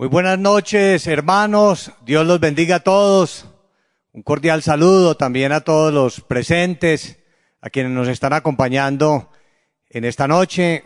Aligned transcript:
Muy 0.00 0.08
buenas 0.08 0.38
noches, 0.38 1.06
hermanos. 1.06 1.92
Dios 2.06 2.26
los 2.26 2.40
bendiga 2.40 2.76
a 2.76 2.80
todos. 2.80 3.44
Un 4.12 4.22
cordial 4.22 4.62
saludo 4.62 5.14
también 5.14 5.52
a 5.52 5.60
todos 5.60 5.92
los 5.92 6.22
presentes, 6.22 7.18
a 7.60 7.68
quienes 7.68 7.92
nos 7.92 8.08
están 8.08 8.32
acompañando 8.32 9.30
en 9.90 10.06
esta 10.06 10.26
noche, 10.26 10.84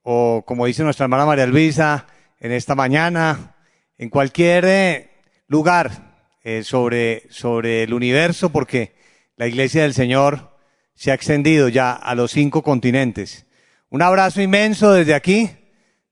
o 0.00 0.44
como 0.46 0.64
dice 0.64 0.82
nuestra 0.82 1.04
hermana 1.04 1.26
María 1.26 1.44
Luisa, 1.44 2.06
en 2.40 2.52
esta 2.52 2.74
mañana, 2.74 3.54
en 3.98 4.08
cualquier 4.08 4.64
eh, 4.64 5.10
lugar 5.46 6.14
eh, 6.42 6.62
sobre, 6.64 7.24
sobre 7.28 7.82
el 7.82 7.92
universo, 7.92 8.48
porque 8.48 8.94
la 9.36 9.46
iglesia 9.46 9.82
del 9.82 9.92
Señor 9.92 10.56
se 10.94 11.10
ha 11.10 11.14
extendido 11.14 11.68
ya 11.68 11.92
a 11.92 12.14
los 12.14 12.30
cinco 12.30 12.62
continentes. 12.62 13.44
Un 13.90 14.00
abrazo 14.00 14.40
inmenso 14.40 14.90
desde 14.94 15.12
aquí, 15.12 15.50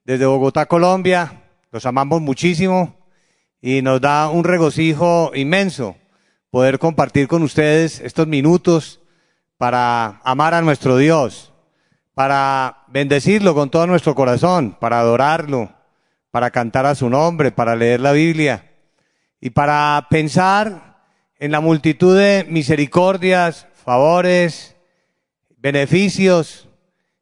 desde 0.04 0.26
Bogotá, 0.26 0.66
Colombia. 0.66 1.41
Los 1.72 1.86
amamos 1.86 2.20
muchísimo 2.20 2.94
y 3.62 3.80
nos 3.80 3.98
da 3.98 4.28
un 4.28 4.44
regocijo 4.44 5.32
inmenso 5.34 5.96
poder 6.50 6.78
compartir 6.78 7.28
con 7.28 7.42
ustedes 7.42 7.98
estos 8.00 8.26
minutos 8.26 9.00
para 9.56 10.20
amar 10.22 10.52
a 10.52 10.60
nuestro 10.60 10.98
Dios, 10.98 11.50
para 12.12 12.84
bendecirlo 12.88 13.54
con 13.54 13.70
todo 13.70 13.86
nuestro 13.86 14.14
corazón, 14.14 14.76
para 14.78 15.00
adorarlo, 15.00 15.72
para 16.30 16.50
cantar 16.50 16.84
a 16.84 16.94
su 16.94 17.08
nombre, 17.08 17.52
para 17.52 17.74
leer 17.74 18.00
la 18.00 18.12
Biblia 18.12 18.70
y 19.40 19.48
para 19.48 20.08
pensar 20.10 21.06
en 21.38 21.52
la 21.52 21.60
multitud 21.60 22.18
de 22.18 22.44
misericordias, 22.50 23.66
favores, 23.82 24.76
beneficios 25.56 26.68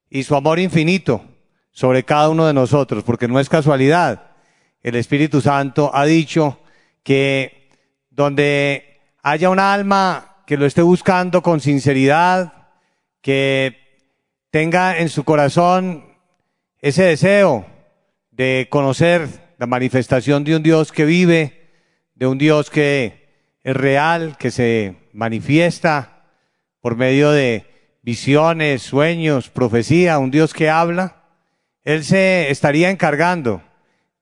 y 0.09 0.25
su 0.25 0.35
amor 0.35 0.59
infinito 0.59 1.25
sobre 1.71 2.03
cada 2.03 2.31
uno 2.31 2.49
de 2.49 2.53
nosotros, 2.53 3.05
porque 3.05 3.29
no 3.29 3.39
es 3.39 3.49
casualidad. 3.49 4.30
El 4.83 4.95
Espíritu 4.95 5.41
Santo 5.41 5.91
ha 5.95 6.07
dicho 6.07 6.59
que 7.03 7.69
donde 8.11 9.01
haya 9.23 9.51
un 9.51 9.59
alma 9.59 10.37
que 10.47 10.57
lo 10.57 10.65
esté 10.67 10.83
buscando 10.83 11.43
con 11.43 11.61
sinceridad, 11.61 12.69
que 13.21 13.77
tenga 14.51 14.99
en 14.99 15.11
su 15.11 15.25
corazón 15.25 16.17
ese 16.79 17.05
deseo 17.05 17.67
de 18.31 18.69
conocer 18.71 19.29
la 19.59 19.67
manifestación 19.67 20.45
de 20.45 20.57
un 20.57 20.63
Dios 20.63 20.93
que 20.93 21.05
vive, 21.05 21.69
de 22.15 22.27
un 22.27 22.39
Dios 22.39 22.71
que 22.71 23.29
es 23.63 23.77
real, 23.77 24.37
que 24.39 24.51
se 24.51 24.97
manifiesta 25.13 26.25
por 26.81 26.97
medio 26.97 27.31
de 27.31 27.67
visiones, 28.03 28.81
sueños, 28.83 29.51
profecía, 29.51 30.19
un 30.19 30.31
Dios 30.31 30.55
que 30.55 30.71
habla, 30.71 31.25
Él 31.85 32.03
se 32.03 32.51
estaría 32.51 32.89
encargando 32.89 33.63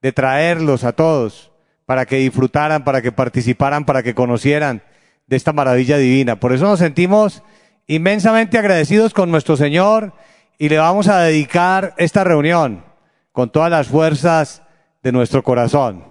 de 0.03 0.13
traerlos 0.13 0.85
a 0.85 0.93
todos 0.93 1.51
para 1.87 2.07
que 2.07 2.17
disfrutaran, 2.17 2.85
para 2.85 3.03
que 3.03 3.13
participaran, 3.13 3.85
para 3.85 4.03
que 4.03 4.15
conocieran 4.15 4.83
de 5.27 5.37
esta 5.37 5.53
maravilla 5.53 5.97
divina. 5.97 6.39
Por 6.39 6.53
eso 6.53 6.67
nos 6.67 6.79
sentimos 6.79 7.43
inmensamente 7.87 8.59
agradecidos 8.59 9.15
con 9.15 9.31
nuestro 9.31 9.57
Señor 9.57 10.13
y 10.59 10.69
le 10.69 10.79
vamos 10.79 11.09
a 11.09 11.21
dedicar 11.21 11.95
esta 11.97 12.25
reunión 12.25 12.85
con 13.33 13.51
todas 13.51 13.71
las 13.71 13.89
fuerzas 13.89 14.63
de 15.03 15.13
nuestro 15.13 15.43
corazón. 15.43 16.05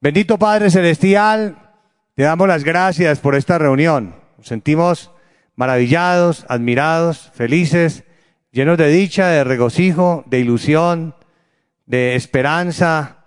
Bendito 0.00 0.38
Padre 0.38 0.70
Celestial, 0.70 1.56
te 2.14 2.22
damos 2.22 2.48
las 2.48 2.64
gracias 2.64 3.18
por 3.18 3.34
esta 3.34 3.58
reunión. 3.58 4.14
Nos 4.38 4.46
sentimos 4.46 5.10
maravillados, 5.56 6.46
admirados, 6.48 7.30
felices, 7.34 8.04
llenos 8.52 8.78
de 8.78 8.88
dicha, 8.88 9.26
de 9.26 9.44
regocijo, 9.44 10.24
de 10.26 10.38
ilusión, 10.38 11.14
de 11.84 12.14
esperanza, 12.14 13.19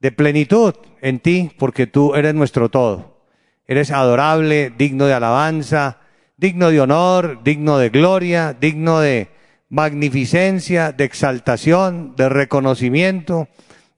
de 0.00 0.12
plenitud 0.12 0.74
en 1.00 1.20
ti, 1.20 1.52
porque 1.58 1.86
tú 1.86 2.14
eres 2.14 2.34
nuestro 2.34 2.70
todo. 2.70 3.20
Eres 3.66 3.90
adorable, 3.90 4.72
digno 4.76 5.06
de 5.06 5.14
alabanza, 5.14 5.98
digno 6.36 6.70
de 6.70 6.80
honor, 6.80 7.40
digno 7.44 7.78
de 7.78 7.90
gloria, 7.90 8.56
digno 8.58 9.00
de 9.00 9.28
magnificencia, 9.68 10.92
de 10.92 11.04
exaltación, 11.04 12.16
de 12.16 12.28
reconocimiento, 12.28 13.48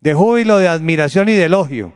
de 0.00 0.12
júbilo, 0.12 0.58
de 0.58 0.68
admiración 0.68 1.28
y 1.28 1.32
de 1.32 1.44
elogio. 1.44 1.94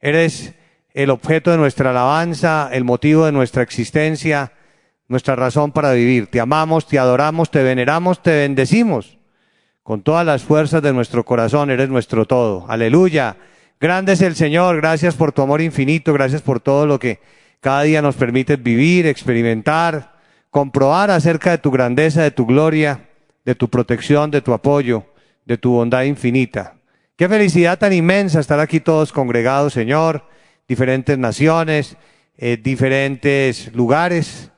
Eres 0.00 0.54
el 0.94 1.10
objeto 1.10 1.50
de 1.50 1.58
nuestra 1.58 1.90
alabanza, 1.90 2.70
el 2.72 2.84
motivo 2.84 3.26
de 3.26 3.32
nuestra 3.32 3.62
existencia, 3.62 4.52
nuestra 5.08 5.36
razón 5.36 5.72
para 5.72 5.92
vivir. 5.92 6.28
Te 6.28 6.40
amamos, 6.40 6.86
te 6.86 6.98
adoramos, 6.98 7.50
te 7.50 7.62
veneramos, 7.62 8.22
te 8.22 8.30
bendecimos. 8.30 9.18
Con 9.84 10.00
todas 10.00 10.24
las 10.24 10.42
fuerzas 10.42 10.80
de 10.80 10.94
nuestro 10.94 11.26
corazón 11.26 11.70
eres 11.70 11.90
nuestro 11.90 12.24
todo. 12.24 12.64
Aleluya. 12.70 13.36
Grande 13.78 14.14
es 14.14 14.22
el 14.22 14.34
Señor. 14.34 14.76
Gracias 14.76 15.14
por 15.14 15.32
tu 15.32 15.42
amor 15.42 15.60
infinito. 15.60 16.14
Gracias 16.14 16.40
por 16.40 16.58
todo 16.58 16.86
lo 16.86 16.98
que 16.98 17.20
cada 17.60 17.82
día 17.82 18.00
nos 18.00 18.14
permites 18.14 18.62
vivir, 18.62 19.06
experimentar, 19.06 20.14
comprobar 20.48 21.10
acerca 21.10 21.50
de 21.50 21.58
tu 21.58 21.70
grandeza, 21.70 22.22
de 22.22 22.30
tu 22.30 22.46
gloria, 22.46 23.10
de 23.44 23.54
tu 23.54 23.68
protección, 23.68 24.30
de 24.30 24.40
tu 24.40 24.54
apoyo, 24.54 25.04
de 25.44 25.58
tu 25.58 25.72
bondad 25.72 26.04
infinita. 26.04 26.76
Qué 27.14 27.28
felicidad 27.28 27.78
tan 27.78 27.92
inmensa 27.92 28.40
estar 28.40 28.60
aquí 28.60 28.80
todos 28.80 29.12
congregados, 29.12 29.74
Señor, 29.74 30.24
diferentes 30.66 31.18
naciones, 31.18 31.98
eh, 32.38 32.56
diferentes 32.56 33.70
lugares, 33.74 34.50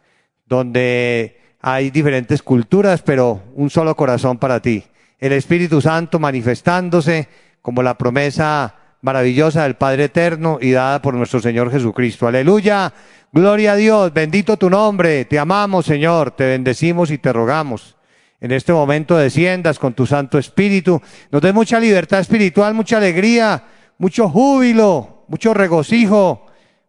donde 0.44 1.40
hay 1.60 1.90
diferentes 1.90 2.42
culturas, 2.42 3.02
pero 3.02 3.42
un 3.56 3.70
solo 3.70 3.96
corazón 3.96 4.38
para 4.38 4.62
ti 4.62 4.84
el 5.18 5.32
Espíritu 5.32 5.80
Santo 5.80 6.18
manifestándose 6.18 7.28
como 7.62 7.82
la 7.82 7.96
promesa 7.96 8.74
maravillosa 9.02 9.62
del 9.62 9.76
Padre 9.76 10.04
Eterno 10.04 10.58
y 10.60 10.72
dada 10.72 11.00
por 11.00 11.14
nuestro 11.14 11.40
Señor 11.40 11.70
Jesucristo. 11.70 12.26
Aleluya, 12.26 12.92
gloria 13.32 13.72
a 13.72 13.76
Dios, 13.76 14.12
bendito 14.12 14.56
tu 14.56 14.68
nombre, 14.68 15.24
te 15.24 15.38
amamos 15.38 15.86
Señor, 15.86 16.32
te 16.32 16.46
bendecimos 16.46 17.10
y 17.10 17.18
te 17.18 17.32
rogamos. 17.32 17.96
En 18.40 18.52
este 18.52 18.72
momento 18.72 19.16
desciendas 19.16 19.78
con 19.78 19.94
tu 19.94 20.06
Santo 20.06 20.38
Espíritu, 20.38 21.00
nos 21.30 21.40
des 21.40 21.54
mucha 21.54 21.80
libertad 21.80 22.20
espiritual, 22.20 22.74
mucha 22.74 22.98
alegría, 22.98 23.64
mucho 23.98 24.28
júbilo, 24.28 25.24
mucho 25.28 25.54
regocijo, 25.54 26.46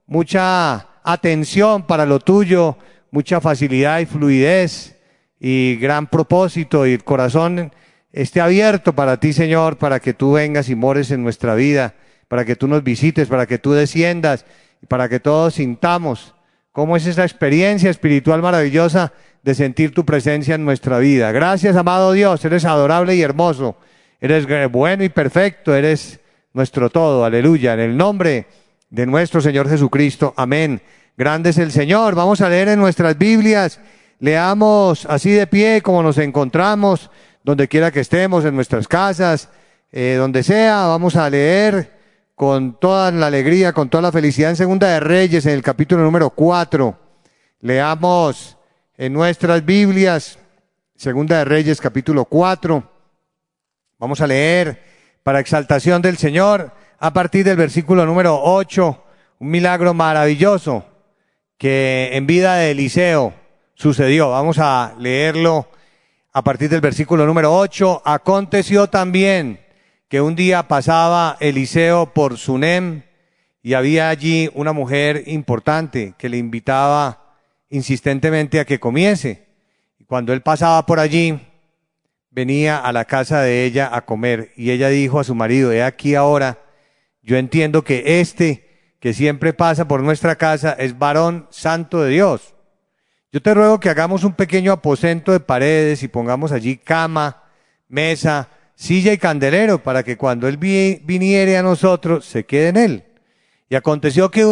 mucha 0.08 0.88
atención 1.04 1.88
para 1.88 2.06
lo 2.06 2.20
tuyo, 2.20 2.78
mucha 3.12 3.40
facilidad 3.40 4.00
y 4.00 4.06
fluidez 4.06 4.98
y 5.40 5.78
gran 5.78 6.08
propósito 6.08 6.86
y 6.86 6.98
corazón 6.98 7.72
esté 8.22 8.42
abierto 8.42 8.94
para 8.94 9.20
ti, 9.20 9.34
Señor, 9.34 9.78
para 9.78 10.00
que 10.00 10.14
tú 10.14 10.34
vengas 10.34 10.70
y 10.70 10.76
mores 10.76 11.12
en 11.12 11.24
nuestra 11.24 11.56
vida, 11.56 11.94
para 12.28 12.46
que 12.46 12.56
tú 12.56 12.68
nos 12.68 12.84
visites, 12.84 13.28
para 13.28 13.46
que 13.46 13.58
tú 13.58 13.74
desciendas 13.74 14.46
para 14.88 15.10
que 15.10 15.20
todos 15.20 15.56
sintamos 15.56 16.34
cómo 16.72 16.96
es 16.96 17.06
esa 17.08 17.24
experiencia 17.24 17.90
espiritual 17.90 18.42
maravillosa 18.42 19.14
de 19.42 19.56
sentir 19.56 19.94
tu 19.94 20.06
presencia 20.06 20.56
en 20.56 20.66
nuestra 20.66 21.00
vida. 21.00 21.32
Gracias, 21.32 21.76
amado 21.76 22.12
Dios, 22.12 22.44
eres 22.46 22.66
adorable 22.66 23.16
y 23.16 23.22
hermoso, 23.22 23.78
eres 24.22 24.46
bueno 24.72 25.04
y 25.04 25.10
perfecto, 25.10 25.76
eres 25.76 26.20
nuestro 26.54 26.90
todo, 26.90 27.26
aleluya, 27.26 27.74
en 27.74 27.80
el 27.80 27.98
nombre 27.98 28.46
de 28.90 29.06
nuestro 29.06 29.42
Señor 29.42 29.70
Jesucristo, 29.70 30.34
amén. 30.38 30.82
Grande 31.18 31.50
es 31.50 31.58
el 31.58 31.72
Señor, 31.72 32.14
vamos 32.14 32.42
a 32.42 32.50
leer 32.50 32.68
en 32.70 32.80
nuestras 32.80 33.18
Biblias, 33.18 33.80
leamos 34.20 35.06
así 35.08 35.32
de 35.32 35.48
pie 35.48 35.82
como 35.82 36.04
nos 36.04 36.18
encontramos 36.20 37.10
donde 37.48 37.70
quiera 37.70 37.92
que 37.92 38.02
estemos, 38.02 38.44
en 38.44 38.56
nuestras 38.56 38.90
casas, 38.90 39.48
eh, 39.94 40.16
donde 40.20 40.44
sea, 40.44 40.88
vamos 40.88 41.16
a 41.16 41.30
leer 41.30 41.94
con 42.36 42.78
toda 42.78 43.10
la 43.10 43.28
alegría, 43.28 43.72
con 43.72 43.88
toda 43.88 44.02
la 44.02 44.12
felicidad 44.12 44.50
en 44.50 44.58
Segunda 44.58 44.90
de 44.90 45.00
Reyes, 45.00 45.46
en 45.46 45.54
el 45.54 45.64
capítulo 45.64 46.04
número 46.04 46.30
4. 46.30 47.00
Leamos 47.62 48.58
en 48.98 49.14
nuestras 49.14 49.64
Biblias, 49.64 50.38
Segunda 50.98 51.38
de 51.38 51.46
Reyes, 51.46 51.80
capítulo 51.80 52.26
4. 52.26 52.84
Vamos 53.98 54.20
a 54.20 54.28
leer 54.28 54.84
para 55.24 55.40
exaltación 55.40 56.02
del 56.02 56.18
Señor 56.18 56.74
a 57.00 57.14
partir 57.14 57.46
del 57.46 57.56
versículo 57.56 58.06
número 58.06 58.42
8, 58.44 59.04
un 59.40 59.50
milagro 59.50 59.94
maravilloso 59.94 60.84
que 61.58 62.10
en 62.12 62.28
vida 62.28 62.56
de 62.56 62.72
Eliseo 62.72 63.34
sucedió. 63.74 64.32
Vamos 64.32 64.60
a 64.60 64.96
leerlo 65.00 65.70
a 66.38 66.44
partir 66.44 66.70
del 66.70 66.82
versículo 66.82 67.26
número 67.26 67.52
8, 67.58 68.04
aconteció 68.06 68.86
también 68.86 69.60
que 70.08 70.22
un 70.22 70.36
día 70.36 70.68
pasaba 70.68 71.36
Eliseo 71.40 72.14
por 72.14 72.38
Sunem 72.38 73.02
y 73.64 73.74
había 73.74 74.10
allí 74.10 74.48
una 74.54 74.72
mujer 74.72 75.24
importante 75.26 76.14
que 76.16 76.30
le 76.30 76.38
invitaba 76.38 77.34
insistentemente 77.72 78.60
a 78.60 78.66
que 78.66 78.80
comiese. 78.80 79.48
Y 79.98 80.04
cuando 80.04 80.32
él 80.32 80.44
pasaba 80.44 80.86
por 80.86 81.00
allí, 81.00 81.40
venía 82.30 82.78
a 82.78 82.94
la 82.94 83.06
casa 83.06 83.42
de 83.42 83.66
ella 83.66 83.90
a 83.92 84.06
comer 84.06 84.52
y 84.56 84.70
ella 84.70 84.90
dijo 84.90 85.20
a 85.20 85.24
su 85.24 85.34
marido, 85.34 85.72
he 85.72 85.82
aquí 85.82 86.14
ahora, 86.14 86.60
yo 87.24 87.38
entiendo 87.38 87.84
que 87.84 88.20
este 88.20 88.94
que 89.00 89.16
siempre 89.16 89.54
pasa 89.54 89.88
por 89.88 90.04
nuestra 90.04 90.36
casa 90.36 90.74
es 90.74 91.00
varón 91.00 91.48
santo 91.50 92.04
de 92.04 92.12
Dios 92.12 92.54
yo 93.32 93.42
te 93.42 93.54
ruego 93.54 93.80
que 93.80 93.90
hagamos 93.90 94.24
un 94.24 94.34
pequeño 94.34 94.72
aposento 94.72 95.32
de 95.32 95.40
paredes 95.40 96.02
y 96.04 96.08
pongamos 96.08 96.52
allí 96.52 96.78
cama, 96.78 97.44
mesa, 97.88 98.50
silla 98.76 99.12
y 99.12 99.18
candelero, 99.18 99.84
para 99.84 100.04
que 100.04 100.18
cuando 100.18 100.48
él 100.48 100.58
vi- 100.58 101.02
viniere 101.04 101.58
a 101.58 101.64
nosotros 101.64 102.26
se 102.26 102.46
quede 102.46 102.70
en 102.70 102.78
él. 102.78 103.04
Y 103.70 103.76
aconteció 103.76 104.32
que 104.32 104.46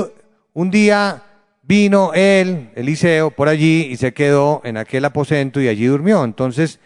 un 0.54 0.72
día 0.72 1.24
vino 1.63 2.13
él, 2.13 2.69
Eliseo, 2.75 3.31
por 3.31 3.48
allí 3.48 3.88
y 3.89 3.98
se 3.98 4.13
quedó 4.13 4.62
en 4.66 4.77
aquel 4.77 5.06
aposento 5.06 5.62
y 5.62 5.68
allí 5.68 5.86
durmió. 5.86 6.24
Entonces 6.24 6.80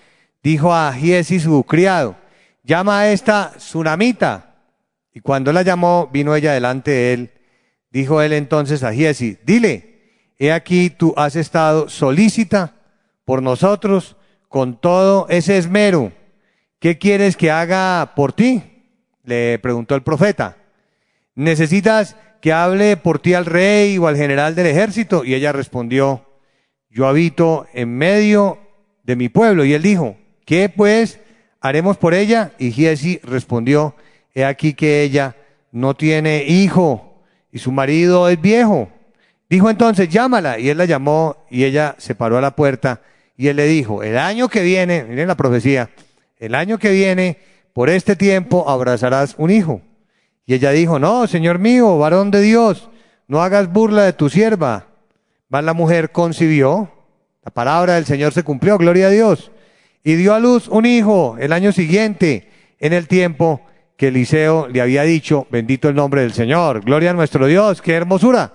dijo 0.43 0.73
a 0.73 0.93
Giesi 0.93 1.39
su 1.39 1.63
criado, 1.63 2.15
llama 2.63 2.99
a 2.99 3.11
esta 3.11 3.53
tsunamita. 3.57 4.55
Y 5.13 5.21
cuando 5.21 5.51
la 5.51 5.63
llamó, 5.63 6.07
vino 6.13 6.35
ella 6.35 6.53
delante 6.53 6.91
de 6.91 7.13
él. 7.13 7.31
Dijo 7.91 8.21
él 8.21 8.33
entonces 8.33 8.83
a 8.83 8.93
Giesi, 8.93 9.39
dile, 9.43 9.88
he 10.39 10.53
aquí 10.53 10.89
tú 10.89 11.13
has 11.17 11.35
estado 11.35 11.89
solícita 11.89 12.73
por 13.25 13.43
nosotros 13.43 14.15
con 14.47 14.79
todo 14.79 15.27
ese 15.29 15.57
esmero. 15.57 16.13
¿Qué 16.79 16.97
quieres 16.97 17.35
que 17.35 17.51
haga 17.51 18.13
por 18.15 18.31
ti? 18.33 18.63
Le 19.23 19.59
preguntó 19.59 19.95
el 19.95 20.01
profeta. 20.01 20.57
¿Necesitas 21.35 22.15
que 22.41 22.53
hable 22.53 22.95
por 22.95 23.19
ti 23.19 23.33
al 23.33 23.45
rey 23.45 23.97
o 23.97 24.07
al 24.07 24.15
general 24.15 24.55
del 24.55 24.67
ejército? 24.67 25.25
Y 25.25 25.35
ella 25.35 25.51
respondió, 25.51 26.25
yo 26.89 27.05
habito 27.05 27.67
en 27.73 27.95
medio 27.97 28.57
de 29.03 29.17
mi 29.17 29.27
pueblo. 29.27 29.65
Y 29.65 29.73
él 29.73 29.81
dijo, 29.81 30.17
¿qué 30.45 30.69
pues 30.69 31.19
haremos 31.59 31.97
por 31.97 32.13
ella? 32.13 32.53
Y 32.57 32.71
Giesi 32.71 33.19
respondió, 33.23 33.93
he 34.33 34.45
aquí 34.45 34.73
que 34.73 35.03
ella 35.03 35.35
no 35.71 35.95
tiene 35.95 36.45
hijo 36.45 37.23
y 37.51 37.59
su 37.59 37.71
marido 37.71 38.29
es 38.29 38.41
viejo. 38.41 38.89
Dijo 39.49 39.69
entonces, 39.69 40.09
llámala. 40.09 40.59
Y 40.59 40.69
él 40.69 40.77
la 40.77 40.85
llamó 40.85 41.37
y 41.49 41.63
ella 41.63 41.95
se 41.97 42.15
paró 42.15 42.37
a 42.37 42.41
la 42.41 42.55
puerta 42.55 43.01
y 43.39 43.47
él 43.47 43.55
le 43.55 43.67
dijo, 43.67 44.03
el 44.03 44.17
año 44.17 44.49
que 44.49 44.61
viene, 44.63 45.05
miren 45.05 45.29
la 45.29 45.37
profecía, 45.37 45.89
el 46.39 46.55
año 46.55 46.77
que 46.77 46.91
viene, 46.91 47.37
por 47.71 47.89
este 47.89 48.17
tiempo 48.17 48.69
abrazarás 48.69 49.35
un 49.37 49.49
hijo. 49.49 49.81
Y 50.45 50.55
ella 50.55 50.71
dijo, 50.71 50.99
no, 50.99 51.25
Señor 51.25 51.57
mío, 51.57 51.97
varón 51.97 52.31
de 52.31 52.41
Dios, 52.41 52.89
no 53.29 53.41
hagas 53.41 53.71
burla 53.71 54.03
de 54.03 54.11
tu 54.11 54.29
sierva. 54.29 54.87
Mas 55.47 55.63
la 55.63 55.73
mujer 55.73 56.11
concibió, 56.11 56.91
la 57.45 57.51
palabra 57.51 57.95
del 57.95 58.05
Señor 58.05 58.33
se 58.33 58.43
cumplió, 58.43 58.77
gloria 58.77 59.07
a 59.07 59.11
Dios, 59.11 59.51
y 60.03 60.15
dio 60.15 60.33
a 60.33 60.39
luz 60.41 60.67
un 60.67 60.85
hijo 60.85 61.37
el 61.39 61.53
año 61.53 61.71
siguiente, 61.71 62.49
en 62.77 62.91
el 62.91 63.07
tiempo 63.07 63.61
que 63.95 64.09
Eliseo 64.09 64.67
le 64.67 64.81
había 64.81 65.03
dicho, 65.03 65.47
bendito 65.49 65.87
el 65.87 65.95
nombre 65.95 66.23
del 66.23 66.33
Señor, 66.33 66.81
gloria 66.81 67.11
a 67.11 67.13
nuestro 67.13 67.47
Dios, 67.47 67.81
qué 67.81 67.93
hermosura. 67.93 68.53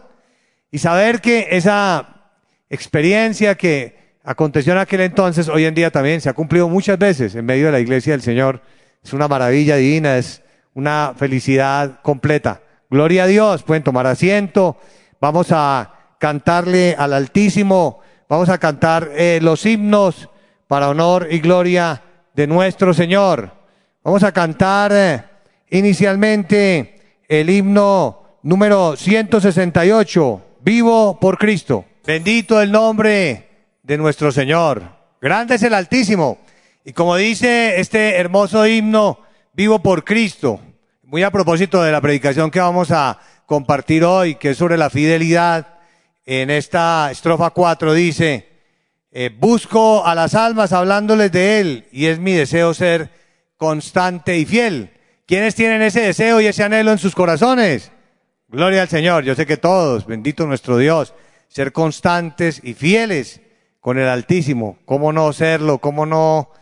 Y 0.75 0.81
saber 0.81 1.21
que 1.21 1.47
esa 1.53 2.33
experiencia 2.69 3.55
que 3.55 4.17
aconteció 4.25 4.73
en 4.73 4.81
aquel 4.81 5.03
entonces, 5.03 5.49
hoy 5.49 5.67
en 5.67 5.75
día 5.77 5.93
también 5.93 6.21
se 6.21 6.29
ha 6.29 6.33
cumplido 6.33 6.69
muchas 6.69 6.99
veces 6.99 7.37
en 7.37 7.47
medio 7.47 7.67
de 7.67 7.71
la 7.71 7.79
iglesia 7.79 8.13
del 8.13 8.23
Señor, 8.23 8.61
es 9.01 9.13
una 9.13 9.29
maravilla 9.29 9.77
divina, 9.77 10.19
es 10.19 10.43
una 10.75 11.15
felicidad 11.17 12.01
completa. 12.03 12.61
Gloria 12.91 13.23
a 13.23 13.27
Dios, 13.29 13.63
pueden 13.63 13.85
tomar 13.85 14.09
asiento, 14.09 14.77
vamos 15.21 15.53
a 15.53 15.95
cantarle 16.19 16.97
al 16.99 17.13
Altísimo, 17.13 18.01
vamos 18.29 18.49
a 18.49 18.59
cantar 18.59 19.13
eh, 19.15 19.39
los 19.41 19.65
himnos 19.67 20.29
para 20.67 20.89
honor 20.89 21.29
y 21.31 21.39
gloria 21.39 22.03
de 22.35 22.49
nuestro 22.49 22.93
Señor. 22.93 23.53
Vamos 24.03 24.25
a 24.25 24.33
cantar 24.33 24.91
eh, 24.93 25.23
inicialmente 25.71 27.21
el 27.29 27.49
himno 27.49 28.41
número 28.43 28.97
168, 28.97 30.43
Vivo 30.65 31.21
por 31.21 31.37
Cristo. 31.37 31.85
Bendito 32.07 32.59
el 32.59 32.73
nombre 32.73 33.69
de 33.83 33.99
nuestro 33.99 34.33
Señor. 34.33 34.97
Grande 35.21 35.57
es 35.57 35.63
el 35.63 35.75
Altísimo. 35.75 36.39
Y 36.87 36.95
como 36.95 37.17
dice 37.17 37.79
este 37.79 38.17
hermoso 38.17 38.67
himno, 38.67 39.19
Vivo 39.53 39.81
por 39.81 40.05
Cristo, 40.05 40.63
muy 41.03 41.23
a 41.23 41.31
propósito 41.31 41.83
de 41.83 41.93
la 41.93 42.01
predicación 42.01 42.51
que 42.51 42.61
vamos 42.61 42.91
a 42.93 43.21
compartir 43.45 44.05
hoy, 44.05 44.37
que 44.37 44.51
es 44.53 44.57
sobre 44.57 44.79
la 44.79 44.89
fidelidad, 44.89 45.81
en 46.25 46.49
esta 46.49 47.11
estrofa 47.11 47.51
4 47.51 47.93
dice, 47.93 48.49
eh, 49.13 49.31
busco 49.39 50.07
a 50.07 50.15
las 50.15 50.35
almas 50.35 50.73
hablándoles 50.73 51.31
de 51.31 51.61
Él 51.61 51.89
y 51.93 52.07
es 52.07 52.19
mi 52.19 52.33
deseo 52.33 52.73
ser 52.73 53.11
constante 53.59 54.39
y 54.39 54.47
fiel. 54.47 54.95
¿Quiénes 55.27 55.55
tienen 55.55 55.83
ese 55.83 56.01
deseo 56.01 56.41
y 56.41 56.47
ese 56.47 56.65
anhelo 56.65 56.91
en 56.91 56.99
sus 56.99 57.15
corazones? 57.15 57.93
Gloria 58.55 58.83
al 58.83 58.89
Señor, 58.89 59.25
yo 59.25 59.35
sé 59.35 59.47
que 59.47 59.57
todos, 59.57 60.07
bendito 60.07 60.47
nuestro 60.47 60.79
Dios, 60.79 61.13
ser 61.49 61.73
constantes 61.73 62.61
y 62.63 62.75
fieles 62.75 63.41
con 63.81 63.99
el 63.99 64.07
Altísimo. 64.07 64.79
¿Cómo 64.85 65.13
no 65.13 65.33
serlo? 65.33 65.79
¿Cómo 65.79 66.07
no 66.07 66.53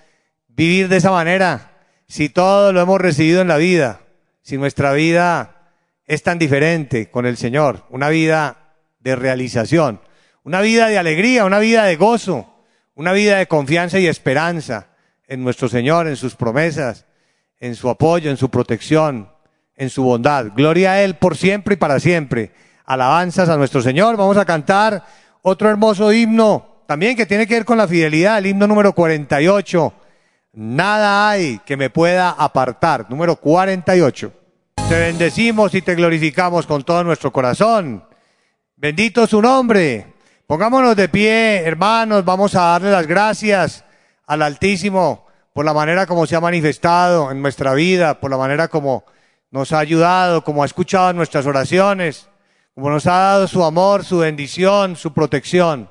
vivir 0.49 0.89
de 0.89 0.97
esa 0.97 1.11
manera? 1.11 1.83
Si 2.09 2.31
todo 2.31 2.73
lo 2.73 2.81
hemos 2.81 2.99
recibido 2.99 3.43
en 3.43 3.49
la 3.49 3.59
vida, 3.59 4.00
si 4.41 4.56
nuestra 4.56 4.94
vida 4.94 5.71
es 6.06 6.23
tan 6.23 6.39
diferente 6.39 7.11
con 7.11 7.27
el 7.27 7.37
Señor, 7.37 7.85
una 7.91 8.09
vida 8.09 8.75
de 9.00 9.15
realización, 9.15 10.00
una 10.45 10.62
vida 10.62 10.88
de 10.88 10.97
alegría, 10.97 11.45
una 11.45 11.59
vida 11.59 11.85
de 11.85 11.97
gozo, 11.97 12.65
una 12.95 13.12
vida 13.12 13.37
de 13.37 13.49
confianza 13.49 13.99
y 13.99 14.06
esperanza 14.06 14.87
en 15.29 15.45
nuestro 15.45 15.69
Señor, 15.69 16.09
en 16.09 16.17
sus 16.17 16.37
promesas, 16.37 17.05
en 17.61 17.75
su 17.75 17.91
apoyo, 17.91 18.31
en 18.31 18.38
su 18.38 18.49
protección, 18.49 19.31
en 19.82 19.90
su 19.90 20.05
bondad. 20.05 20.46
Gloria 20.55 20.93
a 20.93 21.02
Él 21.02 21.17
por 21.17 21.37
siempre 21.37 21.75
y 21.75 21.76
para 21.76 21.99
siempre. 21.99 22.52
Alabanzas 22.87 23.49
a 23.49 23.56
nuestro 23.56 23.82
Señor. 23.82 24.17
Vamos 24.17 24.37
a 24.37 24.44
cantar 24.44 25.05
otro 25.43 25.69
hermoso 25.69 26.12
himno, 26.12 26.84
también 26.87 27.17
que 27.17 27.26
tiene 27.26 27.49
que 27.49 27.55
ver 27.55 27.64
con 27.64 27.79
la 27.79 27.88
fidelidad, 27.88 28.38
el 28.38 28.46
himno 28.46 28.69
número 28.69 28.93
48. 28.93 29.93
Nada 30.52 31.31
hay 31.31 31.61
que 31.67 31.76
me 31.76 31.90
pueda 31.90 32.31
apartar. 32.31 33.06
Número 33.11 33.34
48. 33.34 34.32
Te 34.88 34.99
bendecimos 35.00 35.75
y 35.75 35.82
te 35.82 35.96
glorificamos 35.96 36.64
con 36.64 36.85
todo 36.85 37.02
nuestro 37.02 37.32
corazón. 37.32 38.05
Bendito 38.76 39.26
su 39.26 39.43
nombre. 39.43 40.14
Pongámonos 40.46 40.94
de 40.94 41.08
pie, 41.08 41.62
hermanos, 41.64 42.25
vamos 42.25 42.55
a 42.55 42.62
darle 42.62 42.93
las 42.93 43.06
gracias 43.08 43.85
al 44.26 44.43
Altísimo 44.43 45.26
por 45.52 45.64
la 45.64 45.75
manera 45.75 46.06
como 46.06 46.26
se 46.26 46.37
ha 46.37 46.40
manifestado 46.40 47.32
en 47.32 47.43
nuestra 47.43 47.75
vida, 47.75 48.20
por 48.20 48.31
la 48.31 48.37
manera 48.37 48.69
como 48.69 49.05
nos 49.52 49.70
ha 49.72 49.78
ayudado, 49.78 50.43
como 50.43 50.62
ha 50.62 50.66
escuchado 50.66 51.12
nuestras 51.12 51.46
oraciones, 51.46 52.28
como 52.75 52.90
nos 52.90 53.06
ha 53.06 53.12
dado 53.12 53.46
su 53.46 53.62
amor, 53.62 54.02
su 54.02 54.19
bendición, 54.19 54.96
su 54.96 55.12
protección. 55.12 55.90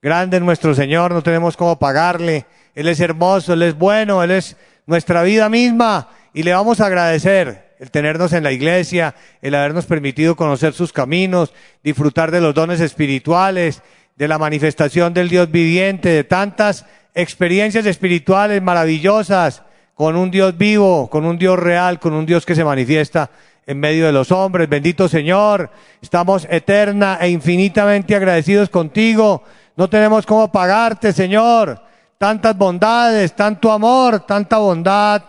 Grande 0.00 0.38
es 0.38 0.42
nuestro 0.42 0.74
Señor, 0.74 1.12
no 1.12 1.22
tenemos 1.22 1.56
cómo 1.56 1.78
pagarle. 1.78 2.46
Él 2.74 2.88
es 2.88 2.98
hermoso, 3.00 3.52
Él 3.52 3.62
es 3.62 3.76
bueno, 3.76 4.22
Él 4.22 4.30
es 4.30 4.56
nuestra 4.86 5.22
vida 5.22 5.50
misma 5.50 6.08
y 6.32 6.42
le 6.42 6.54
vamos 6.54 6.80
a 6.80 6.86
agradecer 6.86 7.76
el 7.78 7.90
tenernos 7.90 8.32
en 8.32 8.42
la 8.42 8.52
iglesia, 8.52 9.14
el 9.42 9.54
habernos 9.54 9.84
permitido 9.84 10.34
conocer 10.34 10.72
sus 10.72 10.92
caminos, 10.92 11.52
disfrutar 11.82 12.30
de 12.30 12.40
los 12.40 12.54
dones 12.54 12.80
espirituales, 12.80 13.82
de 14.16 14.28
la 14.28 14.38
manifestación 14.38 15.12
del 15.12 15.28
Dios 15.28 15.50
viviente, 15.50 16.08
de 16.08 16.24
tantas 16.24 16.86
experiencias 17.14 17.84
espirituales 17.84 18.62
maravillosas 18.62 19.62
con 19.94 20.16
un 20.16 20.30
Dios 20.30 20.56
vivo, 20.56 21.08
con 21.08 21.24
un 21.24 21.38
Dios 21.38 21.58
real, 21.58 22.00
con 22.00 22.12
un 22.12 22.26
Dios 22.26 22.44
que 22.44 22.54
se 22.54 22.64
manifiesta 22.64 23.30
en 23.66 23.78
medio 23.80 24.06
de 24.06 24.12
los 24.12 24.32
hombres. 24.32 24.68
Bendito 24.68 25.08
Señor, 25.08 25.70
estamos 26.02 26.46
eterna 26.50 27.18
e 27.20 27.28
infinitamente 27.28 28.14
agradecidos 28.14 28.68
contigo. 28.68 29.42
No 29.76 29.88
tenemos 29.88 30.26
cómo 30.26 30.50
pagarte, 30.50 31.12
Señor. 31.12 31.80
Tantas 32.18 32.56
bondades, 32.56 33.34
tanto 33.34 33.72
amor, 33.72 34.20
tanta 34.20 34.58
bondad 34.58 35.22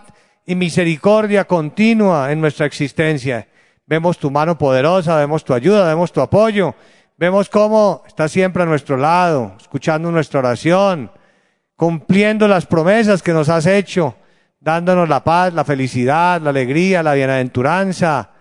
y 0.45 0.55
misericordia 0.55 1.45
continua 1.45 2.31
en 2.31 2.41
nuestra 2.41 2.65
existencia. 2.65 3.47
Vemos 3.87 4.17
tu 4.17 4.31
mano 4.31 4.57
poderosa, 4.57 5.17
vemos 5.17 5.43
tu 5.43 5.53
ayuda, 5.53 5.87
vemos 5.87 6.11
tu 6.11 6.21
apoyo, 6.21 6.75
vemos 7.17 7.49
cómo 7.49 8.03
estás 8.07 8.31
siempre 8.31 8.63
a 8.63 8.65
nuestro 8.65 8.97
lado, 8.97 9.53
escuchando 9.59 10.11
nuestra 10.11 10.39
oración, 10.39 11.11
cumpliendo 11.75 12.47
las 12.47 12.65
promesas 12.65 13.21
que 13.21 13.33
nos 13.33 13.49
has 13.49 13.65
hecho, 13.65 14.15
dándonos 14.65 15.07
la 15.07 15.23
paz, 15.23 15.53
la 15.53 15.63
felicidad, 15.63 16.41
la 16.41 16.49
alegría, 16.49 17.03
la 17.03 17.13
bienaventuranza, 17.13 18.31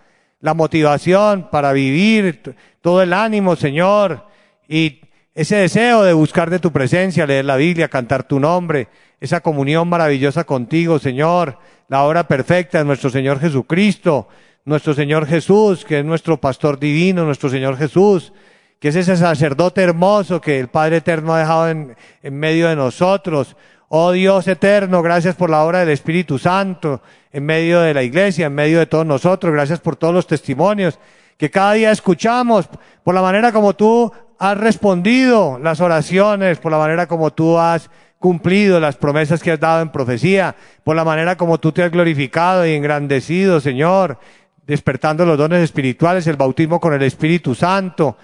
la 0.40 0.54
motivación 0.54 1.50
para 1.50 1.74
vivir, 1.74 2.56
todo 2.80 3.02
el 3.02 3.12
ánimo, 3.12 3.56
Señor, 3.56 4.24
y 4.66 5.02
ese 5.34 5.56
deseo 5.56 6.02
de 6.02 6.14
buscar 6.14 6.48
de 6.48 6.60
tu 6.60 6.72
presencia, 6.72 7.26
leer 7.26 7.44
la 7.44 7.56
Biblia, 7.56 7.88
cantar 7.88 8.22
tu 8.22 8.40
nombre, 8.40 8.88
esa 9.20 9.42
comunión 9.42 9.86
maravillosa 9.86 10.44
contigo, 10.44 10.98
Señor, 10.98 11.58
la 11.88 12.04
obra 12.04 12.26
perfecta 12.26 12.78
de 12.78 12.86
nuestro 12.86 13.10
Señor 13.10 13.38
Jesucristo, 13.38 14.26
nuestro 14.64 14.94
Señor 14.94 15.26
Jesús, 15.26 15.84
que 15.84 15.98
es 15.98 16.04
nuestro 16.06 16.40
pastor 16.40 16.78
divino, 16.78 17.26
nuestro 17.26 17.50
Señor 17.50 17.76
Jesús, 17.76 18.32
que 18.80 18.88
es 18.88 18.96
ese 18.96 19.18
sacerdote 19.18 19.82
hermoso 19.82 20.40
que 20.40 20.58
el 20.58 20.68
Padre 20.68 20.98
Eterno 20.98 21.34
ha 21.34 21.40
dejado 21.40 21.68
en, 21.68 21.94
en 22.22 22.38
medio 22.38 22.68
de 22.68 22.76
nosotros. 22.76 23.56
Oh 23.96 24.10
Dios 24.10 24.48
eterno, 24.48 25.02
gracias 25.02 25.36
por 25.36 25.50
la 25.50 25.62
obra 25.62 25.78
del 25.78 25.90
Espíritu 25.90 26.36
Santo 26.36 27.00
en 27.32 27.46
medio 27.46 27.80
de 27.80 27.94
la 27.94 28.02
iglesia, 28.02 28.46
en 28.46 28.52
medio 28.56 28.80
de 28.80 28.86
todos 28.86 29.06
nosotros. 29.06 29.52
Gracias 29.52 29.78
por 29.78 29.94
todos 29.94 30.12
los 30.12 30.26
testimonios 30.26 30.98
que 31.36 31.48
cada 31.48 31.74
día 31.74 31.92
escuchamos, 31.92 32.68
por 33.04 33.14
la 33.14 33.22
manera 33.22 33.52
como 33.52 33.76
tú 33.76 34.10
has 34.36 34.58
respondido 34.58 35.60
las 35.62 35.80
oraciones, 35.80 36.58
por 36.58 36.72
la 36.72 36.78
manera 36.78 37.06
como 37.06 37.32
tú 37.32 37.56
has 37.56 37.88
cumplido 38.18 38.80
las 38.80 38.96
promesas 38.96 39.40
que 39.40 39.52
has 39.52 39.60
dado 39.60 39.80
en 39.80 39.92
profecía, 39.92 40.56
por 40.82 40.96
la 40.96 41.04
manera 41.04 41.36
como 41.36 41.60
tú 41.60 41.70
te 41.70 41.84
has 41.84 41.92
glorificado 41.92 42.66
y 42.66 42.72
engrandecido, 42.72 43.60
Señor, 43.60 44.18
despertando 44.66 45.24
los 45.24 45.38
dones 45.38 45.62
espirituales, 45.62 46.26
el 46.26 46.34
bautismo 46.34 46.80
con 46.80 46.94
el 46.94 47.02
Espíritu 47.02 47.54
Santo, 47.54 48.16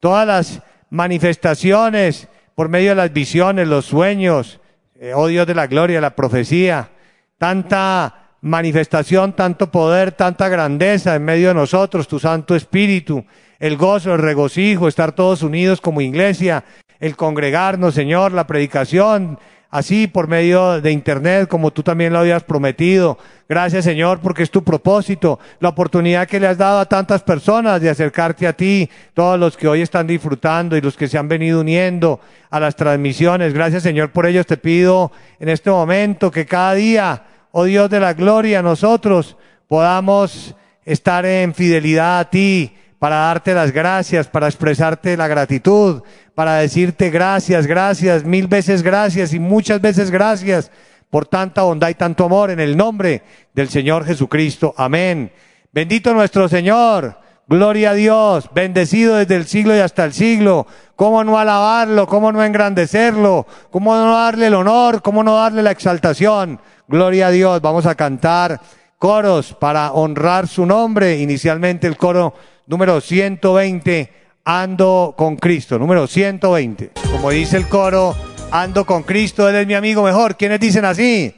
todas 0.00 0.26
las 0.26 0.62
manifestaciones 0.90 2.28
por 2.54 2.68
medio 2.68 2.90
de 2.90 2.96
las 2.96 3.12
visiones, 3.14 3.66
los 3.66 3.86
sueños, 3.86 4.60
eh, 5.04 5.12
oh 5.14 5.26
Dios 5.26 5.46
de 5.46 5.54
la 5.54 5.66
gloria, 5.66 6.00
la 6.00 6.16
profecía, 6.16 6.88
tanta 7.36 8.30
manifestación, 8.40 9.34
tanto 9.34 9.70
poder, 9.70 10.12
tanta 10.12 10.48
grandeza 10.48 11.14
en 11.14 11.24
medio 11.26 11.48
de 11.48 11.54
nosotros, 11.54 12.08
tu 12.08 12.18
Santo 12.18 12.56
Espíritu, 12.56 13.22
el 13.58 13.76
gozo, 13.76 14.14
el 14.14 14.20
regocijo, 14.20 14.88
estar 14.88 15.12
todos 15.12 15.42
unidos 15.42 15.82
como 15.82 16.00
iglesia, 16.00 16.64
el 17.00 17.16
congregarnos, 17.16 17.92
Señor, 17.92 18.32
la 18.32 18.46
predicación, 18.46 19.38
así 19.74 20.06
por 20.06 20.28
medio 20.28 20.80
de 20.80 20.92
Internet, 20.92 21.48
como 21.48 21.72
tú 21.72 21.82
también 21.82 22.12
lo 22.12 22.20
habías 22.20 22.44
prometido. 22.44 23.18
Gracias, 23.48 23.84
Señor, 23.84 24.20
porque 24.20 24.44
es 24.44 24.50
tu 24.52 24.62
propósito, 24.62 25.40
la 25.58 25.70
oportunidad 25.70 26.28
que 26.28 26.38
le 26.38 26.46
has 26.46 26.56
dado 26.56 26.78
a 26.78 26.84
tantas 26.84 27.24
personas 27.24 27.80
de 27.80 27.90
acercarte 27.90 28.46
a 28.46 28.52
ti, 28.52 28.88
todos 29.14 29.36
los 29.36 29.56
que 29.56 29.66
hoy 29.66 29.82
están 29.82 30.06
disfrutando 30.06 30.76
y 30.76 30.80
los 30.80 30.96
que 30.96 31.08
se 31.08 31.18
han 31.18 31.26
venido 31.26 31.60
uniendo 31.60 32.20
a 32.50 32.60
las 32.60 32.76
transmisiones. 32.76 33.52
Gracias, 33.52 33.82
Señor, 33.82 34.12
por 34.12 34.26
ellos 34.26 34.46
te 34.46 34.56
pido 34.56 35.10
en 35.40 35.48
este 35.48 35.70
momento 35.70 36.30
que 36.30 36.46
cada 36.46 36.74
día, 36.74 37.24
oh 37.50 37.64
Dios 37.64 37.90
de 37.90 37.98
la 37.98 38.14
gloria, 38.14 38.62
nosotros 38.62 39.36
podamos 39.66 40.54
estar 40.84 41.26
en 41.26 41.52
fidelidad 41.52 42.20
a 42.20 42.30
ti, 42.30 42.72
para 43.04 43.16
darte 43.16 43.52
las 43.52 43.70
gracias, 43.70 44.28
para 44.28 44.46
expresarte 44.46 45.14
la 45.14 45.28
gratitud, 45.28 46.02
para 46.34 46.54
decirte 46.54 47.10
gracias, 47.10 47.66
gracias, 47.66 48.24
mil 48.24 48.46
veces 48.46 48.82
gracias 48.82 49.34
y 49.34 49.38
muchas 49.38 49.78
veces 49.82 50.10
gracias 50.10 50.70
por 51.10 51.26
tanta 51.26 51.64
bondad 51.64 51.90
y 51.90 51.96
tanto 51.96 52.24
amor 52.24 52.50
en 52.50 52.60
el 52.60 52.78
nombre 52.78 53.20
del 53.52 53.68
Señor 53.68 54.06
Jesucristo. 54.06 54.72
Amén. 54.78 55.30
Bendito 55.70 56.14
nuestro 56.14 56.48
Señor. 56.48 57.18
Gloria 57.46 57.90
a 57.90 57.92
Dios, 57.94 58.48
bendecido 58.54 59.16
desde 59.16 59.36
el 59.36 59.44
siglo 59.44 59.76
y 59.76 59.80
hasta 59.80 60.06
el 60.06 60.14
siglo. 60.14 60.66
¿Cómo 60.96 61.24
no 61.24 61.38
alabarlo? 61.38 62.06
¿Cómo 62.06 62.32
no 62.32 62.42
engrandecerlo? 62.42 63.46
¿Cómo 63.70 63.94
no 63.94 64.14
darle 64.14 64.46
el 64.46 64.54
honor? 64.54 65.02
¿Cómo 65.02 65.22
no 65.22 65.36
darle 65.36 65.62
la 65.62 65.72
exaltación? 65.72 66.58
Gloria 66.88 67.26
a 67.26 67.30
Dios. 67.30 67.60
Vamos 67.60 67.84
a 67.84 67.96
cantar 67.96 68.62
coros 68.98 69.52
para 69.52 69.92
honrar 69.92 70.48
su 70.48 70.64
nombre. 70.64 71.18
Inicialmente 71.18 71.86
el 71.86 71.98
coro 71.98 72.32
número 72.66 73.00
120, 73.00 74.12
ando 74.44 75.14
con 75.16 75.36
Cristo, 75.36 75.78
número 75.78 76.06
120. 76.06 76.92
Como 77.10 77.30
dice 77.30 77.56
el 77.56 77.68
coro, 77.68 78.14
ando 78.50 78.84
con 78.84 79.02
Cristo, 79.02 79.48
Él 79.48 79.56
es 79.56 79.66
mi 79.66 79.74
amigo 79.74 80.02
mejor. 80.02 80.36
¿Quiénes 80.36 80.60
dicen 80.60 80.84
así? 80.84 81.34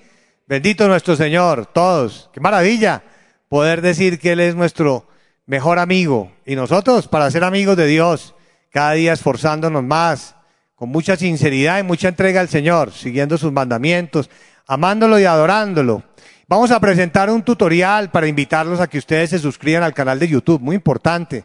Bendito 0.47 0.87
nuestro 0.87 1.17
Señor, 1.17 1.67
todos. 1.67 2.31
Qué 2.33 2.41
maravilla 2.41 3.03
poder 3.49 3.81
decir 3.81 4.19
que 4.19 4.33
Él 4.33 4.41
es 4.41 4.55
nuestro 4.55 5.09
mejor 5.47 5.79
amigo. 5.79 6.33
Y 6.45 6.57
nosotros, 6.57 7.09
para 7.09 7.31
ser 7.31 7.45
amigos 7.45 7.77
de 7.77 7.87
Dios, 7.87 8.35
cada 8.71 8.93
día 8.93 9.13
esforzándonos 9.13 9.83
más, 9.83 10.37
con 10.75 10.91
mucha 10.91 11.17
sinceridad 11.17 11.79
y 11.79 11.83
mucha 11.83 12.09
entrega 12.09 12.41
al 12.41 12.49
Señor, 12.49 12.93
siguiendo 12.93 13.39
sus 13.39 13.51
mandamientos, 13.51 14.29
amándolo 14.67 15.19
y 15.19 15.25
adorándolo. 15.25 16.03
Vamos 16.49 16.71
a 16.71 16.79
presentar 16.79 17.29
un 17.29 17.43
tutorial 17.43 18.13
para 18.13 18.29
invitarlos 18.29 18.81
a 18.81 18.87
que 18.87 18.99
ustedes 18.99 19.31
se 19.31 19.41
suscriban 19.41 19.83
al 19.83 19.95
canal 19.95 20.21
de 20.21 20.29
YouTube. 20.29 20.61
Muy 20.61 20.77
importante 20.77 21.45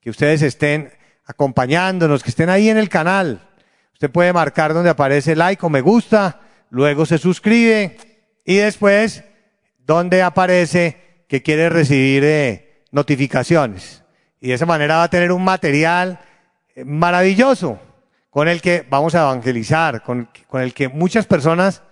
que 0.00 0.08
ustedes 0.08 0.40
estén 0.40 0.90
acompañándonos, 1.26 2.22
que 2.22 2.30
estén 2.30 2.48
ahí 2.48 2.70
en 2.70 2.78
el 2.78 2.88
canal. 2.88 3.46
Usted 3.92 4.10
puede 4.10 4.32
marcar 4.32 4.72
donde 4.72 4.88
aparece 4.88 5.36
like 5.36 5.66
o 5.66 5.68
me 5.68 5.82
gusta, 5.82 6.40
luego 6.70 7.04
se 7.04 7.18
suscribe 7.18 7.98
y 8.46 8.56
después 8.56 9.22
donde 9.84 10.22
aparece 10.22 11.24
que 11.28 11.42
quiere 11.42 11.68
recibir 11.68 12.24
eh, 12.24 12.84
notificaciones. 12.90 14.02
Y 14.40 14.48
de 14.48 14.54
esa 14.54 14.64
manera 14.64 14.96
va 14.96 15.02
a 15.02 15.10
tener 15.10 15.30
un 15.30 15.44
material 15.44 16.20
eh, 16.74 16.86
maravilloso 16.86 17.78
con 18.30 18.48
el 18.48 18.62
que 18.62 18.86
vamos 18.88 19.14
a 19.14 19.24
evangelizar, 19.24 20.02
con, 20.02 20.30
con 20.46 20.62
el 20.62 20.72
que 20.72 20.88
muchas 20.88 21.26
personas 21.26 21.82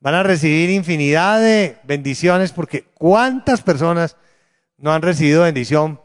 van 0.00 0.14
a 0.14 0.22
recibir 0.22 0.70
infinidad 0.70 1.40
de 1.40 1.76
bendiciones 1.84 2.52
porque 2.52 2.84
cuántas 2.94 3.62
personas 3.62 4.16
no 4.76 4.92
han 4.92 5.02
recibido 5.02 5.42
bendición 5.42 6.00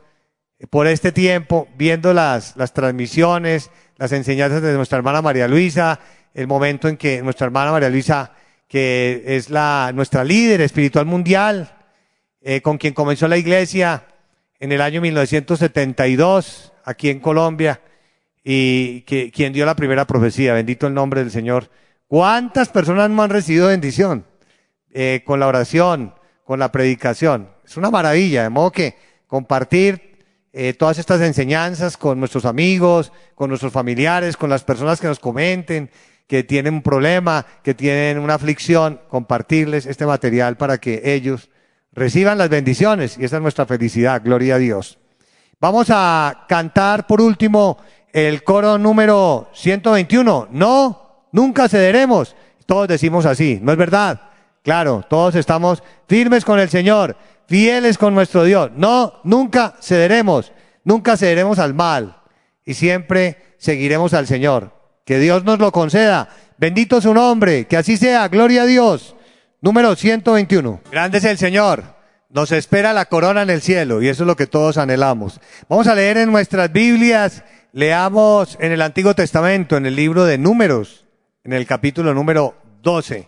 por 0.70 0.88
este 0.88 1.12
tiempo 1.12 1.68
viendo 1.76 2.14
las, 2.14 2.56
las 2.56 2.74
transmisiones, 2.74 3.70
las 3.98 4.12
enseñanzas 4.12 4.62
de 4.62 4.74
nuestra 4.74 4.98
hermana 4.98 5.22
María 5.22 5.48
Luisa, 5.48 6.00
el 6.34 6.48
momento 6.48 6.88
en 6.88 6.98
que 6.98 7.22
nuestra 7.22 7.46
hermana 7.46 7.72
María 7.72 7.90
Luisa, 7.90 8.32
que 8.68 9.24
es 9.26 9.50
la, 9.50 9.92
nuestra 9.94 10.24
líder 10.24 10.62
espiritual 10.62 11.06
mundial, 11.06 11.78
eh, 12.42 12.62
con 12.62 12.78
quien 12.78 12.94
comenzó 12.94 13.28
la 13.28 13.38
iglesia 13.38 14.06
en 14.60 14.72
el 14.72 14.82
año 14.82 15.02
1972 15.02 16.74
aquí 16.86 17.10
en 17.10 17.20
Colombia 17.20 17.82
y 18.44 19.02
que, 19.02 19.32
quien 19.32 19.54
dio 19.54 19.66
la 19.66 19.76
primera 19.76 20.06
profecía. 20.06 20.54
Bendito 20.54 20.88
el 20.88 20.94
nombre 20.94 21.22
del 21.22 21.32
Señor. 21.32 21.70
¿Cuántas 22.14 22.70
personas 22.70 23.10
no 23.10 23.24
han 23.24 23.32
recibido 23.32 23.70
bendición 23.70 24.24
eh, 24.92 25.24
con 25.26 25.40
la 25.40 25.48
oración, 25.48 26.14
con 26.44 26.60
la 26.60 26.72
predicación? 26.72 27.50
Es 27.66 27.76
una 27.76 27.90
maravilla, 27.90 28.44
de 28.44 28.50
modo 28.52 28.72
que 28.72 28.96
compartir 29.26 30.20
eh, 30.54 30.76
todas 30.76 31.00
estas 31.00 31.22
enseñanzas 31.22 31.98
con 31.98 32.20
nuestros 32.20 32.46
amigos, 32.46 33.12
con 33.34 33.50
nuestros 33.50 33.74
familiares, 33.74 34.38
con 34.38 34.52
las 34.52 34.64
personas 34.64 35.02
que 35.02 35.08
nos 35.08 35.18
comenten, 35.18 35.90
que 36.28 36.44
tienen 36.44 36.76
un 36.76 36.82
problema, 36.84 37.48
que 37.64 37.74
tienen 37.74 38.20
una 38.20 38.36
aflicción, 38.36 39.02
compartirles 39.08 39.88
este 39.88 40.06
material 40.06 40.56
para 40.56 40.78
que 40.78 41.02
ellos 41.16 41.50
reciban 41.94 42.38
las 42.38 42.50
bendiciones 42.50 43.18
y 43.18 43.26
esa 43.26 43.38
es 43.38 43.42
nuestra 43.42 43.66
felicidad, 43.66 44.22
gloria 44.24 44.54
a 44.54 44.60
Dios. 44.60 45.00
Vamos 45.60 45.88
a 45.90 46.46
cantar 46.48 47.08
por 47.08 47.22
último 47.22 47.80
el 48.12 48.44
coro 48.44 48.78
número 48.78 49.50
121. 49.56 50.50
No 50.52 51.03
nunca 51.34 51.68
cederemos. 51.68 52.38
Todos 52.66 52.88
decimos 52.88 53.26
así, 53.26 53.60
¿no 53.62 53.74
es 53.74 53.78
verdad? 53.78 54.22
Claro, 54.64 55.06
todos 55.10 55.36
estamos 55.36 55.84
firmes 56.08 56.46
con 56.46 56.58
el 56.62 56.70
Señor, 56.70 57.18
fieles 57.48 57.98
con 57.98 58.16
nuestro 58.16 58.46
Dios. 58.46 58.72
No, 58.78 59.20
nunca 59.26 59.76
cederemos, 59.82 60.54
nunca 60.86 61.18
cederemos 61.18 61.60
al 61.60 61.74
mal 61.74 62.22
y 62.66 62.76
siempre 62.76 63.56
seguiremos 63.58 64.14
al 64.14 64.28
Señor. 64.28 64.72
Que 65.06 65.20
Dios 65.20 65.44
nos 65.44 65.60
lo 65.60 65.74
conceda. 65.74 66.30
Bendito 66.58 67.02
su 67.02 67.14
nombre, 67.14 67.66
que 67.68 67.76
así 67.76 67.98
sea, 67.98 68.30
gloria 68.30 68.62
a 68.62 68.66
Dios. 68.66 69.18
Número 69.60 69.96
121. 69.96 70.82
Grande 70.90 71.18
es 71.18 71.26
el 71.26 71.38
Señor. 71.38 71.84
Nos 72.30 72.52
espera 72.52 72.94
la 72.94 73.06
corona 73.06 73.44
en 73.44 73.50
el 73.50 73.62
cielo 73.62 74.02
y 74.02 74.08
eso 74.08 74.24
es 74.24 74.28
lo 74.28 74.36
que 74.36 74.48
todos 74.48 74.78
anhelamos. 74.78 75.42
Vamos 75.68 75.88
a 75.88 75.96
leer 75.96 76.18
en 76.18 76.32
nuestras 76.32 76.72
Biblias, 76.72 77.44
leamos 77.74 78.58
en 78.62 78.72
el 78.72 78.82
Antiguo 78.82 79.14
Testamento, 79.14 79.76
en 79.78 79.86
el 79.86 79.96
libro 79.96 80.26
de 80.26 80.38
Números, 80.38 81.06
en 81.44 81.52
el 81.52 81.66
capítulo 81.66 82.14
número 82.14 82.56
12. 82.82 83.28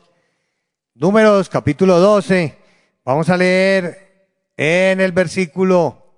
Números, 0.94 1.50
capítulo 1.50 2.00
12. 2.00 2.58
Vamos 3.04 3.30
a 3.30 3.36
leer 3.36 4.30
en 4.56 5.02
el 5.02 5.12
versículo 5.12 6.14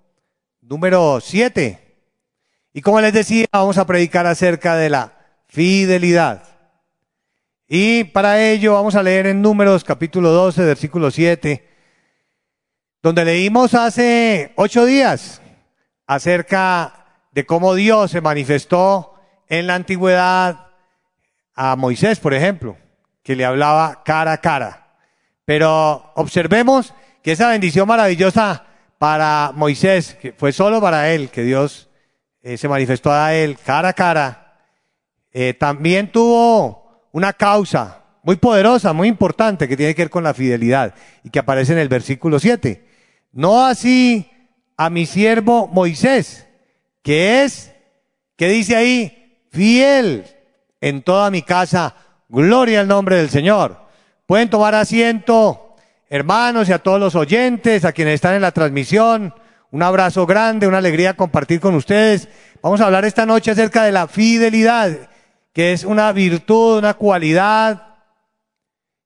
número 0.61 1.19
7. 1.19 1.79
Y 2.73 2.81
como 2.81 3.01
les 3.01 3.13
decía, 3.13 3.47
vamos 3.51 3.79
a 3.79 3.87
predicar 3.87 4.27
acerca 4.27 4.75
de 4.75 4.91
la 4.91 5.17
fidelidad. 5.47 6.43
Y 7.67 8.03
para 8.03 8.43
ello 8.43 8.73
vamos 8.73 8.93
a 8.95 9.01
leer 9.01 9.25
en 9.25 9.41
Números 9.41 9.83
capítulo 9.83 10.29
12, 10.29 10.63
versículo 10.63 11.09
7, 11.09 11.67
donde 13.01 13.25
leímos 13.25 13.73
hace 13.73 14.53
ocho 14.55 14.85
días 14.85 15.41
acerca 16.05 17.25
de 17.31 17.45
cómo 17.45 17.73
Dios 17.73 18.11
se 18.11 18.21
manifestó 18.21 19.15
en 19.49 19.67
la 19.67 19.75
antigüedad 19.75 20.66
a 21.57 21.75
Moisés, 21.75 22.19
por 22.19 22.35
ejemplo, 22.35 22.77
que 23.23 23.35
le 23.35 23.43
hablaba 23.43 24.03
cara 24.05 24.31
a 24.31 24.37
cara. 24.37 24.95
Pero 25.43 26.11
observemos 26.15 26.93
que 27.23 27.31
esa 27.31 27.49
bendición 27.49 27.87
maravillosa 27.87 28.65
para 28.99 29.51
Moisés, 29.55 30.15
que 30.21 30.31
fue 30.31 30.53
solo 30.53 30.79
para 30.79 31.11
él, 31.11 31.29
que 31.29 31.41
Dios 31.41 31.89
eh, 32.43 32.57
se 32.57 32.69
manifestó 32.69 33.11
a 33.11 33.33
él 33.33 33.57
cara 33.57 33.89
a 33.89 33.93
cara, 33.93 34.59
eh, 35.33 35.55
también 35.55 36.11
tuvo 36.11 37.09
una 37.11 37.33
causa 37.33 38.03
muy 38.21 38.35
poderosa, 38.35 38.93
muy 38.93 39.07
importante, 39.07 39.67
que 39.67 39.77
tiene 39.77 39.95
que 39.95 40.03
ver 40.03 40.09
con 40.11 40.23
la 40.23 40.35
fidelidad 40.35 40.93
y 41.23 41.31
que 41.31 41.39
aparece 41.39 41.73
en 41.73 41.79
el 41.79 41.89
versículo 41.89 42.39
7. 42.39 42.85
No 43.31 43.65
así 43.65 44.29
a 44.77 44.91
mi 44.91 45.07
siervo 45.07 45.67
Moisés, 45.67 46.47
que 47.01 47.43
es, 47.43 47.73
que 48.35 48.47
dice 48.47 48.75
ahí, 48.75 49.47
fiel 49.49 50.36
en 50.81 51.01
toda 51.01 51.29
mi 51.31 51.41
casa. 51.41 51.95
Gloria 52.29 52.81
al 52.81 52.87
nombre 52.87 53.17
del 53.17 53.29
Señor. 53.29 53.87
Pueden 54.25 54.49
tomar 54.49 54.75
asiento, 54.75 55.75
hermanos 56.09 56.69
y 56.69 56.73
a 56.73 56.79
todos 56.79 56.99
los 56.99 57.15
oyentes, 57.15 57.85
a 57.85 57.93
quienes 57.93 58.15
están 58.15 58.35
en 58.35 58.41
la 58.41 58.51
transmisión. 58.51 59.33
Un 59.71 59.83
abrazo 59.83 60.25
grande, 60.25 60.67
una 60.67 60.77
alegría 60.77 61.15
compartir 61.15 61.59
con 61.59 61.75
ustedes. 61.75 62.27
Vamos 62.61 62.81
a 62.81 62.85
hablar 62.85 63.05
esta 63.05 63.25
noche 63.25 63.51
acerca 63.51 63.83
de 63.83 63.91
la 63.91 64.07
fidelidad, 64.07 65.09
que 65.53 65.73
es 65.73 65.83
una 65.83 66.11
virtud, 66.11 66.79
una 66.79 66.93
cualidad 66.95 67.95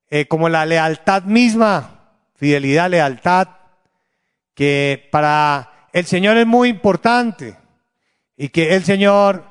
eh, 0.09 0.27
como 0.27 0.49
la 0.49 0.65
lealtad 0.65 1.23
misma, 1.23 2.01
fidelidad, 2.35 2.89
lealtad, 2.89 3.47
que 4.53 5.07
para 5.11 5.87
el 5.93 6.05
Señor 6.05 6.37
es 6.37 6.45
muy 6.45 6.69
importante 6.69 7.57
y 8.35 8.49
que 8.49 8.75
el 8.75 8.83
Señor 8.83 9.45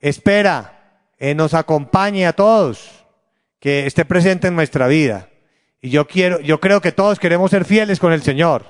espera, 0.00 0.73
eh, 1.18 1.34
nos 1.34 1.54
acompañe 1.54 2.26
a 2.26 2.32
todos, 2.32 3.04
que 3.60 3.86
esté 3.86 4.04
presente 4.04 4.48
en 4.48 4.56
nuestra 4.56 4.86
vida. 4.86 5.28
Y 5.80 5.90
yo 5.90 6.06
quiero, 6.06 6.40
yo 6.40 6.60
creo 6.60 6.80
que 6.80 6.92
todos 6.92 7.18
queremos 7.18 7.50
ser 7.50 7.64
fieles 7.64 7.98
con 7.98 8.12
el 8.12 8.22
Señor. 8.22 8.66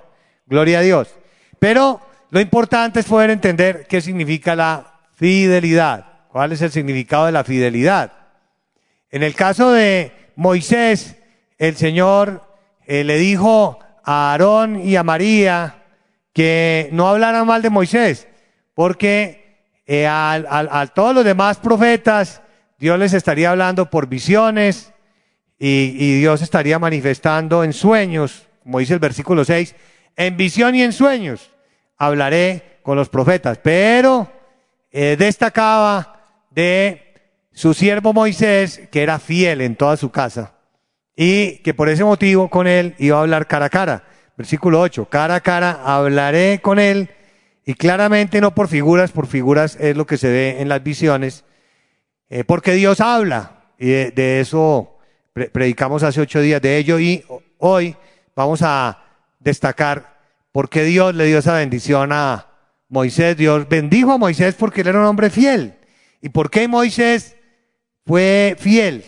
Gloria 0.46 0.80
a 0.80 0.82
Dios. 0.82 1.14
Pero 1.58 2.00
lo 2.30 2.40
importante 2.40 3.00
es 3.00 3.06
poder 3.06 3.30
entender 3.30 3.86
qué 3.88 4.00
significa 4.00 4.56
la 4.56 5.00
fidelidad. 5.14 6.26
¿Cuál 6.28 6.52
es 6.52 6.62
el 6.62 6.72
significado 6.72 7.26
de 7.26 7.32
la 7.32 7.44
fidelidad? 7.44 8.12
En 9.10 9.22
el 9.22 9.34
caso 9.34 9.70
de 9.70 10.12
Moisés, 10.34 11.16
el 11.58 11.76
Señor 11.76 12.42
eh, 12.86 13.04
le 13.04 13.16
dijo 13.18 13.78
a 14.04 14.32
Aarón 14.32 14.80
y 14.84 14.96
a 14.96 15.04
María 15.04 15.84
que 16.32 16.88
no 16.90 17.08
hablaran 17.08 17.46
mal 17.46 17.62
de 17.62 17.70
Moisés, 17.70 18.26
porque 18.74 19.43
eh, 19.87 20.07
a, 20.09 20.91
todos 20.95 21.14
los 21.14 21.25
demás 21.25 21.59
profetas 21.59 22.43
Dios 22.79 22.99
les 22.99 23.12
estaría 23.12 23.50
hablando 23.50 23.91
por 23.91 24.09
visiones 24.09 24.93
y, 25.59 25.95
y 25.99 26.19
Dios 26.21 26.43
estaría 26.43 26.79
manifestando 26.79 27.64
en 27.64 27.73
sueños, 27.73 28.49
como 28.62 28.79
dice 28.79 28.95
el 28.95 29.00
versículo 29.00 29.45
6, 29.45 29.75
en 30.17 30.37
visión 30.37 30.75
y 30.75 30.83
en 30.83 30.93
sueños 30.93 31.50
hablaré 31.97 32.79
con 32.83 32.97
los 32.97 33.09
profetas. 33.09 33.59
Pero 33.62 34.31
eh, 34.93 35.17
destacaba 35.19 36.21
de 36.50 37.14
su 37.53 37.75
siervo 37.75 38.12
Moisés, 38.12 38.83
que 38.91 39.03
era 39.03 39.19
fiel 39.19 39.61
en 39.61 39.76
toda 39.76 39.97
su 39.97 40.11
casa, 40.11 40.55
y 41.17 41.59
que 41.59 41.75
por 41.75 41.88
ese 41.88 42.05
motivo 42.05 42.49
con 42.49 42.67
él 42.67 42.95
iba 42.99 43.19
a 43.19 43.21
hablar 43.21 43.47
cara 43.47 43.67
a 43.67 43.71
cara. 43.71 44.05
Versículo 44.37 44.81
8, 44.81 45.09
cara 45.09 45.37
a 45.37 45.41
cara 45.41 45.81
hablaré 45.85 46.61
con 46.61 46.79
él, 46.79 47.09
y 47.64 47.75
claramente 47.75 48.40
no 48.40 48.54
por 48.54 48.68
figuras, 48.68 49.12
por 49.12 49.26
figuras 49.26 49.76
es 49.80 49.97
lo 49.97 50.06
que 50.06 50.16
se 50.16 50.28
ve 50.28 50.61
en 50.61 50.68
las 50.68 50.83
visiones, 50.83 51.44
eh, 52.28 52.44
porque 52.44 52.73
Dios 52.73 53.00
habla, 53.00 53.64
y 53.78 53.88
de, 53.88 54.40
eso 54.40 54.99
predicamos 55.52 56.02
hace 56.02 56.21
ocho 56.21 56.40
días 56.40 56.62
de 56.62 56.76
ello, 56.76 56.99
y 56.99 57.25
hoy 57.59 57.97
vamos 58.35 58.62
a 58.62 59.02
destacar 59.40 60.14
¿Por 60.54 60.68
qué 60.68 60.85
Dios 60.85 61.16
le 61.16 61.25
dio 61.25 61.38
esa 61.38 61.54
bendición 61.54 62.12
a 62.12 62.47
Moisés? 62.88 63.37
Dios 63.37 63.68
bendijo 63.68 64.12
a 64.12 64.18
Moisés 64.18 64.54
porque 64.54 64.83
él 64.83 64.87
era 64.87 65.00
un 65.00 65.06
hombre 65.06 65.28
fiel. 65.28 65.75
¿Y 66.21 66.28
por 66.28 66.49
qué 66.49 66.68
Moisés 66.68 67.35
fue 68.06 68.54
fiel? 68.56 69.04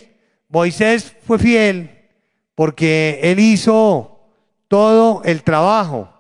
Moisés 0.49 1.15
fue 1.25 1.39
fiel 1.39 2.09
porque 2.57 3.21
él 3.23 3.39
hizo 3.39 4.19
todo 4.67 5.23
el 5.25 5.45
trabajo. 5.45 6.13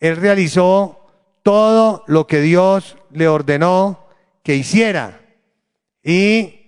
Él 0.00 0.16
realizó 0.16 1.01
todo 1.42 2.04
lo 2.06 2.26
que 2.26 2.40
Dios 2.40 2.96
le 3.10 3.28
ordenó 3.28 4.06
que 4.42 4.56
hiciera. 4.56 5.20
Y 6.02 6.62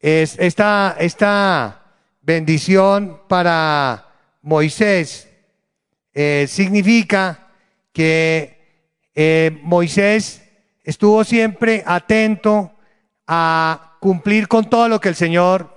es 0.00 0.38
esta, 0.38 0.96
esta 0.98 1.82
bendición 2.20 3.20
para 3.28 4.08
Moisés 4.42 5.28
eh, 6.12 6.46
significa 6.48 7.48
que 7.92 8.58
eh, 9.14 9.58
Moisés 9.62 10.42
estuvo 10.82 11.24
siempre 11.24 11.82
atento 11.86 12.72
a 13.26 13.96
cumplir 14.00 14.48
con 14.48 14.68
todo 14.68 14.88
lo 14.88 15.00
que 15.00 15.08
el 15.08 15.14
Señor 15.14 15.74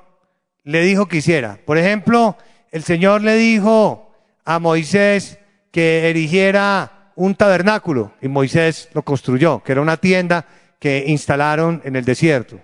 le 0.63 0.81
dijo 0.81 1.07
que 1.07 1.17
hiciera. 1.17 1.59
Por 1.65 1.77
ejemplo, 1.77 2.37
el 2.71 2.83
Señor 2.83 3.21
le 3.21 3.37
dijo 3.37 4.11
a 4.43 4.59
Moisés 4.59 5.39
que 5.71 6.09
erigiera 6.09 6.96
un 7.17 7.35
tabernáculo 7.35 8.13
y 8.21 8.27
Moisés 8.27 8.89
lo 8.93 9.01
construyó, 9.01 9.61
que 9.63 9.71
era 9.71 9.81
una 9.81 9.97
tienda 9.97 10.45
que 10.79 11.05
instalaron 11.07 11.81
en 11.83 11.95
el 11.95 12.05
desierto. 12.05 12.59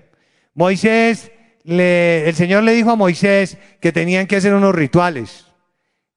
Moisés, 0.53 1.31
le, 1.63 2.29
el 2.29 2.35
Señor 2.35 2.63
le 2.63 2.73
dijo 2.73 2.91
a 2.91 2.95
Moisés 2.95 3.57
que 3.81 3.91
tenían 3.91 4.27
que 4.27 4.35
hacer 4.35 4.53
unos 4.53 4.75
rituales 4.75 5.47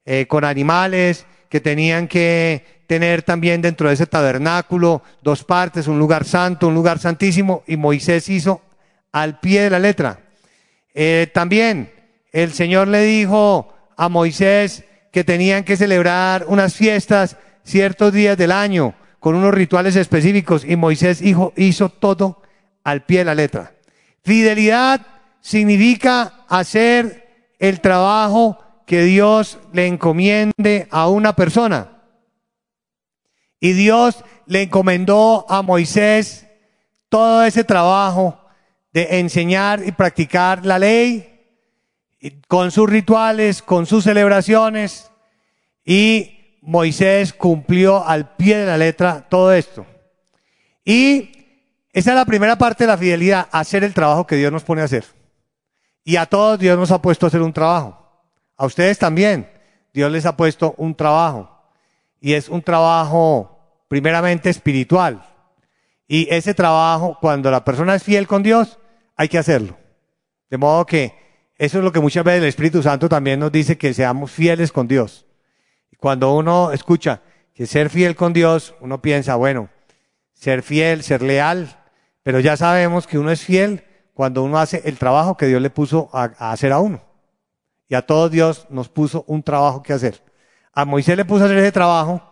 eh, 0.04 0.26
con 0.26 0.44
animales, 0.44 1.24
que 1.48 1.60
tenían 1.60 2.08
que 2.08 2.84
tener 2.86 3.22
también 3.22 3.62
dentro 3.62 3.88
de 3.88 3.94
ese 3.94 4.06
tabernáculo 4.06 5.02
dos 5.22 5.42
partes, 5.42 5.86
un 5.86 5.98
lugar 5.98 6.24
santo, 6.24 6.68
un 6.68 6.74
lugar 6.74 6.98
santísimo, 6.98 7.64
y 7.66 7.78
Moisés 7.78 8.28
hizo 8.28 8.60
al 9.12 9.40
pie 9.40 9.62
de 9.62 9.70
la 9.70 9.78
letra. 9.78 10.20
Eh, 10.94 11.30
también 11.32 11.90
el 12.32 12.52
Señor 12.52 12.88
le 12.88 13.00
dijo 13.00 13.72
a 13.96 14.10
Moisés 14.10 14.84
que 15.10 15.24
tenían 15.24 15.64
que 15.64 15.78
celebrar 15.78 16.44
unas 16.48 16.74
fiestas 16.74 17.38
ciertos 17.66 18.12
días 18.12 18.38
del 18.38 18.52
año 18.52 18.94
con 19.18 19.34
unos 19.34 19.52
rituales 19.52 19.96
específicos 19.96 20.64
y 20.64 20.76
Moisés 20.76 21.20
hizo, 21.20 21.52
hizo 21.56 21.88
todo 21.88 22.40
al 22.84 23.04
pie 23.04 23.18
de 23.18 23.24
la 23.24 23.34
letra. 23.34 23.74
Fidelidad 24.22 25.04
significa 25.40 26.44
hacer 26.48 27.54
el 27.58 27.80
trabajo 27.80 28.58
que 28.86 29.02
Dios 29.02 29.58
le 29.72 29.88
encomiende 29.88 30.86
a 30.90 31.08
una 31.08 31.34
persona. 31.34 32.04
Y 33.58 33.72
Dios 33.72 34.24
le 34.46 34.62
encomendó 34.62 35.44
a 35.48 35.62
Moisés 35.62 36.46
todo 37.08 37.44
ese 37.44 37.64
trabajo 37.64 38.38
de 38.92 39.18
enseñar 39.18 39.82
y 39.84 39.90
practicar 39.90 40.64
la 40.64 40.78
ley 40.78 41.32
con 42.46 42.70
sus 42.70 42.88
rituales, 42.88 43.60
con 43.60 43.86
sus 43.86 44.04
celebraciones. 44.04 45.10
Y 45.84 46.35
Moisés 46.66 47.32
cumplió 47.32 48.04
al 48.04 48.34
pie 48.34 48.58
de 48.58 48.66
la 48.66 48.76
letra 48.76 49.24
todo 49.28 49.52
esto. 49.52 49.86
Y 50.84 51.30
esa 51.92 52.10
es 52.10 52.16
la 52.16 52.24
primera 52.24 52.58
parte 52.58 52.84
de 52.84 52.88
la 52.88 52.98
fidelidad, 52.98 53.48
hacer 53.52 53.84
el 53.84 53.94
trabajo 53.94 54.26
que 54.26 54.34
Dios 54.34 54.52
nos 54.52 54.64
pone 54.64 54.82
a 54.82 54.86
hacer. 54.86 55.04
Y 56.02 56.16
a 56.16 56.26
todos 56.26 56.58
Dios 56.58 56.76
nos 56.76 56.90
ha 56.90 57.00
puesto 57.00 57.24
a 57.24 57.28
hacer 57.28 57.40
un 57.40 57.52
trabajo. 57.52 57.96
A 58.56 58.66
ustedes 58.66 58.98
también. 58.98 59.48
Dios 59.94 60.10
les 60.10 60.26
ha 60.26 60.36
puesto 60.36 60.74
un 60.76 60.94
trabajo 60.94 61.50
y 62.20 62.34
es 62.34 62.48
un 62.48 62.60
trabajo 62.60 63.84
primeramente 63.88 64.50
espiritual. 64.50 65.24
Y 66.08 66.26
ese 66.34 66.52
trabajo, 66.52 67.16
cuando 67.20 67.50
la 67.50 67.64
persona 67.64 67.94
es 67.94 68.02
fiel 68.02 68.26
con 68.26 68.42
Dios, 68.42 68.78
hay 69.16 69.28
que 69.28 69.38
hacerlo. 69.38 69.76
De 70.50 70.58
modo 70.58 70.84
que 70.84 71.14
eso 71.56 71.78
es 71.78 71.84
lo 71.84 71.92
que 71.92 72.00
muchas 72.00 72.24
veces 72.24 72.42
el 72.42 72.48
Espíritu 72.48 72.82
Santo 72.82 73.08
también 73.08 73.38
nos 73.40 73.52
dice, 73.52 73.78
que 73.78 73.94
seamos 73.94 74.32
fieles 74.32 74.72
con 74.72 74.88
Dios. 74.88 75.26
Cuando 76.06 76.36
uno 76.36 76.70
escucha 76.70 77.20
que 77.52 77.66
ser 77.66 77.90
fiel 77.90 78.14
con 78.14 78.32
Dios, 78.32 78.76
uno 78.78 79.02
piensa, 79.02 79.34
bueno, 79.34 79.70
ser 80.32 80.62
fiel, 80.62 81.02
ser 81.02 81.20
leal, 81.20 81.84
pero 82.22 82.38
ya 82.38 82.56
sabemos 82.56 83.08
que 83.08 83.18
uno 83.18 83.32
es 83.32 83.40
fiel 83.40 83.82
cuando 84.14 84.44
uno 84.44 84.56
hace 84.60 84.82
el 84.84 84.98
trabajo 84.98 85.36
que 85.36 85.46
Dios 85.46 85.60
le 85.60 85.68
puso 85.68 86.08
a, 86.12 86.30
a 86.38 86.52
hacer 86.52 86.70
a 86.70 86.78
uno. 86.78 87.02
Y 87.88 87.96
a 87.96 88.02
todos 88.02 88.30
Dios 88.30 88.68
nos 88.70 88.88
puso 88.88 89.24
un 89.26 89.42
trabajo 89.42 89.82
que 89.82 89.94
hacer. 89.94 90.22
A 90.72 90.84
Moisés 90.84 91.16
le 91.16 91.24
puso 91.24 91.42
a 91.42 91.46
hacer 91.46 91.58
ese 91.58 91.72
trabajo 91.72 92.22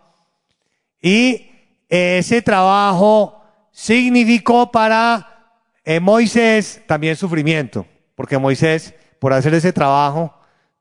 y 1.01 1.51
ese 1.89 2.41
trabajo 2.41 3.43
significó 3.71 4.71
para 4.71 5.51
eh, 5.83 5.99
Moisés 5.99 6.81
también 6.87 7.17
sufrimiento, 7.17 7.85
porque 8.15 8.37
Moisés, 8.37 8.93
por 9.19 9.33
hacer 9.33 9.53
ese 9.53 9.73
trabajo, 9.73 10.33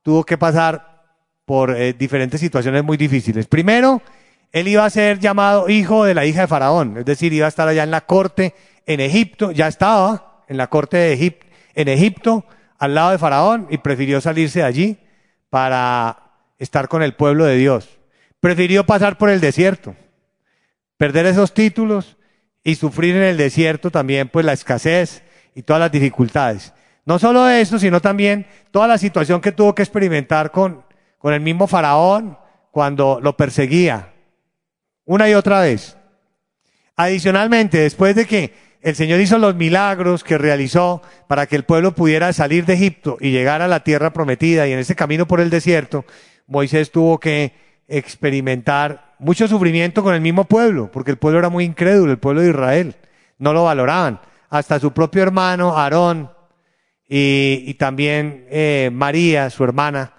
tuvo 0.05 0.23
que 0.23 0.39
pasar 0.39 0.94
por 1.45 1.71
eh, 1.77 1.93
diferentes 1.93 2.41
situaciones 2.41 2.85
muy 2.85 2.97
difíciles. 2.97 3.47
Primero, 3.47 4.03
él 4.53 4.69
iba 4.69 4.85
a 4.85 4.91
ser 4.91 5.19
llamado 5.19 5.69
hijo 5.69 6.05
de 6.05 6.15
la 6.15 6.27
hija 6.27 6.43
de 6.43 6.47
Faraón, 6.47 6.99
es 6.99 7.05
decir, 7.05 7.33
iba 7.33 7.47
a 7.47 7.49
estar 7.49 7.69
allá 7.69 7.83
en 7.83 7.91
la 7.91 8.03
corte 8.03 8.55
en 8.87 9.01
Egipto, 9.01 9.51
ya 9.51 9.69
estaba 9.69 10.45
en 10.49 10.57
la 10.57 10.69
corte 10.69 10.97
de 10.97 11.13
Egipto, 11.13 11.47
en 11.75 11.89
Egipto, 11.89 12.45
al 12.79 12.95
lado 12.95 13.11
de 13.11 13.19
Faraón 13.19 13.67
y 13.71 13.79
prefirió 13.79 14.21
salirse 14.21 14.61
de 14.61 14.65
allí 14.65 14.99
para 15.51 16.19
estar 16.59 16.89
con 16.89 17.03
el 17.03 17.15
pueblo 17.15 17.45
de 17.45 17.57
Dios. 17.57 17.99
Prefirió 18.41 18.85
pasar 18.85 19.19
por 19.19 19.31
el 19.31 19.41
desierto, 19.41 19.97
perder 20.97 21.27
esos 21.27 21.55
títulos 21.55 22.17
y 22.63 22.75
sufrir 22.75 23.17
en 23.17 23.23
el 23.23 23.37
desierto 23.37 23.91
también 23.91 24.29
pues 24.29 24.45
la 24.45 24.53
escasez 24.53 25.23
y 25.55 25.63
todas 25.63 25.81
las 25.81 25.93
dificultades. 25.93 26.73
No 27.07 27.19
solo 27.19 27.49
eso, 27.49 27.79
sino 27.79 28.01
también 28.01 28.47
toda 28.71 28.87
la 28.87 28.99
situación 28.99 29.41
que 29.41 29.53
tuvo 29.53 29.75
que 29.75 29.83
experimentar 29.83 30.51
con, 30.51 30.85
con 31.25 31.33
el 31.33 31.41
mismo 31.41 31.67
Faraón 31.67 32.37
cuando 32.71 33.19
lo 33.19 33.35
perseguía 33.35 34.13
una 35.07 35.27
y 35.27 35.33
otra 35.33 35.63
vez. 35.63 35.97
Adicionalmente, 36.97 37.79
después 37.79 38.15
de 38.15 38.27
que 38.27 38.53
el 38.83 38.95
Señor 38.95 39.19
hizo 39.21 39.39
los 39.39 39.55
milagros 39.55 40.23
que 40.23 40.37
realizó 40.37 41.01
para 41.27 41.47
que 41.47 41.57
el 41.57 41.65
pueblo 41.65 41.95
pudiera 41.95 42.31
salir 42.35 42.67
de 42.67 42.75
Egipto 42.75 43.17
y 43.21 43.31
llegar 43.31 43.63
a 43.63 43.69
la 43.69 43.81
tierra 43.81 44.13
prometida 44.13 44.69
y 44.69 44.73
en 44.73 44.81
ese 44.81 44.95
camino 44.95 45.27
por 45.27 45.41
el 45.41 45.49
desierto, 45.49 46.05
Moisés 46.47 46.91
tuvo 46.91 47.19
que 47.19 47.55
experimentar 47.89 49.15
mucho 49.19 49.49
sufrimiento 49.49 50.03
con 50.03 50.15
el 50.15 50.21
mismo 50.21 50.45
pueblo, 50.45 50.91
porque 50.93 51.13
el 51.13 51.17
pueblo 51.17 51.39
era 51.39 51.49
muy 51.49 51.65
incrédulo, 51.65 52.13
el 52.13 52.19
pueblo 52.19 52.43
de 52.43 52.51
Israel, 52.51 52.97
no 53.39 53.55
lo 53.55 53.65
valoraban. 53.65 54.21
Hasta 54.51 54.79
su 54.79 54.93
propio 54.93 55.23
hermano, 55.23 55.75
Aarón, 55.75 56.31
y, 57.09 57.73
también 57.79 58.47
eh, 58.51 58.91
María, 58.93 59.49
su 59.49 59.65
hermana, 59.65 60.13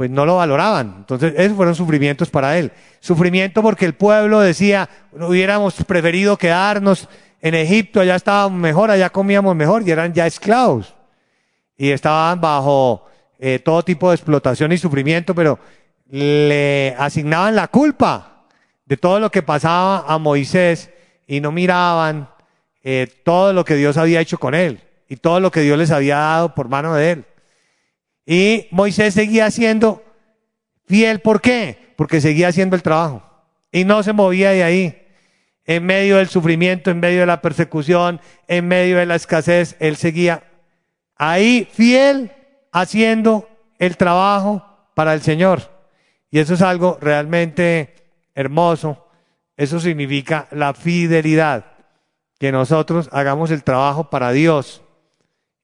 pues 0.00 0.10
no 0.10 0.24
lo 0.24 0.36
valoraban. 0.36 0.94
Entonces, 0.96 1.34
esos 1.36 1.54
fueron 1.54 1.74
sufrimientos 1.74 2.30
para 2.30 2.56
él. 2.56 2.72
Sufrimiento 3.00 3.60
porque 3.60 3.84
el 3.84 3.92
pueblo 3.92 4.40
decía, 4.40 4.88
hubiéramos 5.12 5.74
preferido 5.84 6.38
quedarnos 6.38 7.06
en 7.42 7.54
Egipto, 7.54 8.00
allá 8.00 8.16
estábamos 8.16 8.58
mejor, 8.58 8.90
allá 8.90 9.10
comíamos 9.10 9.54
mejor 9.54 9.86
y 9.86 9.90
eran 9.90 10.14
ya 10.14 10.26
esclavos. 10.26 10.94
Y 11.76 11.90
estaban 11.90 12.40
bajo 12.40 13.08
eh, 13.38 13.58
todo 13.58 13.82
tipo 13.82 14.08
de 14.08 14.16
explotación 14.16 14.72
y 14.72 14.78
sufrimiento, 14.78 15.34
pero 15.34 15.58
le 16.08 16.96
asignaban 16.98 17.54
la 17.54 17.68
culpa 17.68 18.46
de 18.86 18.96
todo 18.96 19.20
lo 19.20 19.30
que 19.30 19.42
pasaba 19.42 20.06
a 20.08 20.16
Moisés 20.16 20.88
y 21.26 21.42
no 21.42 21.52
miraban 21.52 22.30
eh, 22.82 23.06
todo 23.22 23.52
lo 23.52 23.66
que 23.66 23.74
Dios 23.74 23.98
había 23.98 24.22
hecho 24.22 24.38
con 24.38 24.54
él 24.54 24.80
y 25.10 25.16
todo 25.16 25.40
lo 25.40 25.50
que 25.50 25.60
Dios 25.60 25.76
les 25.76 25.90
había 25.90 26.16
dado 26.16 26.54
por 26.54 26.70
mano 26.70 26.94
de 26.94 27.10
él. 27.10 27.24
Y 28.30 28.68
Moisés 28.70 29.14
seguía 29.14 29.50
siendo 29.50 30.04
fiel, 30.86 31.18
¿por 31.18 31.40
qué? 31.40 31.92
Porque 31.96 32.20
seguía 32.20 32.46
haciendo 32.46 32.76
el 32.76 32.82
trabajo 32.84 33.28
y 33.72 33.84
no 33.84 34.04
se 34.04 34.12
movía 34.12 34.50
de 34.52 34.62
ahí. 34.62 35.02
En 35.64 35.84
medio 35.84 36.18
del 36.18 36.28
sufrimiento, 36.28 36.92
en 36.92 37.00
medio 37.00 37.18
de 37.18 37.26
la 37.26 37.42
persecución, 37.42 38.20
en 38.46 38.68
medio 38.68 38.98
de 38.98 39.06
la 39.06 39.16
escasez, 39.16 39.74
él 39.80 39.96
seguía 39.96 40.44
ahí 41.16 41.66
fiel 41.72 42.30
haciendo 42.70 43.48
el 43.80 43.96
trabajo 43.96 44.64
para 44.94 45.12
el 45.12 45.22
Señor. 45.22 45.62
Y 46.30 46.38
eso 46.38 46.54
es 46.54 46.62
algo 46.62 46.98
realmente 47.00 47.96
hermoso. 48.36 49.08
Eso 49.56 49.80
significa 49.80 50.46
la 50.52 50.72
fidelidad. 50.72 51.64
Que 52.38 52.52
nosotros 52.52 53.08
hagamos 53.10 53.50
el 53.50 53.64
trabajo 53.64 54.08
para 54.08 54.30
Dios 54.30 54.82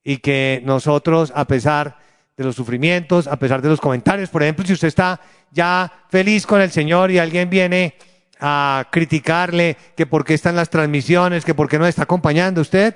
y 0.03 0.17
que 0.17 0.63
nosotros, 0.65 1.33
a 1.37 1.45
pesar 1.45 1.91
de 1.91 2.07
los 2.45 2.57
sufrimientos, 2.57 3.27
a 3.27 3.37
pesar 3.37 3.63
de 3.63 3.69
los 3.69 3.81
comentarios, 3.81 4.29
por 4.29 4.43
ejemplo, 4.43 4.65
si 4.67 4.75
usted 4.75 4.89
está 4.89 5.21
ya 5.51 5.91
feliz 6.09 6.47
con 6.47 6.61
el 6.61 6.71
Señor 6.71 7.11
y 7.11 7.19
alguien 7.19 7.49
viene 7.49 7.95
a 8.41 8.87
criticarle 8.91 9.77
que 9.97 10.07
por 10.07 10.25
qué 10.25 10.35
están 10.35 10.57
las 10.57 10.69
transmisiones, 10.69 11.45
que 11.45 11.55
por 11.55 11.69
qué 11.69 11.79
no 11.79 11.87
está 11.87 12.03
acompañando 12.03 12.61
usted, 12.61 12.95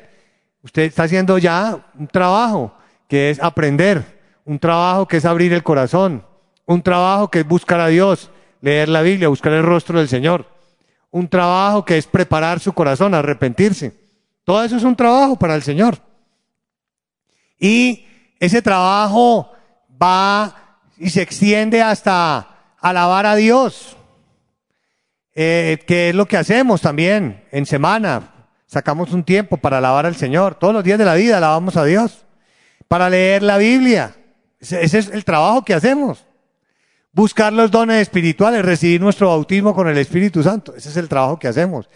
usted 0.63 0.83
está 0.83 1.05
haciendo 1.05 1.39
ya 1.39 1.91
un 1.99 2.07
trabajo 2.09 2.75
que 3.09 3.31
es 3.31 3.41
aprender, 3.41 4.21
un 4.45 4.59
trabajo 4.59 5.09
que 5.09 5.17
es 5.17 5.25
abrir 5.25 5.53
el 5.53 5.63
corazón, 5.63 6.25
un 6.67 6.83
trabajo 6.83 7.31
que 7.31 7.41
es 7.41 7.49
buscar 7.49 7.81
a 7.81 7.89
Dios, 7.89 8.31
leer 8.61 8.89
la 8.89 9.03
Biblia, 9.03 9.29
buscar 9.29 9.53
el 9.53 9.63
rostro 9.63 9.99
del 9.99 10.09
Señor. 10.09 10.47
Un 11.11 11.29
trabajo 11.29 11.85
que 11.85 11.99
es 11.99 12.07
preparar 12.07 12.61
su 12.61 12.73
corazón, 12.73 13.15
arrepentirse. 13.15 13.93
Todo 14.45 14.63
eso 14.63 14.77
es 14.77 14.85
un 14.85 14.95
trabajo 14.95 15.37
para 15.37 15.57
el 15.57 15.63
Señor. 15.63 15.99
Y 17.59 18.07
ese 18.41 18.63
trabajo 18.63 19.53
va 20.03 20.79
y 20.99 21.11
se 21.11 21.23
extiende 21.23 21.81
hasta 21.83 22.49
alabar 22.81 23.27
a 23.27 23.37
Dios, 23.37 23.97
eh, 25.35 25.79
que 25.87 26.09
es 26.09 26.15
lo 26.15 26.27
que 26.27 26.37
hacemos 26.37 26.81
también 26.81 27.45
en 27.53 27.67
semana. 27.67 28.49
Sacamos 28.67 29.13
un 29.13 29.23
tiempo 29.23 29.57
para 29.57 29.79
alabar 29.79 30.07
al 30.07 30.17
Señor. 30.17 30.57
Todos 30.57 30.75
los 30.75 30.83
días 30.83 30.99
de 30.99 31.05
la 31.05 31.15
vida 31.15 31.37
alabamos 31.37 31.77
a 31.77 31.85
Dios. 31.85 32.25
Para 32.89 33.09
leer 33.09 33.43
la 33.43 33.59
Biblia. 33.59 34.17
Ese 34.59 34.99
es 34.99 35.09
el 35.11 35.25
trabajo 35.25 35.65
que 35.65 35.75
hacemos 35.75 36.27
buscar 37.13 37.53
los 37.53 37.71
dones 37.71 38.01
espirituales, 38.03 38.65
recibir 38.65 39.01
nuestro 39.01 39.29
bautismo 39.29 39.75
con 39.75 39.89
el 39.89 39.99
Espíritu 39.99 40.43
Santo. 40.43 40.75
Ese 40.77 40.91
es 40.91 40.97
el 40.97 41.09
trabajo 41.09 41.39
que 41.39 41.49
hacemos. 41.49 41.89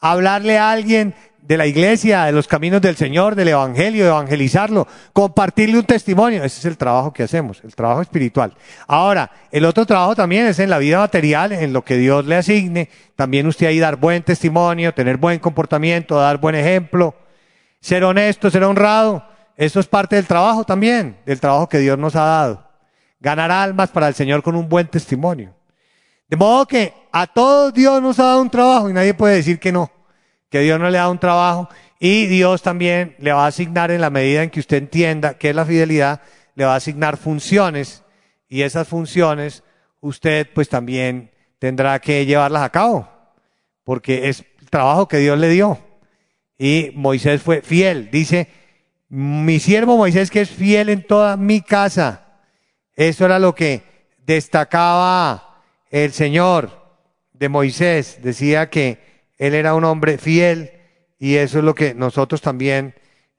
Hablarle 0.00 0.58
a 0.58 0.70
alguien 0.70 1.14
de 1.42 1.56
la 1.56 1.66
iglesia, 1.66 2.24
de 2.24 2.32
los 2.32 2.46
caminos 2.46 2.80
del 2.80 2.96
Señor, 2.96 3.34
del 3.34 3.48
Evangelio, 3.48 4.06
evangelizarlo, 4.06 4.86
compartirle 5.12 5.78
un 5.78 5.84
testimonio. 5.84 6.44
Ese 6.44 6.58
es 6.60 6.64
el 6.66 6.76
trabajo 6.76 7.12
que 7.12 7.22
hacemos, 7.22 7.62
el 7.64 7.74
trabajo 7.74 8.02
espiritual. 8.02 8.54
Ahora, 8.86 9.30
el 9.50 9.64
otro 9.64 9.86
trabajo 9.86 10.14
también 10.14 10.46
es 10.46 10.58
en 10.58 10.70
la 10.70 10.78
vida 10.78 10.98
material, 10.98 11.52
en 11.52 11.72
lo 11.72 11.84
que 11.84 11.96
Dios 11.96 12.26
le 12.26 12.36
asigne. 12.36 12.90
También 13.16 13.46
usted 13.46 13.66
ahí 13.66 13.78
dar 13.78 13.96
buen 13.96 14.22
testimonio, 14.22 14.92
tener 14.92 15.16
buen 15.16 15.38
comportamiento, 15.38 16.16
dar 16.16 16.38
buen 16.38 16.54
ejemplo, 16.54 17.14
ser 17.80 18.04
honesto, 18.04 18.50
ser 18.50 18.64
honrado. 18.64 19.24
Eso 19.56 19.80
es 19.80 19.86
parte 19.86 20.16
del 20.16 20.26
trabajo 20.26 20.64
también, 20.64 21.16
del 21.24 21.40
trabajo 21.40 21.68
que 21.68 21.78
Dios 21.78 21.98
nos 21.98 22.14
ha 22.14 22.24
dado 22.24 22.68
ganar 23.20 23.50
almas 23.50 23.90
para 23.90 24.08
el 24.08 24.14
Señor 24.14 24.42
con 24.42 24.54
un 24.54 24.68
buen 24.68 24.86
testimonio. 24.86 25.54
De 26.28 26.36
modo 26.36 26.66
que 26.66 26.92
a 27.10 27.26
todos 27.26 27.72
Dios 27.72 28.02
nos 28.02 28.18
ha 28.18 28.24
dado 28.24 28.42
un 28.42 28.50
trabajo 28.50 28.90
y 28.90 28.92
nadie 28.92 29.14
puede 29.14 29.36
decir 29.36 29.58
que 29.58 29.72
no, 29.72 29.90
que 30.50 30.60
Dios 30.60 30.78
no 30.78 30.90
le 30.90 30.98
dado 30.98 31.10
un 31.10 31.18
trabajo 31.18 31.68
y 31.98 32.26
Dios 32.26 32.62
también 32.62 33.16
le 33.18 33.32
va 33.32 33.44
a 33.44 33.48
asignar 33.48 33.90
en 33.90 34.00
la 34.00 34.10
medida 34.10 34.42
en 34.42 34.50
que 34.50 34.60
usted 34.60 34.78
entienda 34.78 35.34
qué 35.34 35.50
es 35.50 35.56
la 35.56 35.64
fidelidad, 35.64 36.22
le 36.54 36.64
va 36.64 36.74
a 36.74 36.76
asignar 36.76 37.16
funciones 37.16 38.02
y 38.48 38.62
esas 38.62 38.88
funciones 38.88 39.62
usted 40.00 40.48
pues 40.54 40.68
también 40.68 41.30
tendrá 41.58 41.98
que 41.98 42.24
llevarlas 42.24 42.62
a 42.62 42.70
cabo 42.70 43.08
porque 43.84 44.28
es 44.28 44.44
el 44.60 44.70
trabajo 44.70 45.08
que 45.08 45.18
Dios 45.18 45.38
le 45.38 45.48
dio. 45.48 45.78
Y 46.58 46.90
Moisés 46.94 47.40
fue 47.40 47.62
fiel, 47.62 48.10
dice, 48.10 48.48
mi 49.08 49.60
siervo 49.60 49.96
Moisés 49.96 50.30
que 50.30 50.40
es 50.40 50.50
fiel 50.50 50.88
en 50.88 51.06
toda 51.06 51.36
mi 51.36 51.60
casa 51.60 52.24
eso 52.98 53.24
era 53.24 53.38
lo 53.38 53.54
que 53.54 53.84
destacaba 54.26 55.62
el 55.88 56.10
Señor 56.10 56.98
de 57.32 57.48
Moisés. 57.48 58.18
Decía 58.20 58.68
que 58.70 58.98
él 59.38 59.54
era 59.54 59.74
un 59.74 59.84
hombre 59.84 60.18
fiel 60.18 60.72
y 61.18 61.36
eso 61.36 61.58
es 61.58 61.64
lo 61.64 61.74
que 61.74 61.94
nosotros 61.94 62.40
también 62.40 62.94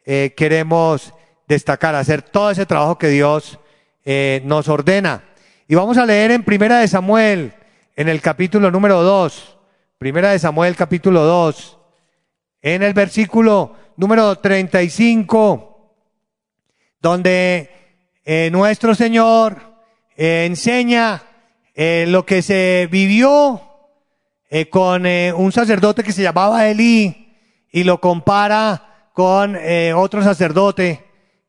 eh, 0.05 0.33
queremos 0.35 1.13
destacar, 1.47 1.95
hacer 1.95 2.21
todo 2.21 2.51
ese 2.51 2.65
trabajo 2.65 2.97
que 2.97 3.09
Dios 3.09 3.59
eh, 4.03 4.41
nos 4.45 4.67
ordena. 4.67 5.23
Y 5.67 5.75
vamos 5.75 5.97
a 5.97 6.05
leer 6.05 6.31
en 6.31 6.43
Primera 6.43 6.79
de 6.79 6.87
Samuel, 6.87 7.53
en 7.95 8.09
el 8.09 8.21
capítulo 8.21 8.71
número 8.71 9.03
2, 9.03 9.57
Primera 9.97 10.31
de 10.31 10.39
Samuel 10.39 10.75
capítulo 10.75 11.23
2, 11.23 11.77
en 12.61 12.83
el 12.83 12.93
versículo 12.93 13.75
número 13.97 14.37
35, 14.37 15.95
donde 17.01 17.69
eh, 18.23 18.49
nuestro 18.51 18.95
Señor 18.95 19.57
eh, 20.15 20.45
enseña 20.45 21.21
eh, 21.73 22.05
lo 22.07 22.25
que 22.25 22.41
se 22.41 22.87
vivió 22.89 23.61
con 24.69 25.05
un 25.05 25.51
sacerdote 25.51 26.03
que 26.03 26.11
se 26.11 26.23
llamaba 26.23 26.67
Elí 26.67 27.35
y 27.71 27.83
lo 27.83 27.99
compara 28.01 29.09
con 29.13 29.57
otro 29.95 30.23
sacerdote 30.23 31.05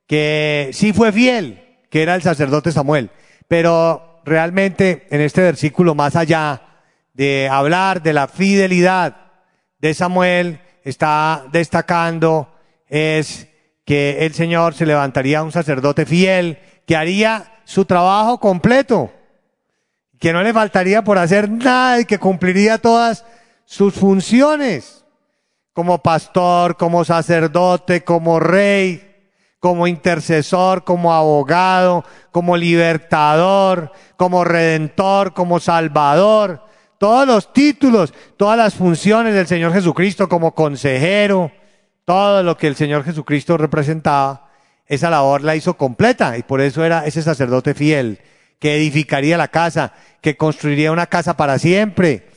que 0.06 0.70
sí 0.72 0.92
fue 0.92 1.12
fiel, 1.12 1.78
que 1.88 2.02
era 2.02 2.14
el 2.14 2.22
sacerdote 2.22 2.72
Samuel. 2.72 3.10
Pero 3.48 4.20
realmente 4.24 5.06
en 5.10 5.20
este 5.20 5.40
versículo, 5.40 5.94
más 5.94 6.16
allá 6.16 6.62
de 7.14 7.48
hablar 7.50 8.02
de 8.02 8.12
la 8.12 8.28
fidelidad 8.28 9.16
de 9.78 9.94
Samuel, 9.94 10.60
está 10.84 11.44
destacando 11.52 12.52
es 12.86 13.48
que 13.84 14.26
el 14.26 14.34
Señor 14.34 14.74
se 14.74 14.86
levantaría 14.86 15.42
un 15.42 15.52
sacerdote 15.52 16.06
fiel 16.06 16.58
que 16.86 16.96
haría 16.96 17.60
su 17.64 17.84
trabajo 17.84 18.40
completo, 18.40 19.12
que 20.20 20.34
no 20.34 20.42
le 20.42 20.52
faltaría 20.52 21.02
por 21.02 21.18
hacer 21.18 21.50
nada 21.50 21.98
y 21.98 22.04
que 22.04 22.18
cumpliría 22.18 22.76
todas 22.76 23.24
sus 23.64 23.94
funciones 23.94 25.04
como 25.72 26.02
pastor, 26.02 26.76
como 26.76 27.06
sacerdote, 27.06 28.04
como 28.04 28.38
rey, 28.38 29.30
como 29.60 29.86
intercesor, 29.86 30.84
como 30.84 31.14
abogado, 31.14 32.04
como 32.32 32.58
libertador, 32.58 33.92
como 34.18 34.44
redentor, 34.44 35.32
como 35.32 35.58
salvador. 35.58 36.64
Todos 36.98 37.26
los 37.26 37.52
títulos, 37.54 38.12
todas 38.36 38.58
las 38.58 38.74
funciones 38.74 39.34
del 39.34 39.46
Señor 39.46 39.72
Jesucristo 39.72 40.28
como 40.28 40.54
consejero, 40.54 41.50
todo 42.04 42.42
lo 42.42 42.58
que 42.58 42.66
el 42.66 42.76
Señor 42.76 43.04
Jesucristo 43.04 43.56
representaba, 43.56 44.50
esa 44.84 45.08
labor 45.08 45.42
la 45.42 45.56
hizo 45.56 45.78
completa 45.78 46.36
y 46.36 46.42
por 46.42 46.60
eso 46.60 46.84
era 46.84 47.06
ese 47.06 47.22
sacerdote 47.22 47.72
fiel 47.72 48.20
que 48.60 48.76
edificaría 48.76 49.36
la 49.36 49.48
casa, 49.48 49.92
que 50.20 50.36
construiría 50.36 50.92
una 50.92 51.06
casa 51.06 51.36
para 51.36 51.58
siempre. 51.58 52.28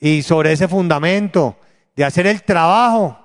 Y 0.00 0.22
sobre 0.22 0.52
ese 0.52 0.68
fundamento 0.68 1.56
de 1.96 2.04
hacer 2.04 2.26
el 2.26 2.42
trabajo 2.42 3.18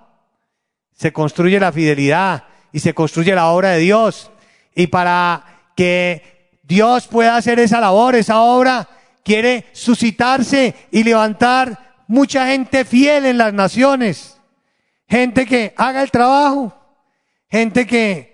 se 0.95 1.11
construye 1.11 1.59
la 1.59 1.73
fidelidad 1.73 2.45
y 2.71 2.79
se 2.79 2.93
construye 2.93 3.35
la 3.35 3.49
obra 3.49 3.71
de 3.71 3.79
Dios. 3.79 4.31
Y 4.73 4.87
para 4.87 5.43
que 5.75 6.51
Dios 6.63 7.07
pueda 7.07 7.35
hacer 7.35 7.59
esa 7.59 7.81
labor, 7.81 8.15
esa 8.15 8.41
obra, 8.41 8.87
quiere 9.23 9.65
suscitarse 9.73 10.75
y 10.91 11.03
levantar 11.03 11.95
mucha 12.07 12.47
gente 12.47 12.85
fiel 12.85 13.25
en 13.25 13.37
las 13.37 13.53
naciones, 13.53 14.37
gente 15.07 15.45
que 15.45 15.73
haga 15.77 16.03
el 16.03 16.11
trabajo, 16.11 16.73
gente 17.49 17.87
que 17.87 18.32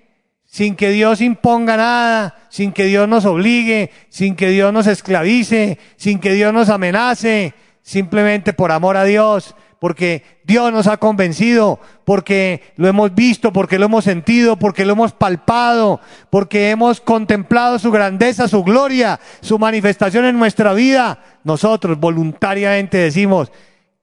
sin 0.49 0.75
que 0.75 0.89
Dios 0.89 1.21
imponga 1.21 1.77
nada, 1.77 2.35
sin 2.49 2.71
que 2.71 2.85
Dios 2.85 3.07
nos 3.07 3.23
obligue, 3.25 3.91
sin 4.09 4.35
que 4.35 4.49
Dios 4.49 4.73
nos 4.73 4.87
esclavice, 4.87 5.77
sin 5.95 6.17
que 6.17 6.33
Dios 6.33 6.51
nos 6.51 6.69
amenace, 6.69 7.53
simplemente 7.83 8.51
por 8.53 8.71
amor 8.71 8.97
a 8.97 9.03
Dios, 9.03 9.55
porque 9.77 10.23
Dios 10.43 10.73
nos 10.73 10.87
ha 10.87 10.97
convencido, 10.97 11.79
porque 12.03 12.63
lo 12.77 12.87
hemos 12.87 13.13
visto, 13.13 13.53
porque 13.53 13.77
lo 13.77 13.85
hemos 13.85 14.03
sentido, 14.03 14.57
porque 14.57 14.85
lo 14.85 14.93
hemos 14.93 15.13
palpado, 15.13 16.01
porque 16.31 16.71
hemos 16.71 16.99
contemplado 16.99 17.77
su 17.77 17.91
grandeza, 17.91 18.47
su 18.47 18.63
gloria, 18.63 19.19
su 19.41 19.59
manifestación 19.59 20.25
en 20.25 20.39
nuestra 20.39 20.73
vida. 20.73 21.19
Nosotros 21.43 21.99
voluntariamente 21.99 22.97
decimos, 22.97 23.51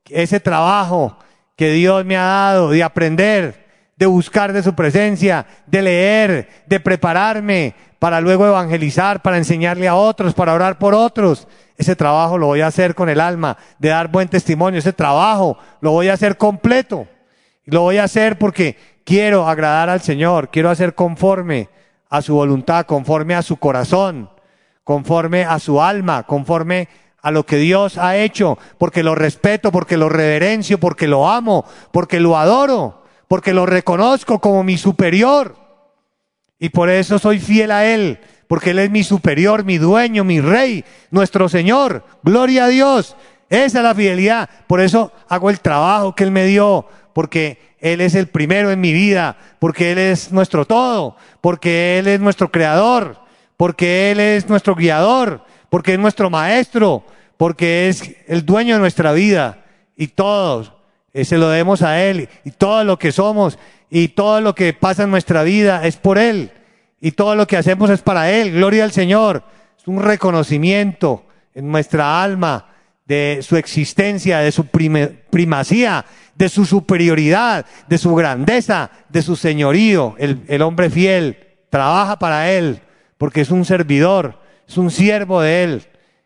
ese 0.09 0.39
trabajo 0.39 1.17
que 1.57 1.71
Dios 1.73 2.05
me 2.05 2.15
ha 2.15 2.23
dado 2.23 2.69
de 2.69 2.83
aprender, 2.83 3.66
de 3.97 4.05
buscar 4.05 4.53
de 4.53 4.63
su 4.63 4.73
presencia, 4.75 5.45
de 5.65 5.81
leer, 5.81 6.49
de 6.67 6.79
prepararme 6.79 7.73
para 7.99 8.21
luego 8.21 8.45
evangelizar, 8.45 9.23
para 9.23 9.37
enseñarle 9.37 9.87
a 9.87 9.95
otros, 9.95 10.35
para 10.35 10.53
orar 10.53 10.77
por 10.77 10.93
otros. 10.93 11.47
Ese 11.77 11.95
trabajo 11.95 12.37
lo 12.37 12.45
voy 12.45 12.61
a 12.61 12.67
hacer 12.67 12.93
con 12.93 13.09
el 13.09 13.19
alma, 13.19 13.57
de 13.79 13.89
dar 13.89 14.09
buen 14.09 14.27
testimonio. 14.27 14.79
Ese 14.79 14.93
trabajo 14.93 15.57
lo 15.81 15.91
voy 15.91 16.09
a 16.09 16.13
hacer 16.13 16.37
completo. 16.37 17.07
Lo 17.65 17.81
voy 17.81 17.97
a 17.97 18.03
hacer 18.03 18.37
porque 18.37 18.77
quiero 19.03 19.47
agradar 19.47 19.89
al 19.89 20.01
Señor, 20.01 20.49
quiero 20.49 20.69
hacer 20.69 20.93
conforme 20.93 21.69
a 22.09 22.21
su 22.21 22.35
voluntad, 22.35 22.85
conforme 22.85 23.35
a 23.35 23.41
su 23.41 23.57
corazón, 23.57 24.29
conforme 24.83 25.43
a 25.43 25.59
su 25.59 25.81
alma, 25.81 26.23
conforme 26.23 26.87
a 27.21 27.31
lo 27.31 27.45
que 27.45 27.57
Dios 27.57 27.97
ha 27.97 28.15
hecho, 28.15 28.57
porque 28.77 29.03
lo 29.03 29.15
respeto, 29.15 29.71
porque 29.71 29.97
lo 29.97 30.07
reverencio, 30.07 30.79
porque 30.79 31.07
lo 31.07 31.29
amo, 31.29 31.65
porque 31.91 32.19
lo 32.19 32.37
adoro 32.37 32.96
porque 33.27 33.53
lo 33.53 33.65
reconozco 33.65 34.39
como 34.39 34.63
mi 34.63 34.77
superior. 34.77 35.55
Y 36.59 36.69
por 36.69 36.89
eso 36.89 37.19
soy 37.19 37.39
fiel 37.39 37.71
a 37.71 37.85
Él, 37.85 38.19
porque 38.47 38.71
Él 38.71 38.79
es 38.79 38.89
mi 38.89 39.03
superior, 39.03 39.63
mi 39.63 39.77
dueño, 39.77 40.23
mi 40.23 40.41
rey, 40.41 40.83
nuestro 41.11 41.49
Señor. 41.49 42.03
Gloria 42.23 42.65
a 42.65 42.69
Dios. 42.69 43.15
Esa 43.49 43.79
es 43.79 43.83
la 43.83 43.95
fidelidad. 43.95 44.49
Por 44.67 44.81
eso 44.81 45.11
hago 45.29 45.49
el 45.49 45.59
trabajo 45.59 46.15
que 46.15 46.23
Él 46.23 46.31
me 46.31 46.45
dio, 46.45 46.87
porque 47.13 47.75
Él 47.79 48.01
es 48.01 48.15
el 48.15 48.27
primero 48.27 48.71
en 48.71 48.81
mi 48.81 48.91
vida, 48.91 49.37
porque 49.59 49.91
Él 49.91 49.99
es 49.99 50.31
nuestro 50.31 50.65
todo, 50.65 51.15
porque 51.41 51.99
Él 51.99 52.07
es 52.07 52.19
nuestro 52.19 52.51
creador, 52.51 53.19
porque 53.55 54.11
Él 54.11 54.19
es 54.19 54.49
nuestro 54.49 54.75
guiador, 54.75 55.43
porque 55.69 55.93
es 55.93 55.99
nuestro 55.99 56.29
maestro, 56.29 57.03
porque 57.37 57.89
es 57.89 58.15
el 58.27 58.45
dueño 58.45 58.75
de 58.75 58.81
nuestra 58.81 59.11
vida. 59.11 59.63
Y 59.95 60.07
todos 60.07 60.73
se 61.25 61.37
lo 61.37 61.49
debemos 61.49 61.81
a 61.81 62.03
Él 62.03 62.29
y 62.43 62.51
todo 62.51 62.83
lo 62.83 62.97
que 62.99 63.11
somos 63.11 63.57
y 63.89 64.09
todo 64.09 64.41
lo 64.41 64.55
que 64.55 64.73
pasa 64.73 65.03
en 65.03 65.11
nuestra 65.11 65.43
vida 65.43 65.85
es 65.85 65.97
por 65.97 66.17
Él 66.17 66.51
y 66.99 67.11
todo 67.11 67.35
lo 67.35 67.47
que 67.47 67.57
hacemos 67.57 67.89
es 67.89 68.01
para 68.01 68.31
Él. 68.31 68.51
Gloria 68.51 68.83
al 68.83 68.91
Señor. 68.91 69.43
Es 69.77 69.87
un 69.87 70.01
reconocimiento 70.01 71.25
en 71.53 71.71
nuestra 71.71 72.21
alma 72.21 72.67
de 73.05 73.39
su 73.41 73.55
existencia, 73.55 74.39
de 74.39 74.51
su 74.51 74.65
primacía, 74.65 76.05
de 76.35 76.49
su 76.49 76.65
superioridad, 76.65 77.65
de 77.87 77.97
su 77.97 78.13
grandeza, 78.15 78.91
de 79.09 79.21
su 79.21 79.35
señorío. 79.35 80.15
El, 80.17 80.43
el 80.47 80.61
hombre 80.61 80.89
fiel 80.89 81.37
trabaja 81.69 82.19
para 82.19 82.51
Él 82.51 82.81
porque 83.17 83.41
es 83.41 83.51
un 83.51 83.65
servidor, 83.65 84.39
es 84.67 84.77
un 84.77 84.91
siervo 84.91 85.41
de 85.41 85.63
Él 85.63 85.83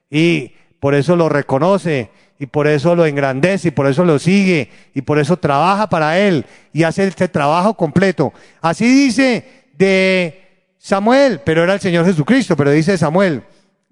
y 0.10 0.54
por 0.80 0.96
eso 0.96 1.16
lo 1.16 1.30
reconoce 1.30 2.10
y 2.42 2.48
por 2.48 2.66
eso 2.66 2.96
lo 2.96 3.06
engrandece 3.06 3.68
y 3.68 3.72
por 3.72 3.86
eso 3.86 4.04
lo 4.04 4.18
sigue 4.18 4.72
y 4.96 5.04
por 5.04 5.20
eso 5.20 5.38
trabaja 5.38 5.88
para 5.88 6.18
él 6.18 6.44
y 6.74 6.82
hace 6.82 7.06
este 7.06 7.28
trabajo 7.28 7.76
completo. 7.76 8.34
Así 8.62 8.88
dice 8.88 9.68
de 9.78 10.66
Samuel, 10.80 11.42
pero 11.46 11.64
era 11.64 11.76
el 11.76 11.80
Señor 11.80 12.04
Jesucristo, 12.04 12.58
pero 12.58 12.72
dice 12.72 12.98
Samuel, 12.98 13.44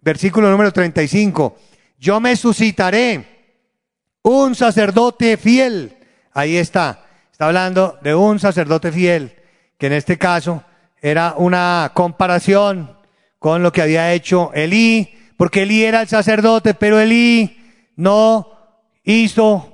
versículo 0.01 0.49
número 0.49 0.73
35, 0.73 1.57
yo 1.99 2.19
me 2.19 2.35
suscitaré 2.35 3.23
un 4.23 4.55
sacerdote 4.55 5.37
fiel. 5.37 5.95
Ahí 6.33 6.57
está, 6.57 7.05
está 7.31 7.45
hablando 7.45 7.99
de 8.01 8.15
un 8.15 8.39
sacerdote 8.39 8.91
fiel, 8.91 9.35
que 9.77 9.85
en 9.85 9.93
este 9.93 10.17
caso 10.17 10.63
era 11.03 11.35
una 11.37 11.91
comparación 11.93 12.97
con 13.37 13.61
lo 13.61 13.71
que 13.71 13.83
había 13.83 14.11
hecho 14.11 14.49
Elí, 14.55 15.13
porque 15.37 15.61
Elí 15.61 15.83
era 15.83 16.01
el 16.01 16.07
sacerdote, 16.07 16.73
pero 16.73 16.99
Elí 16.99 17.58
no 17.99 18.47
hizo 19.03 19.73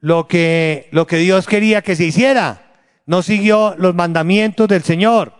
lo 0.00 0.28
que, 0.28 0.88
lo 0.90 1.06
que 1.06 1.16
Dios 1.16 1.46
quería 1.46 1.80
que 1.80 1.96
se 1.96 2.04
hiciera. 2.04 2.60
No 3.06 3.22
siguió 3.22 3.74
los 3.78 3.94
mandamientos 3.94 4.68
del 4.68 4.82
Señor. 4.82 5.32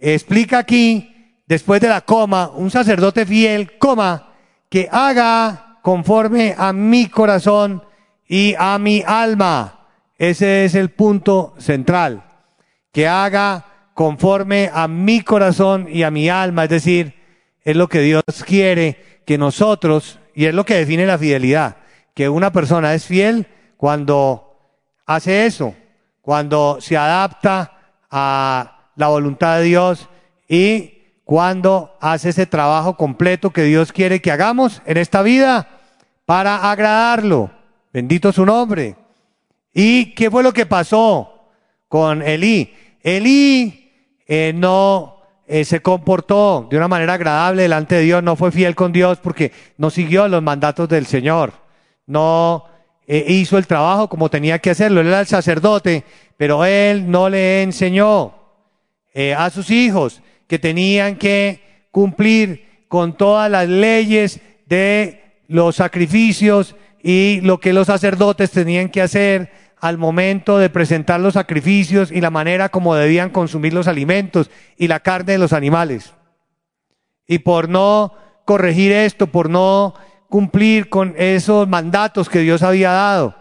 Explica 0.00 0.58
aquí, 0.58 1.42
después 1.46 1.80
de 1.80 1.88
la 1.88 2.00
coma, 2.00 2.50
un 2.50 2.72
sacerdote 2.72 3.24
fiel, 3.24 3.78
coma, 3.78 4.32
que 4.68 4.88
haga 4.90 5.78
conforme 5.82 6.56
a 6.58 6.72
mi 6.72 7.06
corazón 7.06 7.84
y 8.26 8.56
a 8.58 8.76
mi 8.78 9.04
alma. 9.06 9.86
Ese 10.18 10.64
es 10.64 10.74
el 10.74 10.90
punto 10.90 11.54
central. 11.58 12.24
Que 12.90 13.06
haga 13.06 13.64
conforme 13.94 14.70
a 14.72 14.88
mi 14.88 15.20
corazón 15.20 15.86
y 15.88 16.02
a 16.02 16.10
mi 16.10 16.28
alma. 16.28 16.64
Es 16.64 16.70
decir, 16.70 17.14
es 17.62 17.76
lo 17.76 17.88
que 17.88 18.00
Dios 18.00 18.24
quiere 18.44 19.22
que 19.24 19.38
nosotros 19.38 20.19
y 20.34 20.46
es 20.46 20.54
lo 20.54 20.64
que 20.64 20.74
define 20.74 21.06
la 21.06 21.18
fidelidad, 21.18 21.76
que 22.14 22.28
una 22.28 22.52
persona 22.52 22.94
es 22.94 23.04
fiel 23.04 23.46
cuando 23.76 24.56
hace 25.06 25.46
eso, 25.46 25.74
cuando 26.22 26.78
se 26.80 26.96
adapta 26.96 27.72
a 28.10 28.90
la 28.96 29.08
voluntad 29.08 29.58
de 29.58 29.64
Dios 29.64 30.08
y 30.48 31.00
cuando 31.24 31.96
hace 32.00 32.30
ese 32.30 32.46
trabajo 32.46 32.96
completo 32.96 33.50
que 33.50 33.62
Dios 33.62 33.92
quiere 33.92 34.20
que 34.20 34.32
hagamos 34.32 34.82
en 34.84 34.96
esta 34.96 35.22
vida 35.22 35.68
para 36.26 36.70
agradarlo. 36.70 37.50
Bendito 37.92 38.32
su 38.32 38.44
nombre. 38.44 38.96
¿Y 39.72 40.14
qué 40.14 40.30
fue 40.30 40.42
lo 40.42 40.52
que 40.52 40.66
pasó 40.66 41.48
con 41.88 42.22
Elí? 42.22 42.74
Elí 43.02 43.92
eh, 44.26 44.52
no 44.54 45.19
eh, 45.52 45.64
se 45.64 45.82
comportó 45.82 46.68
de 46.70 46.76
una 46.76 46.86
manera 46.86 47.14
agradable 47.14 47.62
delante 47.62 47.96
de 47.96 48.02
Dios, 48.02 48.22
no 48.22 48.36
fue 48.36 48.52
fiel 48.52 48.76
con 48.76 48.92
Dios 48.92 49.18
porque 49.18 49.50
no 49.78 49.90
siguió 49.90 50.28
los 50.28 50.44
mandatos 50.44 50.88
del 50.88 51.06
Señor, 51.06 51.52
no 52.06 52.66
eh, 53.04 53.24
hizo 53.26 53.58
el 53.58 53.66
trabajo 53.66 54.08
como 54.08 54.30
tenía 54.30 54.60
que 54.60 54.70
hacerlo, 54.70 55.00
él 55.00 55.08
era 55.08 55.18
el 55.18 55.26
sacerdote, 55.26 56.04
pero 56.36 56.64
él 56.64 57.10
no 57.10 57.28
le 57.28 57.64
enseñó 57.64 58.32
eh, 59.12 59.34
a 59.34 59.50
sus 59.50 59.72
hijos 59.72 60.22
que 60.46 60.60
tenían 60.60 61.16
que 61.16 61.88
cumplir 61.90 62.84
con 62.86 63.16
todas 63.16 63.50
las 63.50 63.68
leyes 63.68 64.38
de 64.66 65.42
los 65.48 65.74
sacrificios 65.74 66.76
y 67.02 67.40
lo 67.40 67.58
que 67.58 67.72
los 67.72 67.88
sacerdotes 67.88 68.52
tenían 68.52 68.88
que 68.88 69.02
hacer 69.02 69.50
al 69.80 69.96
momento 69.96 70.58
de 70.58 70.68
presentar 70.68 71.20
los 71.20 71.34
sacrificios 71.34 72.12
y 72.12 72.20
la 72.20 72.30
manera 72.30 72.68
como 72.68 72.94
debían 72.94 73.30
consumir 73.30 73.72
los 73.72 73.88
alimentos 73.88 74.50
y 74.76 74.88
la 74.88 75.00
carne 75.00 75.32
de 75.32 75.38
los 75.38 75.52
animales. 75.52 76.12
Y 77.26 77.38
por 77.38 77.68
no 77.68 78.12
corregir 78.44 78.92
esto, 78.92 79.26
por 79.26 79.48
no 79.48 79.94
cumplir 80.28 80.88
con 80.88 81.14
esos 81.16 81.66
mandatos 81.66 82.28
que 82.28 82.40
Dios 82.40 82.62
había 82.62 82.92
dado, 82.92 83.34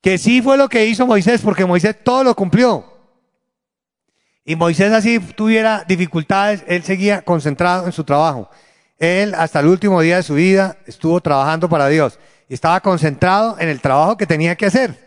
que 0.00 0.18
sí 0.18 0.40
fue 0.40 0.56
lo 0.56 0.68
que 0.68 0.86
hizo 0.86 1.06
Moisés, 1.06 1.40
porque 1.42 1.66
Moisés 1.66 1.96
todo 2.04 2.22
lo 2.22 2.34
cumplió. 2.34 2.84
Y 4.44 4.54
Moisés 4.54 4.92
así 4.92 5.18
tuviera 5.18 5.84
dificultades, 5.88 6.62
él 6.68 6.84
seguía 6.84 7.22
concentrado 7.22 7.86
en 7.86 7.92
su 7.92 8.04
trabajo. 8.04 8.48
Él 8.98 9.34
hasta 9.34 9.58
el 9.58 9.66
último 9.66 10.00
día 10.00 10.16
de 10.16 10.22
su 10.22 10.34
vida 10.34 10.76
estuvo 10.86 11.20
trabajando 11.20 11.68
para 11.68 11.88
Dios 11.88 12.18
y 12.48 12.54
estaba 12.54 12.80
concentrado 12.80 13.56
en 13.58 13.68
el 13.68 13.80
trabajo 13.80 14.16
que 14.16 14.26
tenía 14.26 14.54
que 14.54 14.66
hacer 14.66 15.05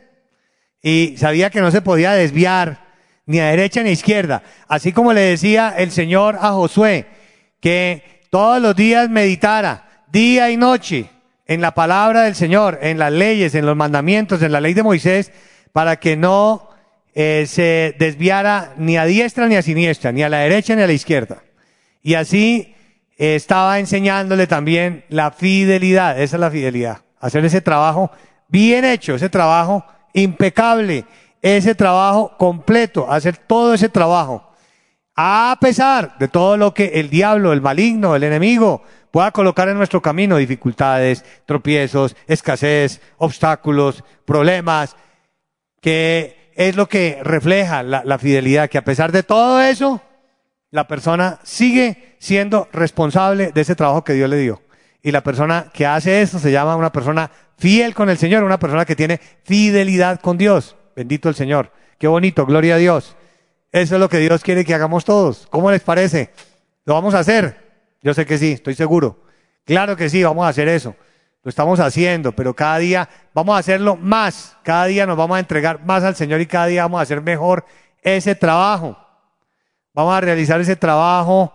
y 0.81 1.15
sabía 1.17 1.49
que 1.49 1.61
no 1.61 1.71
se 1.71 1.81
podía 1.81 2.13
desviar 2.13 2.87
ni 3.25 3.39
a 3.39 3.45
derecha 3.45 3.83
ni 3.83 3.89
a 3.89 3.93
izquierda. 3.93 4.43
Así 4.67 4.91
como 4.91 5.13
le 5.13 5.21
decía 5.21 5.73
el 5.77 5.91
Señor 5.91 6.37
a 6.41 6.51
Josué, 6.51 7.07
que 7.59 8.21
todos 8.29 8.61
los 8.61 8.75
días 8.75 9.09
meditara, 9.09 10.05
día 10.11 10.49
y 10.49 10.57
noche, 10.57 11.09
en 11.45 11.61
la 11.61 11.73
palabra 11.73 12.21
del 12.23 12.35
Señor, 12.35 12.79
en 12.81 12.99
las 12.99 13.11
leyes, 13.11 13.55
en 13.55 13.65
los 13.65 13.75
mandamientos, 13.75 14.41
en 14.41 14.51
la 14.51 14.61
ley 14.61 14.73
de 14.73 14.83
Moisés, 14.83 15.31
para 15.73 15.97
que 15.97 16.15
no 16.15 16.69
eh, 17.15 17.45
se 17.47 17.95
desviara 17.97 18.73
ni 18.77 18.97
a 18.97 19.05
diestra 19.05 19.47
ni 19.47 19.55
a 19.55 19.61
siniestra, 19.61 20.11
ni 20.11 20.21
a 20.21 20.29
la 20.29 20.39
derecha 20.39 20.75
ni 20.75 20.83
a 20.83 20.87
la 20.87 20.93
izquierda. 20.93 21.43
Y 22.03 22.13
así 22.13 22.75
eh, 23.17 23.35
estaba 23.35 23.79
enseñándole 23.79 24.47
también 24.47 25.05
la 25.09 25.31
fidelidad, 25.31 26.21
esa 26.21 26.37
es 26.37 26.39
la 26.39 26.51
fidelidad, 26.51 26.99
hacer 27.19 27.43
ese 27.43 27.61
trabajo 27.61 28.11
bien 28.47 28.85
hecho, 28.85 29.15
ese 29.15 29.29
trabajo 29.29 29.85
impecable, 30.13 31.05
ese 31.41 31.75
trabajo 31.75 32.35
completo, 32.37 33.11
hacer 33.11 33.37
todo 33.37 33.73
ese 33.73 33.89
trabajo. 33.89 34.49
A 35.15 35.57
pesar 35.59 36.17
de 36.17 36.27
todo 36.27 36.57
lo 36.57 36.73
que 36.73 36.91
el 36.95 37.09
diablo, 37.09 37.51
el 37.51 37.61
maligno, 37.61 38.15
el 38.15 38.23
enemigo 38.23 38.83
pueda 39.11 39.31
colocar 39.31 39.67
en 39.67 39.77
nuestro 39.77 40.01
camino, 40.01 40.37
dificultades, 40.37 41.25
tropiezos, 41.45 42.15
escasez, 42.27 43.01
obstáculos, 43.17 44.03
problemas, 44.25 44.95
que 45.81 46.51
es 46.55 46.75
lo 46.75 46.87
que 46.87 47.19
refleja 47.23 47.83
la, 47.83 48.03
la 48.05 48.17
fidelidad, 48.17 48.69
que 48.69 48.77
a 48.77 48.83
pesar 48.83 49.11
de 49.11 49.23
todo 49.23 49.61
eso, 49.61 50.01
la 50.71 50.87
persona 50.87 51.39
sigue 51.43 52.15
siendo 52.19 52.67
responsable 52.71 53.51
de 53.51 53.61
ese 53.61 53.75
trabajo 53.75 54.03
que 54.03 54.13
Dios 54.13 54.29
le 54.29 54.37
dio. 54.37 54.61
Y 55.01 55.11
la 55.11 55.21
persona 55.21 55.71
que 55.73 55.85
hace 55.85 56.21
eso 56.21 56.39
se 56.39 56.51
llama 56.51 56.75
una 56.75 56.91
persona 56.91 57.31
fiel 57.57 57.93
con 57.93 58.09
el 58.09 58.17
Señor, 58.17 58.43
una 58.43 58.59
persona 58.59 58.85
que 58.85 58.95
tiene 58.95 59.19
fidelidad 59.43 60.19
con 60.19 60.37
Dios. 60.37 60.75
Bendito 60.95 61.29
el 61.29 61.35
Señor. 61.35 61.71
Qué 61.97 62.07
bonito, 62.07 62.45
gloria 62.45 62.75
a 62.75 62.77
Dios. 62.77 63.15
Eso 63.71 63.95
es 63.95 63.99
lo 63.99 64.09
que 64.09 64.17
Dios 64.17 64.43
quiere 64.43 64.65
que 64.65 64.73
hagamos 64.73 65.05
todos. 65.05 65.47
¿Cómo 65.49 65.71
les 65.71 65.81
parece? 65.81 66.31
¿Lo 66.85 66.93
vamos 66.95 67.13
a 67.13 67.19
hacer? 67.19 67.69
Yo 68.01 68.13
sé 68.13 68.25
que 68.25 68.37
sí, 68.37 68.53
estoy 68.53 68.75
seguro. 68.75 69.23
Claro 69.65 69.95
que 69.95 70.09
sí, 70.09 70.23
vamos 70.23 70.45
a 70.45 70.49
hacer 70.49 70.67
eso. 70.67 70.95
Lo 71.43 71.49
estamos 71.49 71.79
haciendo, 71.79 72.33
pero 72.33 72.53
cada 72.53 72.79
día 72.79 73.07
vamos 73.33 73.55
a 73.55 73.59
hacerlo 73.59 73.95
más. 73.95 74.57
Cada 74.63 74.85
día 74.85 75.05
nos 75.05 75.17
vamos 75.17 75.37
a 75.37 75.39
entregar 75.39 75.85
más 75.85 76.03
al 76.03 76.15
Señor 76.15 76.41
y 76.41 76.47
cada 76.47 76.65
día 76.65 76.83
vamos 76.83 76.99
a 76.99 77.03
hacer 77.03 77.21
mejor 77.21 77.65
ese 78.01 78.35
trabajo. 78.35 78.97
Vamos 79.93 80.13
a 80.15 80.21
realizar 80.21 80.59
ese 80.59 80.75
trabajo 80.75 81.53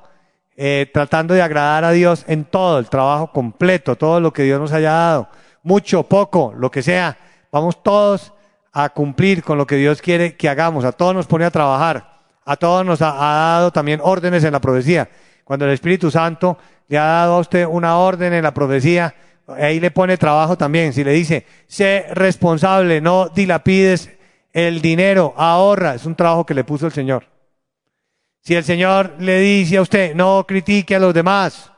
eh, 0.56 0.88
tratando 0.92 1.34
de 1.34 1.42
agradar 1.42 1.84
a 1.84 1.90
Dios 1.90 2.24
en 2.28 2.44
todo, 2.44 2.78
el 2.78 2.88
trabajo 2.88 3.32
completo, 3.32 3.96
todo 3.96 4.20
lo 4.20 4.32
que 4.32 4.44
Dios 4.44 4.60
nos 4.60 4.72
haya 4.72 4.92
dado, 4.92 5.28
mucho, 5.62 6.04
poco, 6.04 6.54
lo 6.56 6.70
que 6.70 6.82
sea. 6.82 7.16
Vamos 7.50 7.82
todos 7.82 8.32
a 8.72 8.88
cumplir 8.90 9.42
con 9.42 9.58
lo 9.58 9.66
que 9.66 9.76
Dios 9.76 10.02
quiere 10.02 10.36
que 10.36 10.48
hagamos. 10.48 10.84
A 10.84 10.92
todos 10.92 11.14
nos 11.14 11.26
pone 11.26 11.44
a 11.44 11.50
trabajar. 11.50 12.20
A 12.44 12.56
todos 12.56 12.84
nos 12.84 13.00
ha, 13.00 13.12
dado 13.12 13.72
también 13.72 14.00
órdenes 14.02 14.44
en 14.44 14.52
la 14.52 14.60
profecía. 14.60 15.08
Cuando 15.44 15.64
el 15.64 15.72
Espíritu 15.72 16.10
Santo 16.10 16.58
le 16.88 16.98
ha 16.98 17.04
dado 17.04 17.34
a 17.34 17.38
usted 17.38 17.66
una 17.66 17.96
orden 17.96 18.32
en 18.32 18.42
la 18.42 18.52
profecía, 18.52 19.14
ahí 19.46 19.80
le 19.80 19.90
pone 19.90 20.16
trabajo 20.18 20.58
también. 20.58 20.92
Si 20.92 21.02
le 21.02 21.12
dice, 21.12 21.46
sé 21.66 22.06
responsable, 22.10 23.00
no 23.00 23.28
dilapides 23.28 24.10
el 24.52 24.80
dinero, 24.80 25.34
ahorra, 25.36 25.94
es 25.94 26.04
un 26.06 26.14
trabajo 26.14 26.46
que 26.46 26.54
le 26.54 26.64
puso 26.64 26.86
el 26.86 26.92
Señor. 26.92 27.33
Si 28.44 28.54
el 28.54 28.62
Señor 28.62 29.16
le 29.20 29.40
dice 29.40 29.78
a 29.78 29.82
usted, 29.82 30.14
no 30.14 30.44
critique 30.46 30.94
a 30.94 30.98
los 30.98 31.14
demás, 31.14 31.72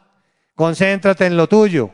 concéntrate 0.56 1.26
en 1.26 1.36
lo 1.36 1.48
tuyo, 1.48 1.92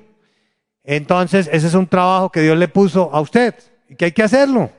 entonces 0.82 1.46
ese 1.52 1.66
es 1.66 1.74
un 1.74 1.87
trabajo 1.87 2.30
que 2.30 2.40
Dios 2.40 2.56
le 2.56 2.68
puso 2.68 3.11
a 3.12 3.20
usted 3.20 3.54
y 3.90 3.96
que 3.96 4.06
hay 4.06 4.12
que 4.12 4.22
hacerlo. 4.22 4.72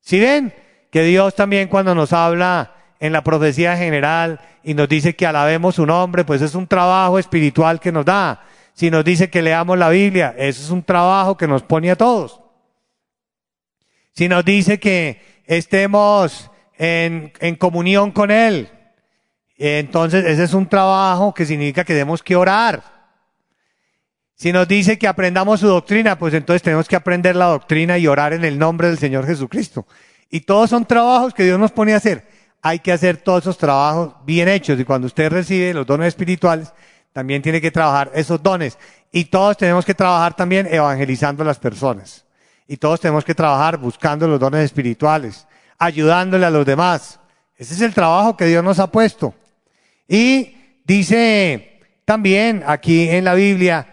Si 0.00 0.20
ven 0.20 0.54
que 0.92 1.02
Dios 1.02 1.34
también 1.34 1.66
cuando 1.66 1.96
nos 1.96 2.12
habla 2.12 2.76
en 3.00 3.12
la 3.12 3.24
profecía 3.24 3.76
general 3.76 4.40
y 4.62 4.74
nos 4.74 4.88
dice 4.88 5.16
que 5.16 5.26
alabemos 5.26 5.74
su 5.74 5.84
nombre, 5.84 6.24
pues 6.24 6.40
es 6.40 6.54
un 6.54 6.68
trabajo 6.68 7.18
espiritual 7.18 7.80
que 7.80 7.90
nos 7.90 8.04
da. 8.04 8.44
Si 8.72 8.88
nos 8.88 9.04
dice 9.04 9.28
que 9.30 9.42
leamos 9.42 9.76
la 9.76 9.88
Biblia, 9.88 10.32
eso 10.38 10.62
es 10.62 10.70
un 10.70 10.84
trabajo 10.84 11.36
que 11.36 11.48
nos 11.48 11.64
pone 11.64 11.90
a 11.90 11.96
todos. 11.96 12.40
Si 14.12 14.28
nos 14.28 14.44
dice 14.44 14.78
que 14.78 15.20
estemos 15.44 16.52
en, 16.76 17.32
en 17.40 17.56
comunión 17.56 18.12
con 18.12 18.30
Él, 18.30 18.70
entonces 19.58 20.24
ese 20.24 20.44
es 20.44 20.54
un 20.54 20.68
trabajo 20.68 21.34
que 21.34 21.44
significa 21.44 21.84
que 21.84 21.92
tenemos 21.92 22.22
que 22.22 22.36
orar. 22.36 22.82
Si 24.36 24.52
nos 24.52 24.68
dice 24.68 24.98
que 24.98 25.08
aprendamos 25.08 25.58
su 25.58 25.66
doctrina, 25.66 26.16
pues 26.16 26.32
entonces 26.32 26.62
tenemos 26.62 26.86
que 26.86 26.94
aprender 26.94 27.34
la 27.34 27.46
doctrina 27.46 27.98
y 27.98 28.06
orar 28.06 28.32
en 28.32 28.44
el 28.44 28.56
nombre 28.56 28.86
del 28.86 28.96
Señor 28.96 29.26
Jesucristo. 29.26 29.84
Y 30.30 30.42
todos 30.42 30.70
son 30.70 30.84
trabajos 30.84 31.34
que 31.34 31.42
Dios 31.42 31.58
nos 31.58 31.72
pone 31.72 31.92
a 31.92 31.96
hacer. 31.96 32.24
Hay 32.62 32.78
que 32.78 32.92
hacer 32.92 33.16
todos 33.16 33.42
esos 33.42 33.58
trabajos 33.58 34.14
bien 34.24 34.48
hechos. 34.48 34.78
Y 34.78 34.84
cuando 34.84 35.08
usted 35.08 35.28
recibe 35.32 35.74
los 35.74 35.86
dones 35.86 36.08
espirituales, 36.08 36.72
también 37.12 37.42
tiene 37.42 37.60
que 37.60 37.72
trabajar 37.72 38.12
esos 38.14 38.40
dones. 38.40 38.78
Y 39.10 39.24
todos 39.24 39.56
tenemos 39.56 39.84
que 39.84 39.94
trabajar 39.94 40.34
también 40.34 40.68
evangelizando 40.70 41.42
a 41.42 41.46
las 41.46 41.58
personas. 41.58 42.24
Y 42.68 42.76
todos 42.76 43.00
tenemos 43.00 43.24
que 43.24 43.34
trabajar 43.34 43.76
buscando 43.76 44.28
los 44.28 44.38
dones 44.38 44.64
espirituales, 44.64 45.48
ayudándole 45.78 46.46
a 46.46 46.50
los 46.50 46.64
demás. 46.64 47.18
Ese 47.56 47.74
es 47.74 47.80
el 47.80 47.92
trabajo 47.92 48.36
que 48.36 48.44
Dios 48.44 48.62
nos 48.62 48.78
ha 48.78 48.86
puesto. 48.86 49.34
Y 50.08 50.56
dice 50.84 51.82
también 52.06 52.64
aquí 52.66 53.08
en 53.10 53.24
la 53.24 53.34
Biblia, 53.34 53.86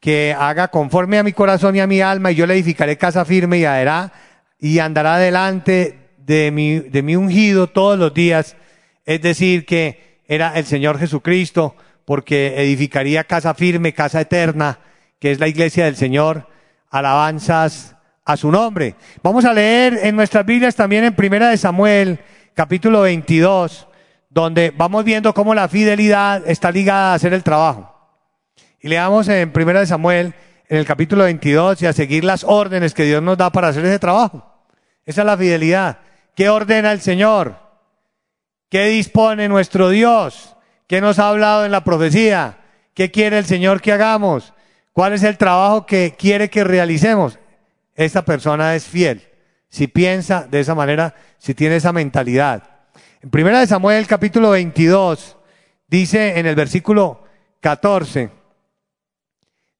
que 0.00 0.34
haga 0.36 0.68
conforme 0.68 1.18
a 1.18 1.22
mi 1.22 1.32
corazón 1.32 1.76
y 1.76 1.80
a 1.80 1.86
mi 1.86 2.00
alma, 2.00 2.32
y 2.32 2.36
yo 2.36 2.46
le 2.46 2.54
edificaré 2.54 2.96
casa 2.96 3.24
firme 3.24 3.58
y 3.58 3.64
adherá, 3.64 4.12
y 4.58 4.78
andará 4.78 5.18
delante 5.18 5.98
de 6.16 6.50
mi, 6.50 6.78
de 6.78 7.02
mi 7.02 7.16
ungido 7.16 7.66
todos 7.66 7.98
los 7.98 8.14
días. 8.14 8.56
Es 9.04 9.20
decir, 9.20 9.66
que 9.66 10.22
era 10.26 10.54
el 10.58 10.64
Señor 10.64 10.98
Jesucristo, 10.98 11.76
porque 12.04 12.62
edificaría 12.62 13.24
casa 13.24 13.54
firme, 13.54 13.92
casa 13.92 14.20
eterna, 14.20 14.78
que 15.18 15.30
es 15.32 15.40
la 15.40 15.48
iglesia 15.48 15.84
del 15.84 15.96
Señor. 15.96 16.48
Alabanzas 16.90 17.96
a 18.24 18.36
su 18.36 18.50
nombre. 18.50 18.94
Vamos 19.22 19.44
a 19.44 19.52
leer 19.52 20.00
en 20.02 20.16
nuestras 20.16 20.46
Biblias 20.46 20.74
también 20.74 21.04
en 21.04 21.14
Primera 21.14 21.50
de 21.50 21.56
Samuel, 21.56 22.20
capítulo 22.54 23.02
22, 23.02 23.87
donde 24.42 24.72
vamos 24.76 25.04
viendo 25.04 25.34
cómo 25.34 25.54
la 25.54 25.68
fidelidad 25.68 26.48
está 26.48 26.70
ligada 26.70 27.12
a 27.12 27.14
hacer 27.14 27.32
el 27.34 27.42
trabajo. 27.42 27.94
Y 28.80 28.88
leamos 28.88 29.28
en 29.28 29.52
Primera 29.52 29.80
de 29.80 29.86
Samuel, 29.86 30.34
en 30.68 30.78
el 30.78 30.86
capítulo 30.86 31.24
22, 31.24 31.82
y 31.82 31.86
a 31.86 31.92
seguir 31.92 32.24
las 32.24 32.44
órdenes 32.44 32.94
que 32.94 33.04
Dios 33.04 33.22
nos 33.22 33.36
da 33.36 33.50
para 33.50 33.68
hacer 33.68 33.84
ese 33.84 33.98
trabajo. 33.98 34.66
Esa 35.04 35.22
es 35.22 35.26
la 35.26 35.36
fidelidad. 35.36 35.98
¿Qué 36.36 36.48
ordena 36.48 36.92
el 36.92 37.00
Señor? 37.00 37.56
¿Qué 38.68 38.84
dispone 38.86 39.48
nuestro 39.48 39.88
Dios? 39.88 40.54
¿Qué 40.86 41.00
nos 41.00 41.18
ha 41.18 41.30
hablado 41.30 41.64
en 41.64 41.72
la 41.72 41.82
profecía? 41.82 42.58
¿Qué 42.94 43.10
quiere 43.10 43.38
el 43.38 43.46
Señor 43.46 43.80
que 43.80 43.92
hagamos? 43.92 44.54
¿Cuál 44.92 45.14
es 45.14 45.24
el 45.24 45.36
trabajo 45.36 45.84
que 45.84 46.14
quiere 46.16 46.48
que 46.48 46.62
realicemos? 46.64 47.38
Esta 47.96 48.24
persona 48.24 48.76
es 48.76 48.84
fiel. 48.84 49.26
Si 49.68 49.88
piensa 49.88 50.46
de 50.48 50.60
esa 50.60 50.76
manera, 50.76 51.14
si 51.38 51.54
tiene 51.54 51.76
esa 51.76 51.92
mentalidad. 51.92 52.77
En 53.20 53.30
Primera 53.30 53.58
de 53.58 53.66
Samuel, 53.66 54.06
capítulo 54.06 54.50
22, 54.50 55.36
dice 55.88 56.38
en 56.38 56.46
el 56.46 56.54
versículo 56.54 57.24
14, 57.58 58.30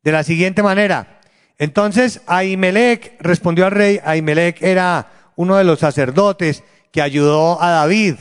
de 0.03 0.13
la 0.13 0.25
siguiente 0.25 0.61
manera. 0.61 1.21
Entonces 1.57 2.21
Ahimelech 2.27 3.17
respondió 3.21 3.67
al 3.67 3.71
rey, 3.71 4.01
Ahimelech 4.05 4.61
era 4.61 5.33
uno 5.37 5.55
de 5.55 5.63
los 5.63 5.79
sacerdotes 5.79 6.65
que 6.91 7.01
ayudó 7.01 7.63
a 7.63 7.71
David, 7.71 8.17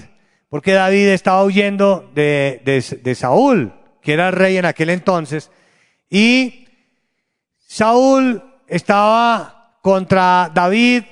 porque 0.50 0.74
David 0.74 1.08
estaba 1.08 1.44
huyendo 1.44 2.12
de, 2.14 2.62
de, 3.04 3.16
Saúl, 3.16 3.74
que 4.04 4.14
era 4.14 4.30
rey 4.30 4.58
en 4.58 4.66
aquel 4.66 4.92
entonces, 4.92 5.50
y 6.12 6.68
Saúl 7.66 8.44
estaba 8.68 9.80
contra 9.82 10.52
David 10.54 11.06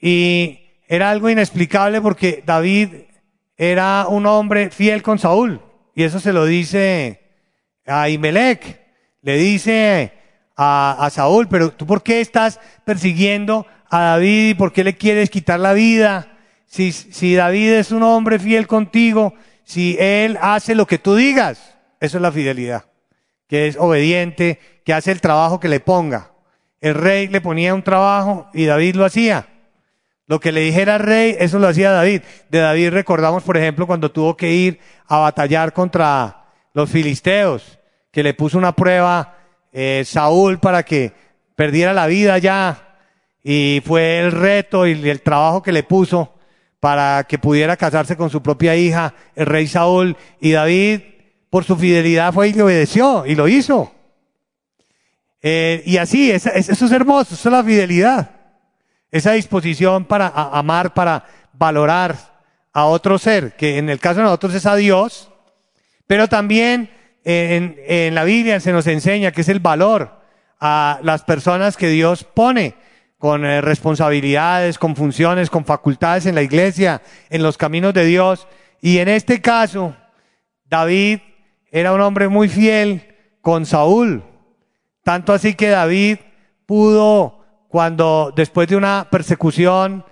y 0.00 0.60
era 0.86 1.10
algo 1.10 1.28
inexplicable 1.28 2.00
porque 2.00 2.44
David 2.46 3.09
era 3.62 4.06
un 4.08 4.24
hombre 4.24 4.70
fiel 4.70 5.02
con 5.02 5.18
Saúl, 5.18 5.60
y 5.94 6.04
eso 6.04 6.18
se 6.18 6.32
lo 6.32 6.46
dice 6.46 7.20
a 7.86 8.04
Ahimelech 8.04 8.80
le 9.20 9.36
dice 9.36 10.14
a, 10.56 11.10
Saúl, 11.12 11.46
pero 11.46 11.70
tú 11.70 11.86
por 11.86 12.02
qué 12.02 12.22
estás 12.22 12.58
persiguiendo 12.86 13.66
a 13.90 14.00
David 14.00 14.48
y 14.48 14.54
por 14.54 14.72
qué 14.72 14.82
le 14.82 14.96
quieres 14.96 15.28
quitar 15.28 15.60
la 15.60 15.74
vida? 15.74 16.38
Si, 16.64 16.92
si 16.92 17.34
David 17.34 17.72
es 17.72 17.92
un 17.92 18.02
hombre 18.02 18.38
fiel 18.38 18.66
contigo, 18.66 19.34
si 19.62 19.94
él 20.00 20.38
hace 20.40 20.74
lo 20.74 20.86
que 20.86 20.96
tú 20.96 21.14
digas, 21.14 21.76
eso 22.00 22.16
es 22.16 22.22
la 22.22 22.32
fidelidad, 22.32 22.86
que 23.46 23.66
es 23.66 23.76
obediente, 23.76 24.58
que 24.86 24.94
hace 24.94 25.12
el 25.12 25.20
trabajo 25.20 25.60
que 25.60 25.68
le 25.68 25.80
ponga. 25.80 26.30
El 26.80 26.94
rey 26.94 27.28
le 27.28 27.42
ponía 27.42 27.74
un 27.74 27.82
trabajo 27.82 28.48
y 28.54 28.64
David 28.64 28.94
lo 28.94 29.04
hacía. 29.04 29.49
Lo 30.30 30.38
que 30.38 30.52
le 30.52 30.60
dijera 30.60 30.94
al 30.94 31.00
rey, 31.00 31.34
eso 31.40 31.58
lo 31.58 31.66
hacía 31.66 31.90
David. 31.90 32.22
De 32.50 32.60
David 32.60 32.90
recordamos, 32.90 33.42
por 33.42 33.56
ejemplo, 33.56 33.88
cuando 33.88 34.12
tuvo 34.12 34.36
que 34.36 34.52
ir 34.52 34.78
a 35.08 35.18
batallar 35.18 35.72
contra 35.72 36.44
los 36.72 36.88
filisteos 36.88 37.80
que 38.12 38.22
le 38.22 38.32
puso 38.32 38.56
una 38.56 38.70
prueba 38.70 39.38
eh, 39.72 40.04
Saúl 40.06 40.60
para 40.60 40.84
que 40.84 41.12
perdiera 41.56 41.92
la 41.92 42.06
vida 42.06 42.38
ya 42.38 42.96
y 43.42 43.82
fue 43.84 44.20
el 44.20 44.30
reto 44.30 44.86
y 44.86 44.92
el 45.10 45.20
trabajo 45.20 45.64
que 45.64 45.72
le 45.72 45.82
puso 45.82 46.32
para 46.78 47.24
que 47.24 47.40
pudiera 47.40 47.76
casarse 47.76 48.16
con 48.16 48.30
su 48.30 48.40
propia 48.40 48.76
hija, 48.76 49.14
el 49.34 49.46
rey 49.46 49.66
Saúl, 49.66 50.16
y 50.40 50.52
David, 50.52 51.00
por 51.50 51.64
su 51.64 51.74
fidelidad, 51.74 52.32
fue 52.32 52.50
y 52.50 52.52
le 52.52 52.62
obedeció 52.62 53.26
y 53.26 53.34
lo 53.34 53.48
hizo. 53.48 53.92
Eh, 55.42 55.82
y 55.86 55.96
así, 55.96 56.30
eso 56.30 56.50
es 56.54 56.92
hermoso, 56.92 57.34
eso 57.34 57.48
es 57.48 57.52
la 57.52 57.64
fidelidad. 57.64 58.39
Esa 59.10 59.32
disposición 59.32 60.04
para 60.04 60.28
amar, 60.28 60.94
para 60.94 61.24
valorar 61.52 62.16
a 62.72 62.86
otro 62.86 63.18
ser, 63.18 63.56
que 63.56 63.78
en 63.78 63.90
el 63.90 63.98
caso 63.98 64.18
de 64.18 64.24
nosotros 64.24 64.54
es 64.54 64.66
a 64.66 64.76
Dios, 64.76 65.30
pero 66.06 66.28
también 66.28 66.90
en, 67.24 68.14
la 68.14 68.24
Biblia 68.24 68.60
se 68.60 68.72
nos 68.72 68.86
enseña 68.86 69.32
que 69.32 69.42
es 69.42 69.48
el 69.48 69.60
valor 69.60 70.20
a 70.60 71.00
las 71.02 71.22
personas 71.22 71.76
que 71.76 71.88
Dios 71.88 72.24
pone 72.24 72.74
con 73.18 73.44
eh, 73.44 73.60
responsabilidades, 73.60 74.78
con 74.78 74.96
funciones, 74.96 75.50
con 75.50 75.64
facultades 75.64 76.26
en 76.26 76.34
la 76.34 76.42
iglesia, 76.42 77.02
en 77.28 77.42
los 77.42 77.58
caminos 77.58 77.92
de 77.92 78.04
Dios. 78.04 78.46
Y 78.80 78.98
en 78.98 79.08
este 79.08 79.42
caso, 79.42 79.94
David 80.64 81.20
era 81.70 81.92
un 81.92 82.00
hombre 82.00 82.28
muy 82.28 82.48
fiel 82.48 83.14
con 83.42 83.66
Saúl. 83.66 84.22
Tanto 85.02 85.32
así 85.32 85.54
que 85.54 85.68
David 85.68 86.18
pudo, 86.66 87.39
cuando 87.70 88.32
después 88.36 88.68
de 88.68 88.76
una 88.76 89.08
persecución 89.10 90.04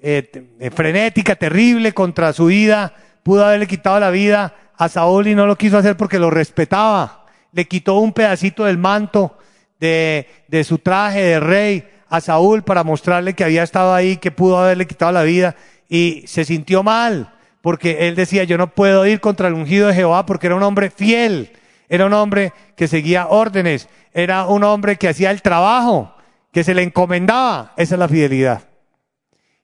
eh, 0.00 0.70
frenética, 0.72 1.34
terrible 1.34 1.92
contra 1.92 2.32
su 2.32 2.46
vida, 2.46 2.94
pudo 3.24 3.44
haberle 3.44 3.66
quitado 3.66 3.98
la 3.98 4.10
vida 4.10 4.54
a 4.76 4.88
Saúl 4.88 5.26
y 5.26 5.34
no 5.34 5.46
lo 5.46 5.56
quiso 5.56 5.78
hacer 5.78 5.96
porque 5.96 6.20
lo 6.20 6.30
respetaba. 6.30 7.24
Le 7.52 7.66
quitó 7.66 7.96
un 7.96 8.12
pedacito 8.12 8.64
del 8.64 8.78
manto 8.78 9.36
de, 9.80 10.28
de 10.46 10.62
su 10.62 10.78
traje 10.78 11.22
de 11.22 11.40
rey 11.40 11.88
a 12.08 12.20
Saúl 12.20 12.62
para 12.62 12.84
mostrarle 12.84 13.34
que 13.34 13.42
había 13.42 13.64
estado 13.64 13.92
ahí, 13.92 14.18
que 14.18 14.30
pudo 14.30 14.58
haberle 14.58 14.86
quitado 14.86 15.10
la 15.10 15.24
vida 15.24 15.56
y 15.88 16.22
se 16.26 16.44
sintió 16.44 16.84
mal 16.84 17.32
porque 17.66 18.06
él 18.06 18.14
decía, 18.14 18.44
yo 18.44 18.58
no 18.58 18.68
puedo 18.68 19.04
ir 19.06 19.18
contra 19.18 19.48
el 19.48 19.54
ungido 19.54 19.88
de 19.88 19.94
Jehová 19.94 20.24
porque 20.24 20.46
era 20.46 20.54
un 20.54 20.62
hombre 20.62 20.88
fiel, 20.88 21.50
era 21.88 22.06
un 22.06 22.12
hombre 22.12 22.52
que 22.76 22.86
seguía 22.86 23.26
órdenes, 23.26 23.88
era 24.14 24.46
un 24.46 24.62
hombre 24.62 24.94
que 24.94 25.08
hacía 25.08 25.32
el 25.32 25.42
trabajo, 25.42 26.14
que 26.56 26.64
se 26.64 26.72
le 26.72 26.82
encomendaba. 26.82 27.74
Esa 27.76 27.96
es 27.96 27.98
la 27.98 28.08
fidelidad. 28.08 28.62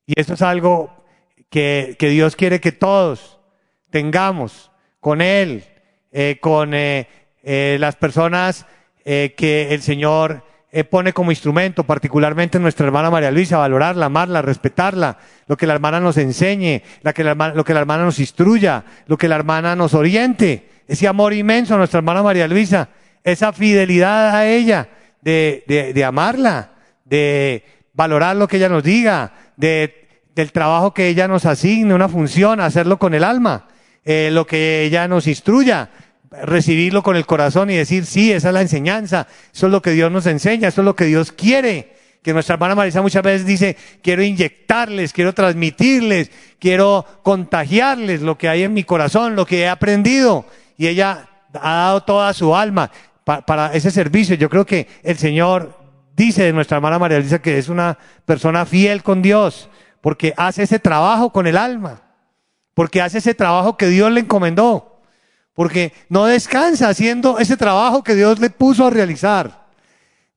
Y 0.05 0.21
eso 0.21 0.35
es 0.35 0.43
algo 0.43 0.93
que, 1.49 1.97
que 1.99 2.11
Dios 2.11 2.37
quiere 2.37 2.61
que 2.61 2.71
todos 2.71 3.39
tengamos 3.89 4.71
con 5.01 5.23
Él, 5.23 5.65
eh, 6.11 6.37
con 6.39 6.75
eh, 6.75 7.09
eh, 7.45 7.79
las 7.81 7.97
personas 7.97 8.67
que 9.03 9.69
el 9.71 9.81
Señor 9.81 10.45
pone 10.91 11.15
como 11.15 11.33
instrumento, 11.33 11.83
particularmente 11.83 12.59
nuestra 12.59 12.85
hermana 12.85 13.11
María 13.11 13.31
Luisa, 13.31 13.57
valorarla, 13.57 14.07
amarla, 14.07 14.43
respetarla, 14.43 15.17
lo 15.47 15.57
que 15.57 15.67
la 15.67 15.73
hermana 15.73 15.99
nos 15.99 16.19
enseñe, 16.19 16.83
la 17.01 17.15
que 17.15 17.25
la 17.25 17.35
lo 17.35 17.65
que 17.65 17.73
la 17.73 17.81
hermana 17.81 18.05
nos 18.05 18.19
instruya, 18.19 18.85
lo 19.07 19.17
que 19.17 19.29
la 19.29 19.37
hermana 19.37 19.75
nos 19.75 19.95
oriente, 19.95 20.69
ese 20.87 21.09
amor 21.09 21.33
inmenso 21.33 21.75
a 21.75 21.79
nuestra 21.79 21.99
hermana 21.99 22.23
María 22.23 22.47
Luisa, 22.47 22.91
esa 23.25 23.55
fidelidad 23.55 24.37
a 24.37 24.47
ella, 24.47 24.89
de, 25.23 25.65
de, 25.67 25.95
de 25.95 26.05
amarla, 26.05 26.73
de 27.05 27.65
valorar 27.95 28.37
lo 28.37 28.49
que 28.49 28.57
ella 28.57 28.69
nos 28.69 28.83
diga, 28.83 29.33
de, 29.57 30.23
del 30.35 30.53
trabajo 30.53 30.95
que 30.95 31.09
ella 31.09 31.29
nos 31.29 31.45
asigne, 31.47 31.95
una 31.95 32.09
función, 32.09 32.61
hacerlo 32.61 32.99
con 32.99 33.15
el 33.15 33.25
alma, 33.25 33.69
eh, 34.05 34.31
lo 34.33 34.47
que 34.47 34.85
ella 34.85 35.07
nos 35.09 35.27
instruya, 35.27 35.91
recibirlo 36.31 37.03
con 37.03 37.17
el 37.17 37.27
corazón 37.27 37.71
y 37.71 37.77
decir, 37.77 38.07
sí, 38.07 38.33
esa 38.33 38.49
es 38.49 38.55
la 38.55 38.63
enseñanza, 38.63 39.27
eso 39.53 39.67
es 39.67 39.73
lo 39.73 39.83
que 39.83 39.91
Dios 39.91 40.11
nos 40.11 40.27
enseña, 40.27 40.69
eso 40.69 40.81
es 40.81 40.85
lo 40.85 40.97
que 40.97 41.05
Dios 41.05 41.33
quiere. 41.33 41.93
Que 42.23 42.33
nuestra 42.33 42.55
hermana 42.55 42.77
Marisa 42.77 43.03
muchas 43.03 43.23
veces 43.23 43.45
dice, 43.45 43.77
quiero 44.01 44.23
inyectarles, 44.23 45.13
quiero 45.13 45.35
transmitirles, 45.35 46.31
quiero 46.61 47.05
contagiarles 47.23 48.23
lo 48.23 48.39
que 48.39 48.49
hay 48.49 48.63
en 48.63 48.73
mi 48.73 48.85
corazón, 48.85 49.35
lo 49.35 49.45
que 49.45 49.63
he 49.63 49.69
aprendido. 49.69 50.47
Y 50.79 50.87
ella 50.87 51.29
ha 51.53 51.75
dado 51.75 52.03
toda 52.05 52.33
su 52.33 52.55
alma 52.55 52.91
pa- 53.25 53.45
para 53.45 53.75
ese 53.75 53.91
servicio. 53.91 54.37
Yo 54.37 54.49
creo 54.49 54.65
que 54.65 54.87
el 55.03 55.19
Señor 55.19 55.77
dice 56.15 56.45
de 56.45 56.53
nuestra 56.53 56.77
hermana 56.77 56.99
María 56.99 57.19
Luisa 57.19 57.41
que 57.41 57.59
es 57.59 57.69
una 57.69 57.99
persona 58.25 58.67
fiel 58.67 59.03
con 59.03 59.23
Dios, 59.23 59.69
porque 60.01 60.35
hace 60.37 60.65
ese 60.65 60.79
trabajo 60.79 61.31
con 61.31 61.47
el 61.47 61.57
alma, 61.57 62.03
porque 62.75 63.03
hace 63.03 63.19
ese 63.19 63.35
trabajo 63.35 63.77
que 63.77 63.87
Dios 63.89 64.11
le 64.13 64.21
encomendó 64.21 64.93
porque 65.55 65.93
no 66.09 66.27
descansa 66.27 66.89
haciendo 66.89 67.39
ese 67.39 67.57
trabajo 67.57 68.03
que 68.03 68.15
Dios 68.15 68.39
le 68.39 68.51
puso 68.51 68.87
a 68.87 68.91
realizar, 68.91 69.67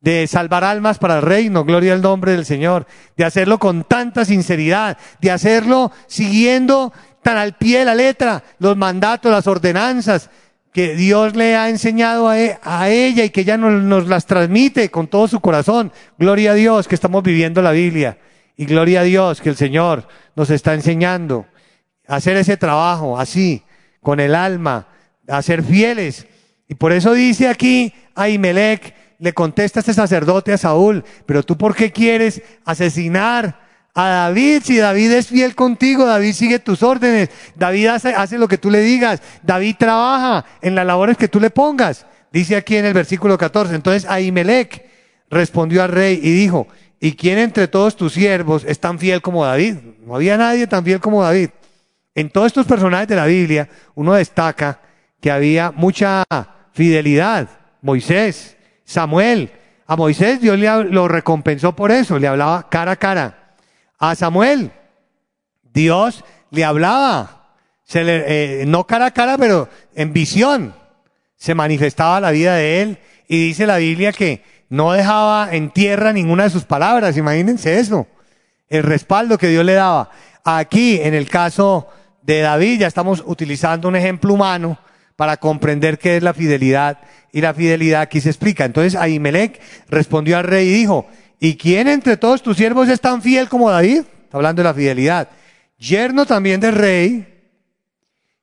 de 0.02 0.28
salvar 0.28 0.64
almas 0.64 1.00
para 1.00 1.18
el 1.18 1.22
reino, 1.22 1.64
gloria 1.64 1.94
al 1.94 2.02
nombre 2.02 2.34
del 2.34 2.46
Señor, 2.46 2.86
de 3.16 3.26
hacerlo 3.26 3.58
con 3.58 3.84
tanta 3.86 4.26
sinceridad, 4.26 4.98
de 5.22 5.32
hacerlo 5.32 5.92
siguiendo 6.08 6.94
tan 7.24 7.38
al 7.38 7.58
pie 7.58 7.80
de 7.80 7.86
la 7.86 7.96
letra 7.96 8.44
los 8.60 8.78
mandatos, 8.78 9.32
las 9.32 9.48
ordenanzas 9.48 10.30
que 10.76 10.94
Dios 10.94 11.38
le 11.38 11.56
ha 11.56 11.70
enseñado 11.70 12.28
a, 12.28 12.38
e- 12.38 12.60
a 12.62 12.90
ella 12.90 13.24
y 13.24 13.30
que 13.30 13.42
ella 13.42 13.56
nos, 13.56 13.82
nos 13.82 14.10
las 14.10 14.26
transmite 14.26 14.92
con 14.92 15.08
todo 15.08 15.26
su 15.30 15.40
corazón. 15.40 15.94
Gloria 16.20 16.52
a 16.52 16.54
Dios 16.54 16.90
que 16.90 16.96
estamos 16.96 17.24
viviendo 17.24 17.62
la 17.62 17.72
Biblia 17.72 18.18
y 18.58 18.66
gloria 18.66 19.00
a 19.00 19.04
Dios 19.04 19.40
que 19.40 19.48
el 19.48 19.56
Señor 19.56 20.06
nos 20.36 20.50
está 20.50 20.74
enseñando 20.74 21.46
a 22.10 22.18
hacer 22.18 22.36
ese 22.36 22.58
trabajo 22.58 23.18
así, 23.18 23.64
con 24.02 24.20
el 24.20 24.36
alma, 24.36 24.90
a 25.30 25.42
ser 25.42 25.64
fieles. 25.64 26.28
Y 26.68 26.76
por 26.76 26.92
eso 26.92 27.14
dice 27.14 27.48
aquí 27.48 27.94
Ahimelech, 28.14 28.94
le 29.20 29.32
contesta 29.32 29.80
este 29.80 29.94
sacerdote 29.94 30.52
a 30.52 30.58
Saúl, 30.58 31.06
pero 31.26 31.42
tú 31.42 31.58
por 31.58 31.74
qué 31.74 31.94
quieres 31.94 32.42
asesinar 32.66 33.65
a 33.96 34.10
David 34.10 34.62
si 34.64 34.78
David 34.78 35.12
es 35.14 35.28
fiel 35.28 35.56
contigo, 35.56 36.06
David 36.06 36.34
sigue 36.34 36.60
tus 36.60 36.84
órdenes, 36.84 37.30
David 37.56 37.88
hace, 37.88 38.38
lo 38.38 38.50
que 38.50 38.58
tú 38.58 38.70
le 38.70 38.82
digas, 38.82 39.22
David 39.42 39.78
trabaja 39.80 40.46
en 40.62 40.76
las 40.76 40.86
labores 40.86 41.16
que 41.16 41.30
tú 41.30 41.40
le 41.40 41.50
pongas. 41.50 42.06
Dice 42.30 42.58
aquí 42.58 42.76
en 42.76 42.86
el 42.86 42.94
versículo 42.94 43.38
14, 43.38 43.74
entonces 43.74 44.06
Ahimelech 44.10 44.86
respondió 45.30 45.82
al 45.82 45.92
rey 45.92 46.20
y 46.22 46.32
dijo, 46.32 46.68
¿y 47.00 47.14
quién 47.14 47.38
entre 47.38 47.70
todos 47.70 47.96
tus 47.96 48.12
siervos 48.12 48.66
es 48.68 48.82
tan 48.82 49.00
fiel 49.00 49.22
como 49.22 49.46
David? 49.46 49.76
No 50.06 50.16
había 50.16 50.36
nadie 50.36 50.68
tan 50.68 50.84
fiel 50.84 51.00
como 51.00 51.24
David. 51.24 51.52
En 52.14 52.30
todos 52.30 52.48
estos 52.48 52.66
personajes 52.66 53.08
de 53.08 53.16
la 53.16 53.26
Biblia, 53.26 53.70
uno 53.96 54.14
destaca 54.14 54.82
que 55.22 55.32
había 55.32 55.72
mucha 55.72 56.26
fidelidad. 56.74 57.48
Moisés, 57.82 58.58
Samuel. 58.84 59.52
A 59.88 59.96
Moisés 59.96 60.42
Dios 60.42 60.60
le, 60.60 60.84
lo 60.86 61.08
recompensó 61.08 61.74
por 61.74 61.92
eso, 61.92 62.20
le 62.20 62.28
hablaba 62.28 62.68
cara 62.70 62.92
a 62.92 62.96
cara. 62.98 63.45
A 64.00 64.16
Samuel, 64.16 64.72
Dios 65.74 66.24
le 66.52 66.64
hablaba, 66.66 67.54
se 67.84 68.04
le- 68.04 68.62
eh, 68.62 68.66
no 68.66 68.86
cara 68.86 69.08
a 69.08 69.12
cara, 69.12 69.38
pero 69.38 69.70
en 69.96 70.14
visión. 70.14 70.76
Se 71.38 71.54
manifestaba 71.54 72.20
la 72.22 72.32
vida 72.32 72.56
de 72.56 72.82
él 72.82 72.98
y 73.28 73.48
dice 73.48 73.68
la 73.68 73.78
Biblia 73.78 74.12
que 74.14 74.42
no 74.70 74.94
dejaba 74.94 75.50
en 75.52 75.70
tierra 75.70 76.14
ninguna 76.14 76.46
de 76.46 76.50
sus 76.50 76.64
palabras. 76.64 77.18
Imagínense 77.18 77.80
eso 77.80 78.08
el 78.70 78.84
respaldo 78.84 79.38
que 79.38 79.50
Dios 79.50 79.66
le 79.66 79.74
daba. 79.74 80.10
Aquí, 80.44 81.00
en 81.02 81.14
el 81.14 81.30
caso 81.30 81.88
de 82.24 82.40
David, 82.42 82.80
ya 82.80 82.88
estamos 82.88 83.24
utilizando 83.26 83.88
un 83.88 83.96
ejemplo 83.96 84.34
humano 84.34 84.80
para 85.16 85.38
comprender 85.38 86.00
qué 86.00 86.18
es 86.18 86.24
la 86.24 86.34
fidelidad. 86.34 87.00
Y 87.32 87.42
la 87.42 87.54
fidelidad 87.54 88.02
aquí 88.02 88.22
se 88.22 88.30
explica. 88.30 88.66
Entonces 88.66 88.96
Ahimelech 88.96 89.62
respondió 89.90 90.38
al 90.38 90.46
rey 90.46 90.68
y 90.70 90.74
dijo, 90.74 91.06
¿y 91.40 91.56
quién 91.58 91.88
entre 91.88 92.18
todos 92.18 92.42
tus 92.42 92.58
siervos 92.58 92.90
es 92.90 93.00
tan 93.02 93.22
fiel 93.22 93.50
como 93.50 93.70
David? 93.70 94.04
Está 94.24 94.38
hablando 94.38 94.62
de 94.62 94.68
la 94.70 94.74
fidelidad. 94.74 95.30
Yerno 95.78 96.26
también 96.26 96.60
del 96.60 96.76
rey, 96.76 97.32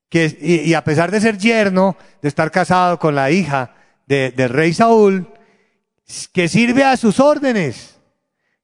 que, 0.08 0.36
y, 0.40 0.74
a 0.74 0.84
pesar 0.84 1.10
de 1.10 1.20
ser 1.20 1.38
yerno, 1.38 1.96
de 2.20 2.28
estar 2.28 2.50
casado 2.50 2.98
con 2.98 3.14
la 3.14 3.30
hija 3.30 3.74
de- 4.06 4.30
del 4.30 4.50
rey 4.50 4.74
Saúl, 4.74 5.26
que 6.32 6.48
sirve 6.48 6.84
a 6.84 6.96
sus 6.96 7.18
órdenes 7.20 7.88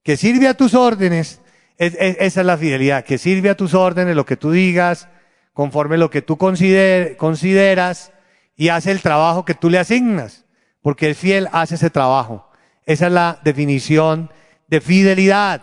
que 0.05 0.16
sirve 0.16 0.49
a 0.49 0.55
tus 0.55 0.72
órdenes, 0.72 1.43
es- 1.76 1.95
es- 2.01 2.16
esa 2.18 2.41
es 2.41 2.47
la 2.47 2.57
fidelidad, 2.57 3.05
que 3.05 3.18
sirve 3.18 3.51
a 3.51 3.57
tus 3.57 3.74
órdenes, 3.74 4.16
lo 4.16 4.24
que 4.24 4.39
tú 4.39 4.51
digas, 4.51 5.07
conforme 5.53 5.99
lo 5.99 6.09
que 6.09 6.22
tú 6.22 6.39
consider- 6.39 7.18
consideras, 7.18 8.11
y 8.57 8.70
hace 8.70 8.91
el 8.91 9.03
trabajo 9.03 9.45
que 9.45 9.53
tú 9.53 9.68
le 9.68 9.79
asignas, 9.79 10.47
porque 10.81 11.09
el 11.09 11.14
fiel 11.14 11.49
hace 11.53 11.74
ese 11.74 11.91
trabajo. 11.91 12.48
Esa 12.89 13.09
es 13.09 13.12
la 13.12 13.39
definición 13.45 14.30
de 14.66 14.80
fidelidad. 14.80 15.61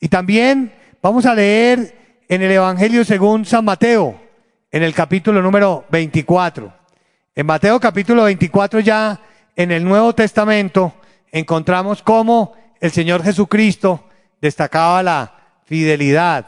Y 0.00 0.08
también 0.08 0.72
vamos 1.02 1.26
a 1.26 1.34
leer 1.34 2.22
en 2.26 2.40
el 2.40 2.50
Evangelio 2.50 3.04
según 3.04 3.44
San 3.44 3.66
Mateo, 3.66 4.18
en 4.70 4.82
el 4.82 4.94
capítulo 4.94 5.42
número 5.42 5.84
24. 5.90 6.72
En 7.34 7.44
Mateo 7.44 7.78
capítulo 7.78 8.24
24 8.24 8.80
ya 8.80 9.20
en 9.54 9.72
el 9.72 9.84
Nuevo 9.84 10.14
Testamento 10.14 10.94
encontramos 11.30 12.02
cómo 12.02 12.54
el 12.80 12.90
Señor 12.90 13.22
Jesucristo 13.22 14.08
destacaba 14.40 15.02
la 15.02 15.34
fidelidad 15.66 16.46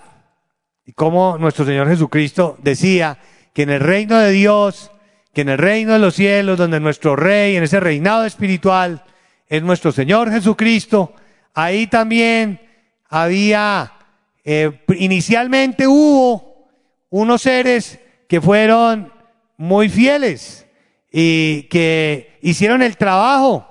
y 0.86 0.94
cómo 0.94 1.36
nuestro 1.36 1.66
Señor 1.66 1.88
Jesucristo 1.88 2.56
decía 2.62 3.18
que 3.52 3.64
en 3.64 3.70
el 3.70 3.80
reino 3.80 4.18
de 4.18 4.30
Dios, 4.30 4.90
que 5.34 5.42
en 5.42 5.50
el 5.50 5.58
reino 5.58 5.92
de 5.92 5.98
los 5.98 6.14
cielos, 6.14 6.56
donde 6.56 6.80
nuestro 6.80 7.16
Rey, 7.16 7.56
en 7.56 7.64
ese 7.64 7.80
reinado 7.80 8.24
espiritual, 8.24 9.04
es 9.48 9.62
nuestro 9.62 9.92
Señor 9.92 10.30
Jesucristo, 10.30 11.14
ahí 11.54 11.86
también 11.86 12.60
había, 13.08 13.92
eh, 14.44 14.82
inicialmente 14.98 15.86
hubo 15.86 16.68
unos 17.10 17.42
seres 17.42 18.00
que 18.28 18.40
fueron 18.40 19.12
muy 19.56 19.88
fieles 19.88 20.66
y 21.10 21.62
que 21.64 22.38
hicieron 22.42 22.82
el 22.82 22.96
trabajo 22.96 23.66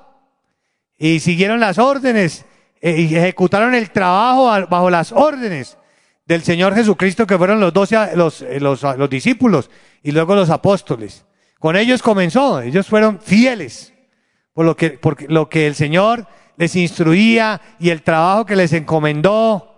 y 0.98 1.20
siguieron 1.20 1.60
las 1.60 1.78
órdenes 1.78 2.46
eh, 2.82 3.02
y 3.02 3.16
ejecutaron 3.16 3.76
el 3.76 3.92
trabajo 3.92 4.46
bajo 4.70 4.90
las 4.90 5.12
órdenes 5.12 5.78
del 6.26 6.42
Señor 6.42 6.74
Jesucristo 6.74 7.28
que 7.28 7.38
fueron 7.38 7.60
los 7.60 7.74
doce 7.74 8.16
los, 8.16 8.42
eh, 8.42 8.60
los, 8.60 8.82
los 8.82 9.10
discípulos 9.10 9.70
y 10.02 10.12
luego 10.12 10.36
los 10.36 10.50
apóstoles. 10.50 11.26
Con 11.60 11.76
ellos 11.76 12.02
comenzó, 12.02 12.62
ellos 12.62 12.88
fueron 12.88 13.20
fieles 13.20 13.95
por 14.56 14.66
lo 14.66 14.76
que, 14.76 14.92
por 14.92 15.32
lo 15.32 15.48
que 15.50 15.68
el 15.68 15.76
Señor 15.76 16.26
les 16.58 16.76
instruía 16.76 17.62
y 17.80 17.92
el 17.92 18.02
trabajo 18.02 18.46
que 18.48 18.56
les 18.56 18.74
encomendó, 18.74 19.76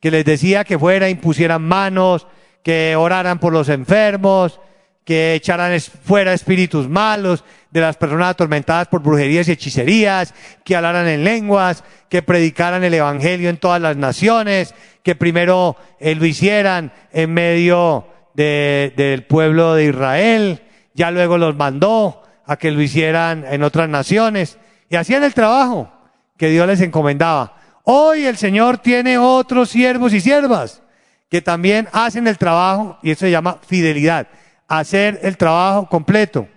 que 0.00 0.10
les 0.10 0.24
decía 0.26 0.64
que 0.64 0.78
fuera, 0.78 1.08
impusieran 1.08 1.62
manos, 1.62 2.26
que 2.62 2.94
oraran 2.96 3.38
por 3.38 3.52
los 3.52 3.68
enfermos, 3.70 4.60
que 5.04 5.34
echaran 5.34 5.80
fuera 5.80 6.34
espíritus 6.34 6.88
malos 6.88 7.42
de 7.70 7.80
las 7.80 7.96
personas 7.96 8.30
atormentadas 8.30 8.88
por 8.88 9.00
brujerías 9.02 9.48
y 9.48 9.52
hechicerías, 9.52 10.34
que 10.64 10.76
hablaran 10.76 11.06
en 11.08 11.24
lenguas, 11.24 11.82
que 12.10 12.20
predicaran 12.22 12.84
el 12.84 12.92
evangelio 12.94 13.48
en 13.48 13.56
todas 13.56 13.80
las 13.80 13.96
naciones, 13.96 14.74
que 15.02 15.14
primero 15.14 15.76
eh, 16.00 16.14
lo 16.14 16.26
hicieran 16.26 16.92
en 17.12 17.32
medio 17.32 18.06
de- 18.34 18.92
del 18.96 19.24
pueblo 19.24 19.74
de 19.74 19.84
Israel, 19.86 20.62
ya 20.92 21.10
luego 21.10 21.38
los 21.38 21.56
mandó 21.56 22.17
a 22.48 22.56
que 22.56 22.70
lo 22.70 22.80
hicieran 22.80 23.44
en 23.46 23.62
otras 23.62 23.90
naciones 23.90 24.58
y 24.88 24.96
hacían 24.96 25.22
el 25.22 25.34
trabajo 25.34 25.92
que 26.38 26.48
Dios 26.48 26.66
les 26.66 26.80
encomendaba. 26.80 27.54
Hoy 27.84 28.24
el 28.24 28.38
Señor 28.38 28.78
tiene 28.78 29.18
otros 29.18 29.68
siervos 29.68 30.14
y 30.14 30.20
siervas 30.20 30.82
que 31.28 31.42
también 31.42 31.88
hacen 31.92 32.26
el 32.26 32.38
trabajo 32.38 32.98
y 33.02 33.10
eso 33.10 33.26
se 33.26 33.30
llama 33.30 33.58
fidelidad. 33.66 34.28
Hacer 34.66 35.20
el 35.22 35.36
trabajo 35.36 35.90
completo. 35.90 36.48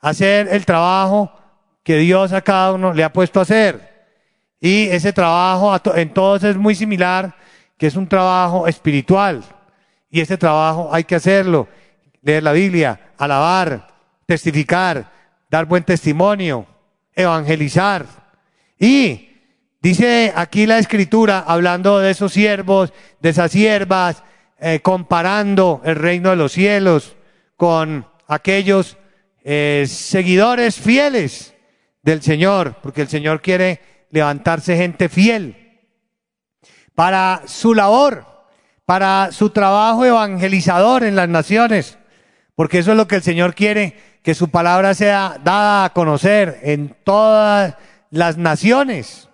Hacer 0.00 0.48
el 0.52 0.64
trabajo 0.64 1.32
que 1.82 1.96
Dios 1.96 2.32
a 2.32 2.40
cada 2.40 2.72
uno 2.72 2.92
le 2.92 3.02
ha 3.02 3.12
puesto 3.12 3.40
a 3.40 3.42
hacer. 3.42 4.06
Y 4.60 4.84
ese 4.84 5.12
trabajo 5.12 5.76
entonces 5.96 6.50
es 6.50 6.56
muy 6.56 6.76
similar, 6.76 7.34
que 7.76 7.88
es 7.88 7.96
un 7.96 8.08
trabajo 8.08 8.68
espiritual. 8.68 9.42
Y 10.10 10.20
ese 10.20 10.38
trabajo 10.38 10.90
hay 10.92 11.02
que 11.02 11.16
hacerlo. 11.16 11.66
Leer 12.20 12.44
la 12.44 12.52
Biblia, 12.52 13.00
alabar, 13.18 13.91
testificar, 14.32 15.12
dar 15.50 15.66
buen 15.66 15.84
testimonio, 15.84 16.66
evangelizar. 17.14 18.06
Y 18.78 19.28
dice 19.82 20.32
aquí 20.34 20.64
la 20.64 20.78
escritura, 20.78 21.44
hablando 21.46 21.98
de 21.98 22.12
esos 22.12 22.32
siervos, 22.32 22.94
de 23.20 23.28
esas 23.28 23.52
siervas, 23.52 24.22
eh, 24.58 24.80
comparando 24.80 25.82
el 25.84 25.96
reino 25.96 26.30
de 26.30 26.36
los 26.36 26.52
cielos 26.52 27.14
con 27.58 28.06
aquellos 28.26 28.96
eh, 29.44 29.84
seguidores 29.86 30.76
fieles 30.76 31.52
del 32.02 32.22
Señor, 32.22 32.76
porque 32.82 33.02
el 33.02 33.08
Señor 33.08 33.42
quiere 33.42 33.80
levantarse 34.10 34.78
gente 34.78 35.10
fiel 35.10 35.78
para 36.94 37.42
su 37.44 37.74
labor, 37.74 38.24
para 38.86 39.30
su 39.30 39.50
trabajo 39.50 40.06
evangelizador 40.06 41.04
en 41.04 41.16
las 41.16 41.28
naciones, 41.28 41.98
porque 42.54 42.78
eso 42.78 42.92
es 42.92 42.96
lo 42.96 43.06
que 43.06 43.16
el 43.16 43.22
Señor 43.22 43.54
quiere, 43.54 44.11
que 44.22 44.34
su 44.34 44.48
palabra 44.48 44.94
sea 44.94 45.38
dada 45.42 45.84
a 45.84 45.92
conocer 45.92 46.60
en 46.62 46.96
todas 47.04 47.74
las 48.10 48.38
naciones, 48.38 49.28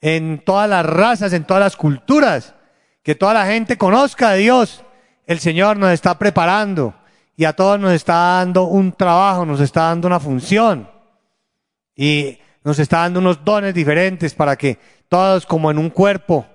en 0.00 0.42
todas 0.44 0.68
las 0.68 0.86
razas, 0.86 1.32
en 1.32 1.44
todas 1.44 1.62
las 1.62 1.76
culturas, 1.76 2.54
que 3.02 3.14
toda 3.14 3.34
la 3.34 3.46
gente 3.46 3.76
conozca 3.76 4.30
a 4.30 4.34
Dios. 4.34 4.84
El 5.26 5.40
Señor 5.40 5.76
nos 5.76 5.90
está 5.90 6.18
preparando 6.18 6.94
y 7.36 7.44
a 7.44 7.54
todos 7.54 7.80
nos 7.80 7.92
está 7.92 8.14
dando 8.14 8.64
un 8.64 8.92
trabajo, 8.92 9.44
nos 9.44 9.60
está 9.60 9.84
dando 9.84 10.06
una 10.06 10.20
función 10.20 10.88
y 11.96 12.38
nos 12.62 12.78
está 12.78 12.98
dando 12.98 13.20
unos 13.20 13.44
dones 13.44 13.74
diferentes 13.74 14.34
para 14.34 14.56
que 14.56 14.78
todos 15.08 15.44
como 15.44 15.70
en 15.70 15.78
un 15.78 15.90
cuerpo, 15.90 16.46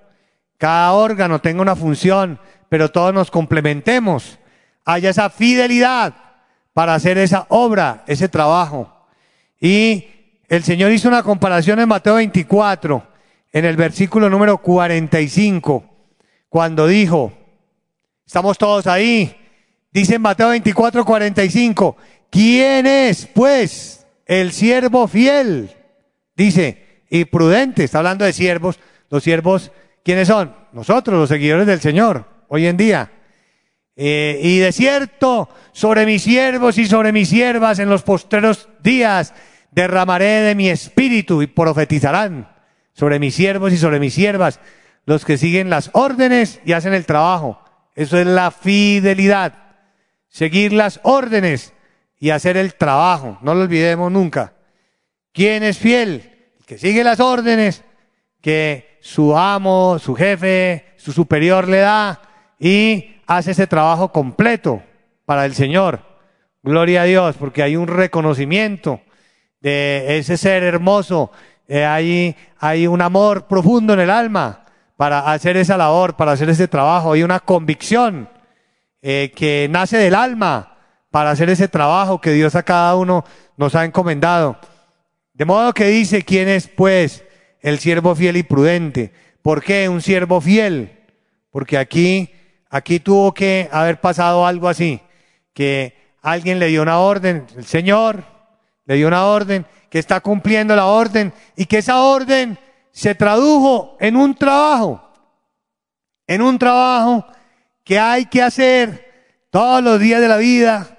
cada 0.56 0.92
órgano 0.92 1.40
tenga 1.40 1.60
una 1.60 1.76
función, 1.76 2.40
pero 2.68 2.90
todos 2.90 3.12
nos 3.12 3.30
complementemos, 3.30 4.38
haya 4.84 5.10
esa 5.10 5.28
fidelidad 5.28 6.14
para 6.76 6.94
hacer 6.94 7.16
esa 7.16 7.46
obra, 7.48 8.04
ese 8.06 8.28
trabajo. 8.28 8.92
Y 9.58 10.04
el 10.46 10.62
Señor 10.62 10.92
hizo 10.92 11.08
una 11.08 11.22
comparación 11.22 11.80
en 11.80 11.88
Mateo 11.88 12.16
24, 12.16 13.02
en 13.50 13.64
el 13.64 13.76
versículo 13.76 14.28
número 14.28 14.58
45, 14.58 15.84
cuando 16.50 16.86
dijo, 16.86 17.32
estamos 18.26 18.58
todos 18.58 18.86
ahí, 18.88 19.34
dice 19.90 20.16
en 20.16 20.20
Mateo 20.20 20.50
24, 20.50 21.02
45, 21.02 21.96
¿quién 22.28 22.86
es 22.86 23.24
pues 23.24 24.06
el 24.26 24.52
siervo 24.52 25.08
fiel? 25.08 25.70
Dice, 26.36 27.04
y 27.08 27.24
prudente, 27.24 27.84
está 27.84 28.00
hablando 28.00 28.26
de 28.26 28.34
siervos, 28.34 28.78
los 29.08 29.22
siervos, 29.22 29.72
¿quiénes 30.04 30.28
son? 30.28 30.54
Nosotros, 30.72 31.18
los 31.18 31.30
seguidores 31.30 31.66
del 31.66 31.80
Señor, 31.80 32.26
hoy 32.48 32.66
en 32.66 32.76
día. 32.76 33.15
Eh, 33.96 34.38
y 34.42 34.58
de 34.58 34.72
cierto, 34.72 35.48
sobre 35.72 36.04
mis 36.04 36.22
siervos 36.22 36.76
y 36.76 36.86
sobre 36.86 37.12
mis 37.12 37.30
siervas 37.30 37.78
en 37.78 37.88
los 37.88 38.02
postreros 38.02 38.68
días 38.82 39.32
derramaré 39.70 40.42
de 40.42 40.54
mi 40.54 40.68
espíritu 40.68 41.40
y 41.40 41.46
profetizarán 41.46 42.54
sobre 42.92 43.18
mis 43.18 43.34
siervos 43.34 43.72
y 43.72 43.78
sobre 43.78 43.98
mis 43.98 44.14
siervas, 44.14 44.60
los 45.06 45.24
que 45.24 45.38
siguen 45.38 45.70
las 45.70 45.90
órdenes 45.92 46.60
y 46.64 46.72
hacen 46.72 46.94
el 46.94 47.06
trabajo. 47.06 47.62
Eso 47.94 48.18
es 48.18 48.26
la 48.26 48.50
fidelidad. 48.50 49.54
Seguir 50.28 50.72
las 50.72 51.00
órdenes 51.02 51.72
y 52.18 52.30
hacer 52.30 52.56
el 52.56 52.74
trabajo. 52.74 53.38
No 53.42 53.54
lo 53.54 53.62
olvidemos 53.62 54.12
nunca. 54.12 54.54
¿Quién 55.32 55.62
es 55.62 55.78
fiel? 55.78 56.50
El 56.58 56.64
que 56.66 56.78
sigue 56.78 57.04
las 57.04 57.20
órdenes 57.20 57.82
que 58.40 58.98
su 59.00 59.36
amo, 59.36 59.98
su 59.98 60.14
jefe, 60.14 60.86
su 60.96 61.12
superior 61.12 61.68
le 61.68 61.78
da 61.78 62.20
y 62.58 63.15
hace 63.26 63.50
ese 63.52 63.66
trabajo 63.66 64.12
completo 64.12 64.82
para 65.24 65.44
el 65.44 65.54
Señor. 65.54 66.00
Gloria 66.62 67.02
a 67.02 67.04
Dios, 67.04 67.36
porque 67.36 67.62
hay 67.62 67.76
un 67.76 67.88
reconocimiento 67.88 69.00
de 69.60 70.18
ese 70.18 70.36
ser 70.36 70.62
hermoso, 70.62 71.30
eh, 71.68 71.84
hay, 71.84 72.36
hay 72.58 72.86
un 72.86 73.02
amor 73.02 73.46
profundo 73.46 73.92
en 73.94 74.00
el 74.00 74.10
alma 74.10 74.64
para 74.96 75.32
hacer 75.32 75.56
esa 75.56 75.76
labor, 75.76 76.16
para 76.16 76.32
hacer 76.32 76.48
ese 76.48 76.68
trabajo, 76.68 77.12
hay 77.12 77.22
una 77.22 77.40
convicción 77.40 78.28
eh, 79.02 79.32
que 79.34 79.68
nace 79.70 79.98
del 79.98 80.14
alma 80.14 80.76
para 81.10 81.30
hacer 81.30 81.50
ese 81.50 81.68
trabajo 81.68 82.20
que 82.20 82.32
Dios 82.32 82.54
a 82.54 82.62
cada 82.62 82.96
uno 82.96 83.24
nos 83.56 83.74
ha 83.74 83.84
encomendado. 83.84 84.58
De 85.34 85.44
modo 85.44 85.72
que 85.72 85.86
dice, 85.86 86.22
¿quién 86.22 86.48
es 86.48 86.68
pues 86.68 87.24
el 87.60 87.78
siervo 87.78 88.14
fiel 88.14 88.36
y 88.36 88.42
prudente? 88.42 89.12
¿Por 89.42 89.62
qué 89.62 89.88
un 89.88 90.02
siervo 90.02 90.40
fiel? 90.40 90.98
Porque 91.50 91.78
aquí 91.78 92.30
Aquí 92.76 93.00
tuvo 93.00 93.32
que 93.32 93.70
haber 93.72 94.02
pasado 94.02 94.46
algo 94.46 94.68
así, 94.68 95.00
que 95.54 95.96
alguien 96.20 96.58
le 96.58 96.66
dio 96.66 96.82
una 96.82 96.98
orden, 96.98 97.46
el 97.56 97.64
Señor 97.64 98.22
le 98.84 98.96
dio 98.96 99.08
una 99.08 99.24
orden, 99.24 99.64
que 99.88 99.98
está 99.98 100.20
cumpliendo 100.20 100.76
la 100.76 100.84
orden 100.84 101.32
y 101.56 101.64
que 101.64 101.78
esa 101.78 102.02
orden 102.02 102.58
se 102.92 103.14
tradujo 103.14 103.96
en 103.98 104.14
un 104.14 104.34
trabajo, 104.34 105.10
en 106.26 106.42
un 106.42 106.58
trabajo 106.58 107.24
que 107.82 107.98
hay 107.98 108.26
que 108.26 108.42
hacer 108.42 109.10
todos 109.48 109.82
los 109.82 109.98
días 109.98 110.20
de 110.20 110.28
la 110.28 110.36
vida 110.36 110.98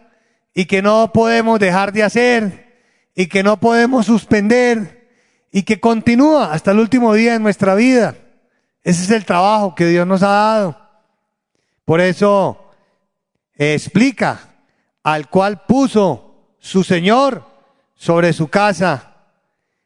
y 0.56 0.66
que 0.66 0.82
no 0.82 1.14
podemos 1.14 1.60
dejar 1.60 1.94
de 1.94 2.02
hacer 2.02 2.74
y 3.14 3.28
que 3.28 3.44
no 3.44 3.58
podemos 3.58 4.08
suspender 4.08 5.12
y 5.52 5.62
que 5.62 5.80
continúa 5.80 6.52
hasta 6.52 6.72
el 6.72 6.80
último 6.80 7.14
día 7.14 7.34
de 7.34 7.40
nuestra 7.40 7.76
vida. 7.76 8.16
Ese 8.82 9.04
es 9.04 9.12
el 9.12 9.26
trabajo 9.26 9.76
que 9.76 9.86
Dios 9.86 10.08
nos 10.08 10.24
ha 10.24 10.30
dado. 10.30 10.87
Por 11.88 12.02
eso 12.02 12.66
explica 13.54 14.42
al 15.04 15.30
cual 15.30 15.62
puso 15.66 16.56
su 16.60 16.84
Señor 16.84 17.46
sobre 17.96 18.34
su 18.34 18.50
casa. 18.50 19.14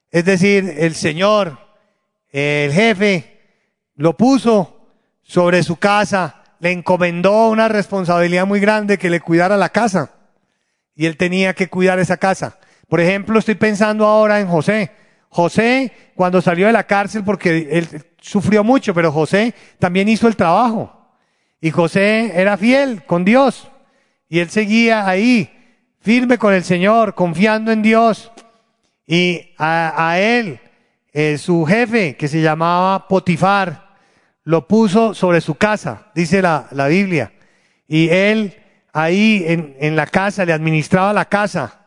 Es 0.10 0.26
decir, 0.26 0.78
el 0.80 0.96
Señor, 0.96 1.60
el 2.32 2.74
jefe, 2.74 3.40
lo 3.94 4.18
puso 4.18 4.80
sobre 5.22 5.62
su 5.62 5.76
casa, 5.76 6.42
le 6.58 6.72
encomendó 6.72 7.50
una 7.50 7.68
responsabilidad 7.68 8.48
muy 8.48 8.60
grande 8.60 8.98
que 8.98 9.12
le 9.12 9.20
cuidara 9.22 9.56
la 9.56 9.70
casa. 9.70 10.12
Y 10.96 11.06
él 11.06 11.18
tenía 11.18 11.54
que 11.54 11.70
cuidar 11.70 12.00
esa 12.00 12.18
casa. 12.18 12.58
Por 12.90 13.00
ejemplo, 13.00 13.38
estoy 13.38 13.54
pensando 13.54 14.08
ahora 14.08 14.40
en 14.40 14.48
José. 14.48 14.90
José, 15.30 15.94
cuando 16.16 16.42
salió 16.42 16.66
de 16.66 16.74
la 16.74 16.88
cárcel, 16.88 17.24
porque 17.24 17.68
él 17.70 18.06
sufrió 18.20 18.64
mucho, 18.64 18.92
pero 18.96 19.12
José 19.12 19.54
también 19.78 20.10
hizo 20.10 20.28
el 20.28 20.36
trabajo. 20.36 21.01
Y 21.62 21.70
José 21.70 22.32
era 22.36 22.58
fiel 22.58 23.04
con 23.06 23.24
Dios. 23.24 23.68
Y 24.28 24.40
él 24.40 24.50
seguía 24.50 25.08
ahí, 25.08 25.50
firme 26.00 26.40
con 26.40 26.54
el 26.54 26.64
Señor, 26.64 27.14
confiando 27.14 27.72
en 27.72 27.84
Dios. 27.84 28.32
Y 29.06 29.54
a, 29.60 30.18
él, 30.18 30.60
eh, 31.14 31.38
su 31.38 31.64
jefe, 31.66 32.16
que 32.16 32.28
se 32.28 32.42
llamaba 32.42 33.08
Potifar, 33.08 33.92
lo 34.44 34.68
puso 34.68 35.14
sobre 35.14 35.40
su 35.40 35.56
casa, 35.56 36.08
dice 36.16 36.42
la, 36.42 36.68
la 36.72 36.88
Biblia. 36.88 37.32
Y 37.88 38.10
él 38.10 38.58
ahí 38.92 39.44
en, 39.46 39.76
en 39.80 39.96
la 39.96 40.08
casa, 40.08 40.46
le 40.46 40.54
administraba 40.54 41.14
la 41.14 41.26
casa 41.26 41.82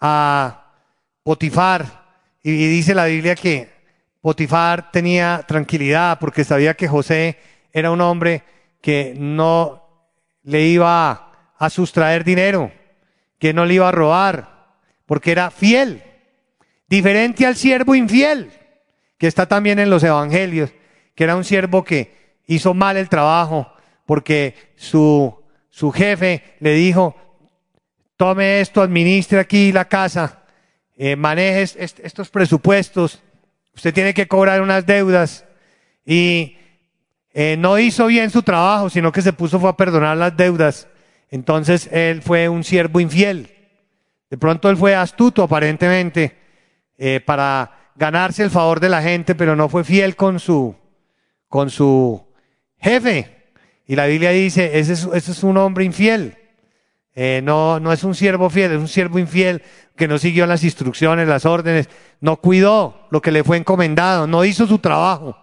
a 0.00 0.72
Potifar. 1.22 2.04
Y 2.42 2.52
dice 2.52 2.94
la 2.94 3.06
Biblia 3.06 3.34
que 3.34 3.68
Potifar 4.20 4.90
tenía 4.90 5.44
tranquilidad 5.46 6.18
porque 6.18 6.44
sabía 6.44 6.74
que 6.74 6.88
José 6.88 7.38
era 7.72 7.90
un 7.90 8.00
hombre 8.00 8.42
que 8.84 9.14
no 9.16 9.82
le 10.42 10.66
iba 10.66 11.54
a 11.56 11.70
sustraer 11.70 12.22
dinero, 12.22 12.70
que 13.38 13.54
no 13.54 13.64
le 13.64 13.72
iba 13.72 13.88
a 13.88 13.92
robar, 13.92 14.76
porque 15.06 15.32
era 15.32 15.50
fiel, 15.50 16.02
diferente 16.86 17.46
al 17.46 17.56
siervo 17.56 17.94
infiel, 17.94 18.50
que 19.16 19.26
está 19.26 19.46
también 19.46 19.78
en 19.78 19.88
los 19.88 20.02
evangelios, 20.04 20.70
que 21.14 21.24
era 21.24 21.34
un 21.34 21.44
siervo 21.44 21.82
que 21.82 22.36
hizo 22.46 22.74
mal 22.74 22.98
el 22.98 23.08
trabajo, 23.08 23.72
porque 24.04 24.54
su, 24.76 25.34
su 25.70 25.90
jefe 25.90 26.42
le 26.60 26.74
dijo, 26.74 27.16
tome 28.18 28.60
esto, 28.60 28.82
administre 28.82 29.40
aquí 29.40 29.72
la 29.72 29.86
casa, 29.86 30.42
eh, 30.98 31.16
maneje 31.16 31.62
estos 31.62 32.28
presupuestos, 32.28 33.22
usted 33.74 33.94
tiene 33.94 34.12
que 34.12 34.28
cobrar 34.28 34.60
unas 34.60 34.84
deudas 34.84 35.46
y 36.04 36.58
eh, 37.36 37.56
no 37.58 37.80
hizo 37.80 38.06
bien 38.06 38.30
su 38.30 38.44
trabajo, 38.44 38.88
sino 38.88 39.10
que 39.10 39.20
se 39.20 39.32
puso 39.32 39.58
fue 39.58 39.68
a 39.68 39.76
perdonar 39.76 40.16
las 40.16 40.36
deudas. 40.36 40.86
Entonces 41.30 41.88
él 41.90 42.22
fue 42.22 42.48
un 42.48 42.62
siervo 42.62 43.00
infiel. 43.00 43.50
De 44.30 44.38
pronto 44.38 44.70
él 44.70 44.76
fue 44.76 44.94
astuto 44.94 45.42
aparentemente, 45.42 46.36
eh, 46.96 47.20
para 47.20 47.90
ganarse 47.96 48.44
el 48.44 48.50
favor 48.50 48.78
de 48.78 48.88
la 48.88 49.02
gente, 49.02 49.34
pero 49.34 49.56
no 49.56 49.68
fue 49.68 49.82
fiel 49.82 50.14
con 50.14 50.38
su, 50.38 50.76
con 51.48 51.70
su 51.70 52.24
jefe. 52.78 53.50
Y 53.84 53.96
la 53.96 54.06
Biblia 54.06 54.30
dice, 54.30 54.78
ese 54.78 54.92
es, 54.92 55.08
ese 55.12 55.32
es 55.32 55.42
un 55.42 55.56
hombre 55.56 55.84
infiel. 55.84 56.38
Eh, 57.16 57.40
no, 57.42 57.80
no 57.80 57.92
es 57.92 58.04
un 58.04 58.14
siervo 58.14 58.48
fiel, 58.48 58.72
es 58.72 58.78
un 58.78 58.88
siervo 58.88 59.18
infiel 59.18 59.62
que 59.96 60.06
no 60.06 60.18
siguió 60.18 60.46
las 60.46 60.62
instrucciones, 60.62 61.26
las 61.26 61.46
órdenes, 61.46 61.88
no 62.20 62.36
cuidó 62.36 63.08
lo 63.10 63.20
que 63.20 63.32
le 63.32 63.42
fue 63.42 63.56
encomendado, 63.56 64.28
no 64.28 64.44
hizo 64.44 64.68
su 64.68 64.78
trabajo. 64.78 65.36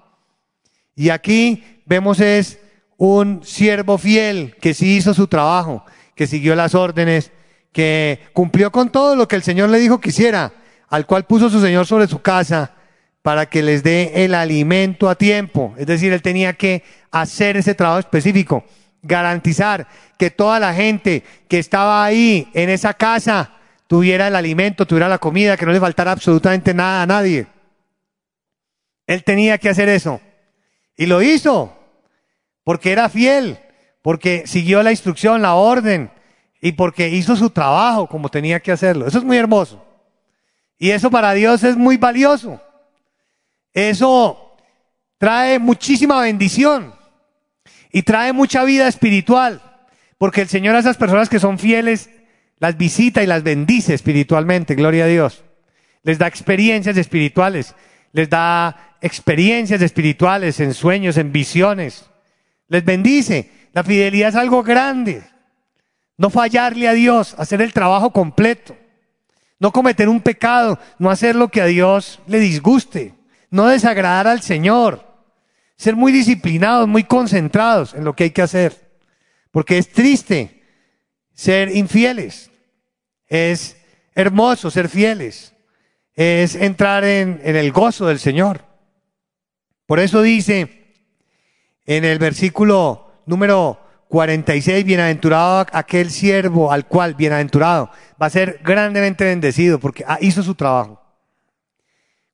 Y 0.96 1.10
aquí 1.10 1.81
vemos 1.92 2.22
es 2.22 2.58
un 2.96 3.42
siervo 3.44 3.98
fiel 3.98 4.56
que 4.62 4.74
sí 4.74 4.96
hizo 4.96 5.14
su 5.14 5.28
trabajo, 5.28 5.84
que 6.16 6.26
siguió 6.26 6.56
las 6.56 6.74
órdenes, 6.74 7.34
que 7.74 8.22
cumplió 8.32 8.72
con 8.72 8.90
todo 8.90 9.18
lo 9.18 9.28
que 9.28 9.36
el 9.36 9.44
Señor 9.44 9.70
le 9.70 9.78
dijo 9.78 10.00
que 10.00 10.08
hiciera, 10.08 10.54
al 10.88 11.06
cual 11.06 11.26
puso 11.26 11.50
su 11.50 11.60
Señor 11.60 11.86
sobre 11.86 12.08
su 12.08 12.22
casa 12.22 12.76
para 13.22 13.48
que 13.48 13.62
les 13.62 13.84
dé 13.84 14.24
el 14.24 14.36
alimento 14.36 15.10
a 15.10 15.16
tiempo. 15.16 15.76
Es 15.78 15.86
decir, 15.86 16.14
él 16.14 16.22
tenía 16.22 16.54
que 16.54 16.84
hacer 17.12 17.58
ese 17.58 17.76
trabajo 17.76 18.00
específico, 18.00 18.64
garantizar 19.02 19.86
que 20.18 20.32
toda 20.32 20.62
la 20.62 20.74
gente 20.74 21.24
que 21.50 21.60
estaba 21.60 22.06
ahí 22.06 22.48
en 22.54 22.70
esa 22.70 22.94
casa 22.94 23.52
tuviera 23.88 24.30
el 24.30 24.38
alimento, 24.38 24.88
tuviera 24.88 25.10
la 25.10 25.18
comida, 25.18 25.58
que 25.58 25.66
no 25.66 25.74
le 25.74 25.80
faltara 25.82 26.14
absolutamente 26.14 26.74
nada 26.74 27.02
a 27.02 27.06
nadie. 27.06 27.48
Él 29.08 29.26
tenía 29.26 29.58
que 29.58 29.68
hacer 29.68 29.90
eso. 29.90 30.22
Y 30.96 31.08
lo 31.08 31.22
hizo, 31.22 31.81
porque 32.64 32.92
era 32.92 33.10
fiel, 33.10 33.60
porque 34.02 34.44
siguió 34.46 34.84
la 34.84 34.92
instrucción, 34.92 35.42
la 35.42 35.56
orden, 35.56 36.12
y 36.62 36.74
porque 36.74 37.10
hizo 37.10 37.36
su 37.36 37.50
trabajo 37.50 38.08
como 38.08 38.30
tenía 38.30 38.60
que 38.60 38.72
hacerlo. 38.72 39.08
Eso 39.08 39.18
es 39.18 39.24
muy 39.24 39.38
hermoso. 39.38 39.84
Y 40.78 40.92
eso 40.92 41.10
para 41.10 41.34
Dios 41.34 41.64
es 41.64 41.76
muy 41.76 41.98
valioso. 41.98 42.62
Eso 43.74 44.56
trae 45.18 45.60
muchísima 45.60 46.22
bendición 46.22 46.94
y 47.92 48.04
trae 48.04 48.32
mucha 48.34 48.64
vida 48.64 48.88
espiritual, 48.88 49.62
porque 50.18 50.42
el 50.42 50.48
Señor 50.48 50.76
a 50.76 50.80
esas 50.80 50.98
personas 50.98 51.30
que 51.30 51.40
son 51.40 51.60
fieles 51.60 52.10
las 52.60 52.78
visita 52.78 53.24
y 53.24 53.28
las 53.28 53.42
bendice 53.42 53.96
espiritualmente, 53.96 54.76
gloria 54.76 55.06
a 55.06 55.08
Dios. 55.08 55.44
Les 56.04 56.20
da 56.20 56.28
experiencias 56.28 56.96
espirituales, 56.96 57.76
les 58.14 58.30
da 58.30 58.98
experiencias 59.02 59.82
espirituales 59.82 60.60
en 60.60 60.76
sueños, 60.76 61.18
en 61.18 61.32
visiones. 61.32 62.06
Les 62.72 62.86
bendice. 62.86 63.52
La 63.74 63.84
fidelidad 63.84 64.30
es 64.30 64.36
algo 64.36 64.64
grande. 64.64 65.22
No 66.16 66.30
fallarle 66.30 66.88
a 66.88 66.94
Dios, 66.94 67.36
hacer 67.38 67.62
el 67.62 67.74
trabajo 67.74 68.12
completo. 68.12 68.78
No 69.60 69.74
cometer 69.74 70.08
un 70.08 70.22
pecado, 70.22 70.80
no 70.98 71.10
hacer 71.10 71.36
lo 71.36 71.50
que 71.50 71.60
a 71.62 71.66
Dios 71.66 72.22
le 72.28 72.40
disguste. 72.40 73.14
No 73.50 73.68
desagradar 73.68 74.26
al 74.26 74.42
Señor. 74.42 75.06
Ser 75.76 75.98
muy 75.98 76.14
disciplinados, 76.14 76.88
muy 76.88 77.04
concentrados 77.04 77.94
en 77.94 78.06
lo 78.06 78.16
que 78.16 78.24
hay 78.24 78.32
que 78.32 78.42
hacer. 78.42 78.74
Porque 79.52 79.78
es 79.78 79.92
triste 79.92 80.64
ser 81.34 81.76
infieles. 81.76 82.52
Es 83.28 83.76
hermoso 84.16 84.72
ser 84.72 84.88
fieles. 84.88 85.54
Es 86.14 86.56
entrar 86.56 87.04
en, 87.04 87.42
el 87.44 87.74
gozo 87.74 88.08
del 88.08 88.20
Señor. 88.20 88.64
Por 89.86 90.00
eso 90.00 90.22
dice 90.22 90.81
en 91.86 92.06
el 92.06 92.20
versículo 92.20 93.12
número 93.26 93.80
46, 94.08 94.84
bienaventurado 94.84 95.66
aquel 95.72 96.12
siervo 96.12 96.72
al 96.72 96.86
cual, 96.86 97.16
bienaventurado, 97.16 97.90
va 98.22 98.26
a 98.26 98.30
ser 98.30 98.60
grandemente 98.64 99.24
bendecido 99.24 99.80
porque 99.80 100.06
hizo 100.20 100.44
su 100.44 100.54
trabajo. 100.56 101.02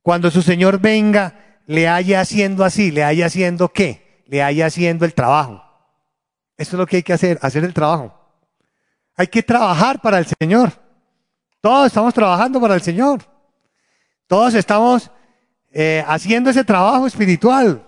Cuando 0.02 0.32
su 0.32 0.42
Señor 0.42 0.80
venga, 0.80 1.60
le 1.68 1.88
haya 1.88 2.22
haciendo 2.22 2.64
así, 2.64 2.92
le 2.92 3.04
haya 3.04 3.28
haciendo 3.28 3.70
qué, 3.70 4.24
le 4.26 4.42
haya 4.42 4.66
haciendo 4.66 5.06
el 5.06 5.14
trabajo. 5.14 5.64
Eso 6.58 6.76
es 6.76 6.80
lo 6.80 6.88
que 6.88 6.98
hay 6.98 7.04
que 7.04 7.14
hacer, 7.14 7.38
hacer 7.42 7.64
el 7.64 7.74
trabajo. 7.74 8.18
Hay 9.16 9.28
que 9.28 9.44
trabajar 9.44 10.02
para 10.02 10.18
el 10.18 10.26
Señor. 10.26 10.72
Todos 11.62 11.88
estamos 11.88 12.14
trabajando 12.14 12.60
para 12.60 12.76
el 12.76 12.82
Señor. 12.82 13.22
Todos 14.26 14.54
estamos 14.54 15.12
eh, 15.72 16.04
haciendo 16.08 16.50
ese 16.50 16.64
trabajo 16.64 17.06
espiritual. 17.06 17.86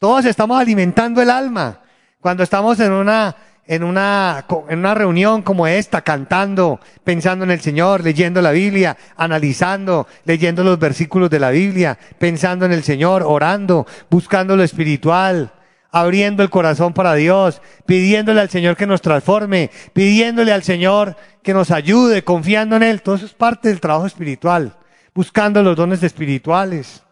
Todos 0.00 0.24
estamos 0.24 0.58
alimentando 0.58 1.20
el 1.20 1.28
alma. 1.28 1.80
Cuando 2.22 2.42
estamos 2.42 2.80
en 2.80 2.90
una, 2.90 3.36
en 3.66 3.84
una, 3.84 4.46
en 4.70 4.78
una 4.78 4.94
reunión 4.94 5.42
como 5.42 5.66
esta, 5.66 6.00
cantando, 6.00 6.80
pensando 7.04 7.44
en 7.44 7.50
el 7.50 7.60
Señor, 7.60 8.02
leyendo 8.02 8.40
la 8.40 8.50
Biblia, 8.50 8.96
analizando, 9.18 10.06
leyendo 10.24 10.64
los 10.64 10.78
versículos 10.78 11.28
de 11.28 11.38
la 11.38 11.50
Biblia, 11.50 11.98
pensando 12.18 12.64
en 12.64 12.72
el 12.72 12.82
Señor, 12.82 13.22
orando, 13.26 13.86
buscando 14.08 14.56
lo 14.56 14.62
espiritual, 14.62 15.52
abriendo 15.90 16.42
el 16.42 16.48
corazón 16.48 16.94
para 16.94 17.12
Dios, 17.12 17.60
pidiéndole 17.84 18.40
al 18.40 18.48
Señor 18.48 18.78
que 18.78 18.86
nos 18.86 19.02
transforme, 19.02 19.70
pidiéndole 19.92 20.54
al 20.54 20.62
Señor 20.62 21.14
que 21.42 21.52
nos 21.52 21.70
ayude, 21.70 22.24
confiando 22.24 22.76
en 22.76 22.84
Él. 22.84 23.02
Todo 23.02 23.16
eso 23.16 23.26
es 23.26 23.34
parte 23.34 23.68
del 23.68 23.82
trabajo 23.82 24.06
espiritual, 24.06 24.78
buscando 25.14 25.62
los 25.62 25.76
dones 25.76 26.02
espirituales, 26.02 27.02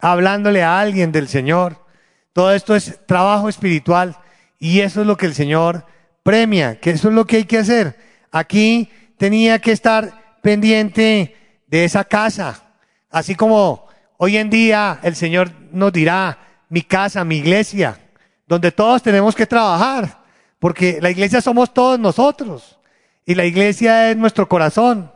hablándole 0.00 0.62
a 0.62 0.80
alguien 0.80 1.12
del 1.12 1.28
Señor. 1.28 1.89
Todo 2.32 2.52
esto 2.52 2.74
es 2.74 2.98
trabajo 3.06 3.48
espiritual 3.48 4.16
y 4.58 4.80
eso 4.80 5.00
es 5.00 5.06
lo 5.06 5.16
que 5.16 5.26
el 5.26 5.34
Señor 5.34 5.84
premia, 6.22 6.78
que 6.78 6.90
eso 6.90 7.08
es 7.08 7.14
lo 7.14 7.26
que 7.26 7.36
hay 7.36 7.44
que 7.44 7.58
hacer. 7.58 7.96
Aquí 8.30 8.90
tenía 9.16 9.58
que 9.58 9.72
estar 9.72 10.38
pendiente 10.42 11.36
de 11.66 11.84
esa 11.84 12.04
casa, 12.04 12.62
así 13.10 13.34
como 13.34 13.86
hoy 14.16 14.36
en 14.36 14.50
día 14.50 14.98
el 15.02 15.16
Señor 15.16 15.50
nos 15.72 15.92
dirá, 15.92 16.38
mi 16.68 16.82
casa, 16.82 17.24
mi 17.24 17.36
iglesia, 17.36 17.98
donde 18.46 18.70
todos 18.72 19.02
tenemos 19.02 19.34
que 19.34 19.46
trabajar, 19.46 20.20
porque 20.58 20.98
la 21.00 21.10
iglesia 21.10 21.40
somos 21.40 21.74
todos 21.74 21.98
nosotros 21.98 22.78
y 23.26 23.34
la 23.34 23.44
iglesia 23.44 24.10
es 24.10 24.16
nuestro 24.16 24.48
corazón 24.48 25.12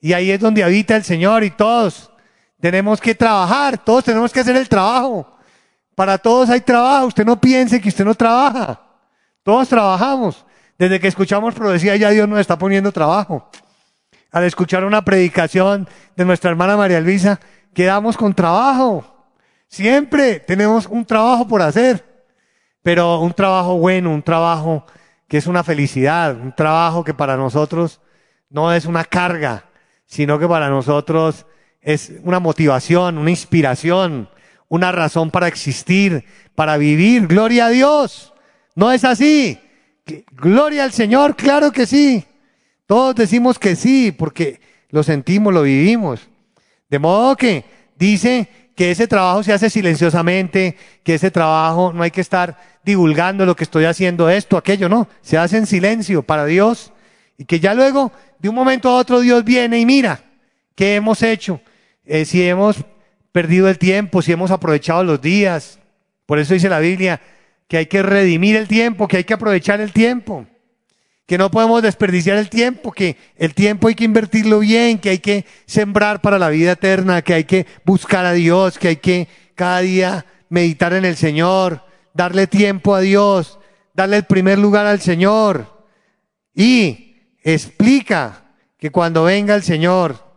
y 0.00 0.12
ahí 0.12 0.30
es 0.30 0.40
donde 0.40 0.62
habita 0.62 0.96
el 0.96 1.04
Señor 1.04 1.44
y 1.44 1.50
todos 1.50 2.10
tenemos 2.60 3.00
que 3.00 3.14
trabajar, 3.14 3.78
todos 3.78 4.04
tenemos 4.04 4.32
que 4.32 4.40
hacer 4.40 4.56
el 4.56 4.68
trabajo. 4.68 5.38
Para 6.00 6.16
todos 6.16 6.48
hay 6.48 6.62
trabajo. 6.62 7.08
Usted 7.08 7.26
no 7.26 7.38
piense 7.38 7.78
que 7.78 7.90
usted 7.90 8.06
no 8.06 8.14
trabaja. 8.14 8.80
Todos 9.42 9.68
trabajamos. 9.68 10.46
Desde 10.78 10.98
que 10.98 11.08
escuchamos 11.08 11.54
profecía 11.54 11.94
ya 11.94 12.08
Dios 12.08 12.26
nos 12.26 12.40
está 12.40 12.56
poniendo 12.56 12.90
trabajo. 12.90 13.50
Al 14.32 14.44
escuchar 14.44 14.82
una 14.86 15.04
predicación 15.04 15.86
de 16.16 16.24
nuestra 16.24 16.48
hermana 16.48 16.74
María 16.74 17.02
Luisa, 17.02 17.38
quedamos 17.74 18.16
con 18.16 18.32
trabajo. 18.32 19.04
Siempre 19.68 20.40
tenemos 20.40 20.86
un 20.86 21.04
trabajo 21.04 21.46
por 21.46 21.60
hacer. 21.60 22.02
Pero 22.82 23.20
un 23.20 23.34
trabajo 23.34 23.76
bueno, 23.76 24.10
un 24.10 24.22
trabajo 24.22 24.86
que 25.28 25.36
es 25.36 25.46
una 25.46 25.62
felicidad, 25.62 26.34
un 26.34 26.54
trabajo 26.54 27.04
que 27.04 27.12
para 27.12 27.36
nosotros 27.36 28.00
no 28.48 28.72
es 28.72 28.86
una 28.86 29.04
carga, 29.04 29.64
sino 30.06 30.38
que 30.38 30.48
para 30.48 30.70
nosotros 30.70 31.44
es 31.82 32.10
una 32.22 32.40
motivación, 32.40 33.18
una 33.18 33.28
inspiración, 33.28 34.30
una 34.70 34.92
razón 34.92 35.30
para 35.30 35.48
existir, 35.48 36.24
para 36.54 36.78
vivir. 36.78 37.26
Gloria 37.26 37.66
a 37.66 37.70
Dios. 37.70 38.32
No 38.74 38.90
es 38.90 39.04
así. 39.04 39.58
Gloria 40.30 40.84
al 40.84 40.92
Señor, 40.92 41.36
claro 41.36 41.72
que 41.72 41.86
sí. 41.86 42.24
Todos 42.86 43.14
decimos 43.16 43.58
que 43.58 43.76
sí, 43.76 44.12
porque 44.12 44.60
lo 44.88 45.02
sentimos, 45.02 45.52
lo 45.52 45.62
vivimos. 45.62 46.28
De 46.88 46.98
modo 46.98 47.36
que 47.36 47.64
dice 47.96 48.48
que 48.76 48.92
ese 48.92 49.08
trabajo 49.08 49.42
se 49.42 49.52
hace 49.52 49.68
silenciosamente, 49.70 50.76
que 51.02 51.14
ese 51.14 51.30
trabajo 51.30 51.92
no 51.92 52.04
hay 52.04 52.12
que 52.12 52.20
estar 52.20 52.56
divulgando 52.84 53.44
lo 53.44 53.56
que 53.56 53.64
estoy 53.64 53.84
haciendo, 53.84 54.30
esto, 54.30 54.56
aquello, 54.56 54.88
no. 54.88 55.08
Se 55.20 55.36
hace 55.36 55.58
en 55.58 55.66
silencio 55.66 56.22
para 56.22 56.46
Dios 56.46 56.92
y 57.36 57.44
que 57.44 57.58
ya 57.58 57.74
luego, 57.74 58.12
de 58.38 58.48
un 58.48 58.54
momento 58.54 58.88
a 58.88 58.96
otro, 58.96 59.20
Dios 59.20 59.44
viene 59.44 59.80
y 59.80 59.86
mira 59.86 60.20
qué 60.76 60.94
hemos 60.94 61.22
hecho. 61.22 61.60
Eh, 62.04 62.24
si 62.24 62.42
hemos 62.46 62.84
perdido 63.32 63.68
el 63.68 63.78
tiempo, 63.78 64.22
si 64.22 64.32
hemos 64.32 64.50
aprovechado 64.50 65.04
los 65.04 65.20
días. 65.20 65.78
Por 66.26 66.38
eso 66.38 66.54
dice 66.54 66.68
la 66.68 66.78
Biblia 66.80 67.20
que 67.68 67.76
hay 67.76 67.86
que 67.86 68.02
redimir 68.02 68.56
el 68.56 68.66
tiempo, 68.66 69.06
que 69.06 69.18
hay 69.18 69.24
que 69.24 69.34
aprovechar 69.34 69.80
el 69.80 69.92
tiempo, 69.92 70.46
que 71.26 71.38
no 71.38 71.52
podemos 71.52 71.82
desperdiciar 71.82 72.36
el 72.36 72.50
tiempo, 72.50 72.90
que 72.90 73.16
el 73.36 73.54
tiempo 73.54 73.86
hay 73.86 73.94
que 73.94 74.04
invertirlo 74.04 74.58
bien, 74.58 74.98
que 74.98 75.10
hay 75.10 75.18
que 75.18 75.44
sembrar 75.66 76.20
para 76.20 76.38
la 76.38 76.48
vida 76.48 76.72
eterna, 76.72 77.22
que 77.22 77.34
hay 77.34 77.44
que 77.44 77.66
buscar 77.84 78.26
a 78.26 78.32
Dios, 78.32 78.76
que 78.76 78.88
hay 78.88 78.96
que 78.96 79.28
cada 79.54 79.80
día 79.80 80.26
meditar 80.48 80.92
en 80.94 81.04
el 81.04 81.16
Señor, 81.16 81.84
darle 82.12 82.48
tiempo 82.48 82.94
a 82.94 83.00
Dios, 83.00 83.60
darle 83.94 84.16
el 84.16 84.24
primer 84.24 84.58
lugar 84.58 84.86
al 84.86 85.00
Señor. 85.00 85.86
Y 86.52 87.36
explica 87.44 88.54
que 88.78 88.90
cuando 88.90 89.24
venga 89.24 89.54
el 89.54 89.62
Señor, 89.62 90.29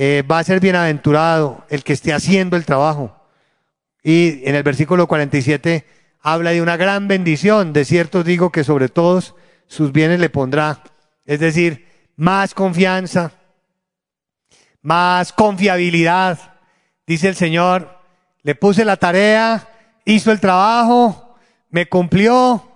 eh, 0.00 0.22
va 0.22 0.38
a 0.38 0.44
ser 0.44 0.60
bienaventurado 0.60 1.64
el 1.70 1.82
que 1.82 1.92
esté 1.92 2.12
haciendo 2.12 2.56
el 2.56 2.64
trabajo. 2.64 3.16
Y 4.00 4.48
en 4.48 4.54
el 4.54 4.62
versículo 4.62 5.08
47 5.08 5.84
habla 6.20 6.50
de 6.50 6.62
una 6.62 6.76
gran 6.76 7.08
bendición. 7.08 7.72
De 7.72 7.84
cierto 7.84 8.22
digo 8.22 8.52
que 8.52 8.62
sobre 8.62 8.88
todos 8.88 9.34
sus 9.66 9.90
bienes 9.90 10.20
le 10.20 10.30
pondrá. 10.30 10.84
Es 11.24 11.40
decir, 11.40 11.88
más 12.14 12.54
confianza, 12.54 13.32
más 14.82 15.32
confiabilidad. 15.32 16.60
Dice 17.04 17.26
el 17.26 17.34
Señor, 17.34 17.98
le 18.44 18.54
puse 18.54 18.84
la 18.84 18.98
tarea, 18.98 19.66
hizo 20.04 20.30
el 20.30 20.38
trabajo, 20.38 21.34
me 21.70 21.88
cumplió, 21.88 22.70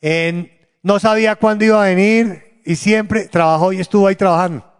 en, 0.00 0.50
no 0.82 0.98
sabía 0.98 1.36
cuándo 1.36 1.64
iba 1.64 1.84
a 1.84 1.86
venir 1.86 2.60
y 2.64 2.74
siempre 2.74 3.28
trabajó 3.28 3.72
y 3.72 3.78
estuvo 3.78 4.08
ahí 4.08 4.16
trabajando. 4.16 4.71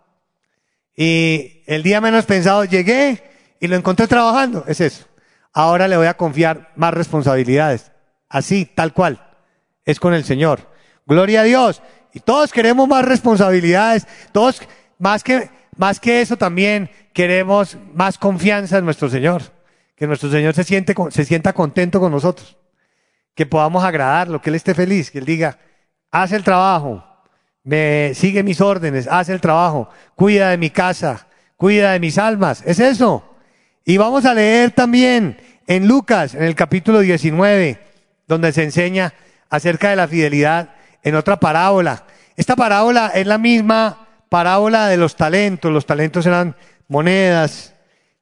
Y 0.97 1.62
el 1.66 1.82
día 1.82 2.01
menos 2.01 2.26
pensado 2.26 2.64
llegué 2.64 3.22
y 3.61 3.68
lo 3.68 3.76
encontré 3.76 4.07
trabajando. 4.07 4.64
Es 4.66 4.80
eso. 4.80 5.07
Ahora 5.53 5.88
le 5.88 5.97
voy 5.97 6.07
a 6.07 6.16
confiar 6.16 6.72
más 6.76 6.95
responsabilidades. 6.95 7.93
Así, 8.28 8.64
tal 8.66 8.93
cual. 8.93 9.30
Es 9.84 10.01
con 10.01 10.14
el 10.14 10.24
Señor. 10.24 10.70
Gloria 11.07 11.43
a 11.43 11.45
Dios. 11.45 11.82
Y 12.14 12.20
todos 12.20 12.53
queremos 12.53 12.88
más 12.88 13.05
responsabilidades. 13.05 14.07
Todos, 14.32 14.62
más 14.99 15.22
que, 15.22 15.51
más 15.76 16.01
que 16.01 16.20
eso 16.20 16.36
también, 16.36 16.90
queremos 17.12 17.76
más 17.95 18.18
confianza 18.18 18.78
en 18.78 18.84
nuestro 18.84 19.09
Señor. 19.09 19.43
Que 19.97 20.07
nuestro 20.07 20.30
Señor 20.30 20.55
se, 20.55 20.64
siente, 20.64 20.95
se 21.11 21.24
sienta 21.24 21.53
contento 21.53 22.01
con 22.01 22.12
nosotros. 22.12 22.57
Que 23.34 23.47
podamos 23.47 23.84
agradarlo, 23.84 24.40
que 24.40 24.51
Él 24.51 24.57
esté 24.57 24.74
feliz, 24.74 25.11
que 25.11 25.18
Él 25.18 25.24
diga, 25.24 25.59
haz 26.11 26.32
el 26.32 26.45
trabajo, 26.45 27.05
me 27.64 28.12
sigue 28.14 28.42
mis 28.42 28.60
órdenes, 28.60 29.06
hace 29.10 29.32
el 29.32 29.40
trabajo, 29.40 29.88
cuida 30.14 30.50
de 30.50 30.58
mi 30.58 30.70
casa, 30.70 31.28
cuida 31.56 31.92
de 31.92 32.00
mis 32.00 32.18
almas. 32.18 32.62
Es 32.66 32.78
eso. 32.78 33.24
Y 33.84 33.96
vamos 33.96 34.24
a 34.24 34.34
leer 34.34 34.70
también 34.72 35.38
en 35.66 35.88
Lucas, 35.88 36.34
en 36.34 36.42
el 36.42 36.54
capítulo 36.54 37.00
19, 37.00 37.80
donde 38.26 38.52
se 38.52 38.64
enseña 38.64 39.14
acerca 39.48 39.90
de 39.90 39.96
la 39.96 40.08
fidelidad 40.08 40.74
en 41.02 41.14
otra 41.14 41.38
parábola. 41.38 42.04
Esta 42.36 42.56
parábola 42.56 43.12
es 43.14 43.26
la 43.26 43.38
misma 43.38 44.08
parábola 44.28 44.88
de 44.88 44.96
los 44.96 45.16
talentos. 45.16 45.70
Los 45.70 45.86
talentos 45.86 46.26
eran 46.26 46.56
monedas. 46.88 47.74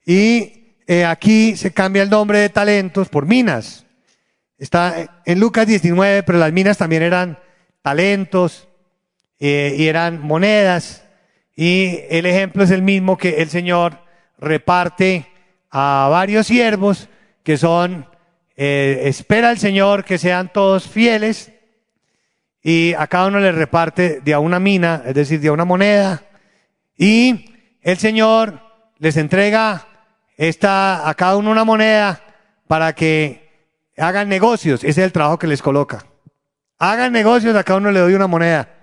Y 0.05 0.75
eh, 0.87 1.05
aquí 1.05 1.57
se 1.57 1.73
cambia 1.73 2.03
el 2.03 2.11
nombre 2.11 2.39
de 2.41 2.49
talentos 2.49 3.09
por 3.09 3.27
minas. 3.27 3.87
Está 4.59 5.23
en 5.25 5.41
Lucas 5.41 5.67
19, 5.67 6.23
pero 6.25 6.39
las 6.39 6.53
minas 6.53 6.79
también 6.79 7.03
eran 7.03 7.39
talentos. 7.83 8.69
Eh, 9.41 9.75
y 9.79 9.89
eran 9.89 10.21
monedas. 10.21 11.05
Y 11.57 12.01
el 12.11 12.27
ejemplo 12.27 12.63
es 12.63 12.71
el 12.71 12.83
mismo 12.83 13.17
que 13.17 13.43
el 13.43 13.49
Señor 13.49 13.99
reparte 14.39 15.27
a 15.71 16.09
varios 16.11 16.47
siervos 16.47 17.09
que 17.43 17.57
son, 17.57 18.07
eh, 18.57 19.03
espera 19.05 19.51
el 19.51 19.59
Señor 19.59 20.05
que 20.05 20.19
sean 20.19 20.53
todos 20.53 20.87
fieles 20.87 21.53
y 22.63 22.93
a 22.95 23.07
cada 23.07 23.29
uno 23.29 23.41
le 23.41 23.53
reparte 23.53 24.21
de 24.21 24.35
a 24.35 24.39
una 24.39 24.61
mina, 24.61 25.03
es 25.07 25.15
decir, 25.15 25.41
de 25.41 25.49
a 25.49 25.53
una 25.53 25.65
moneda. 25.65 26.23
Y 26.97 27.55
el 27.81 27.97
Señor 27.97 28.61
les 28.99 29.17
entrega 29.17 29.87
esta, 30.37 31.09
a 31.09 31.15
cada 31.15 31.37
uno 31.37 31.51
una 31.51 31.65
moneda 31.65 32.21
para 32.67 32.95
que 32.95 33.71
hagan 33.97 34.29
negocios. 34.29 34.85
Ese 34.85 35.01
es 35.01 35.07
el 35.07 35.13
trabajo 35.13 35.39
que 35.39 35.47
les 35.47 35.63
coloca. 35.63 36.05
Hagan 36.79 37.13
negocios, 37.13 37.57
a 37.57 37.65
cada 37.65 37.79
uno 37.79 37.91
le 37.91 38.01
doy 38.01 38.15
una 38.15 38.27
moneda. 38.27 38.80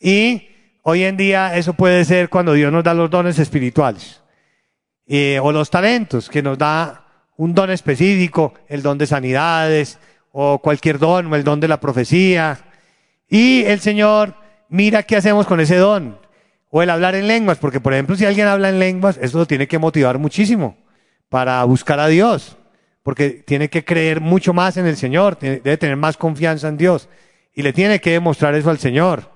Y 0.00 0.48
hoy 0.82 1.04
en 1.04 1.16
día 1.16 1.56
eso 1.56 1.74
puede 1.74 2.04
ser 2.04 2.28
cuando 2.28 2.52
Dios 2.52 2.72
nos 2.72 2.84
da 2.84 2.94
los 2.94 3.10
dones 3.10 3.38
espirituales 3.38 4.22
eh, 5.06 5.38
o 5.42 5.52
los 5.52 5.70
talentos, 5.70 6.28
que 6.28 6.42
nos 6.42 6.58
da 6.58 7.02
un 7.36 7.54
don 7.54 7.70
específico, 7.70 8.54
el 8.68 8.82
don 8.82 8.98
de 8.98 9.06
sanidades 9.06 9.98
o 10.32 10.58
cualquier 10.58 10.98
don 10.98 11.32
o 11.32 11.36
el 11.36 11.44
don 11.44 11.60
de 11.60 11.68
la 11.68 11.80
profecía. 11.80 12.58
Y 13.28 13.64
el 13.64 13.80
Señor 13.80 14.34
mira 14.68 15.02
qué 15.02 15.16
hacemos 15.16 15.46
con 15.46 15.60
ese 15.60 15.76
don 15.76 16.18
o 16.70 16.82
el 16.82 16.90
hablar 16.90 17.14
en 17.14 17.26
lenguas, 17.26 17.58
porque 17.58 17.80
por 17.80 17.92
ejemplo 17.92 18.16
si 18.16 18.24
alguien 18.24 18.46
habla 18.46 18.70
en 18.70 18.78
lenguas, 18.78 19.18
eso 19.20 19.38
lo 19.38 19.46
tiene 19.46 19.68
que 19.68 19.78
motivar 19.78 20.18
muchísimo 20.18 20.76
para 21.28 21.62
buscar 21.64 22.00
a 22.00 22.08
Dios, 22.08 22.56
porque 23.02 23.30
tiene 23.30 23.68
que 23.68 23.84
creer 23.84 24.20
mucho 24.20 24.52
más 24.54 24.76
en 24.76 24.86
el 24.86 24.96
Señor, 24.96 25.38
debe 25.38 25.76
tener 25.76 25.96
más 25.96 26.16
confianza 26.16 26.68
en 26.68 26.78
Dios 26.78 27.08
y 27.54 27.62
le 27.62 27.72
tiene 27.72 28.00
que 28.00 28.12
demostrar 28.12 28.54
eso 28.54 28.70
al 28.70 28.78
Señor. 28.78 29.30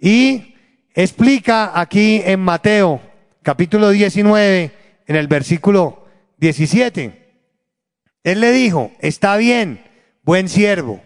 Y 0.00 0.54
explica 0.94 1.78
aquí 1.78 2.22
en 2.24 2.40
Mateo 2.40 3.02
capítulo 3.42 3.90
19, 3.90 4.72
en 5.06 5.16
el 5.16 5.28
versículo 5.28 6.06
17. 6.38 7.20
Él 8.24 8.40
le 8.40 8.52
dijo, 8.52 8.92
está 9.00 9.36
bien, 9.36 9.84
buen 10.22 10.48
siervo, 10.48 11.02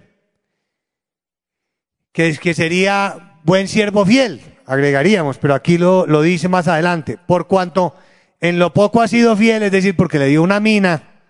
que, 2.13 2.37
que 2.37 2.55
sería 2.55 3.41
buen 3.43 3.67
siervo 3.69 4.07
fiel, 4.07 4.41
agregaríamos, 4.67 5.39
pero 5.39 5.55
aquí 5.55 5.79
lo, 5.79 6.07
lo 6.07 6.23
dice 6.23 6.49
más 6.49 6.69
adelante, 6.69 7.19
por 7.27 7.47
cuanto 7.47 7.95
en 8.41 8.59
lo 8.59 8.73
poco 8.73 9.03
ha 9.03 9.09
sido 9.09 9.37
fiel, 9.37 9.63
es 9.63 9.73
decir, 9.73 9.97
porque 9.97 10.19
le 10.19 10.29
dio 10.29 10.43
una 10.43 10.61
mina 10.61 11.23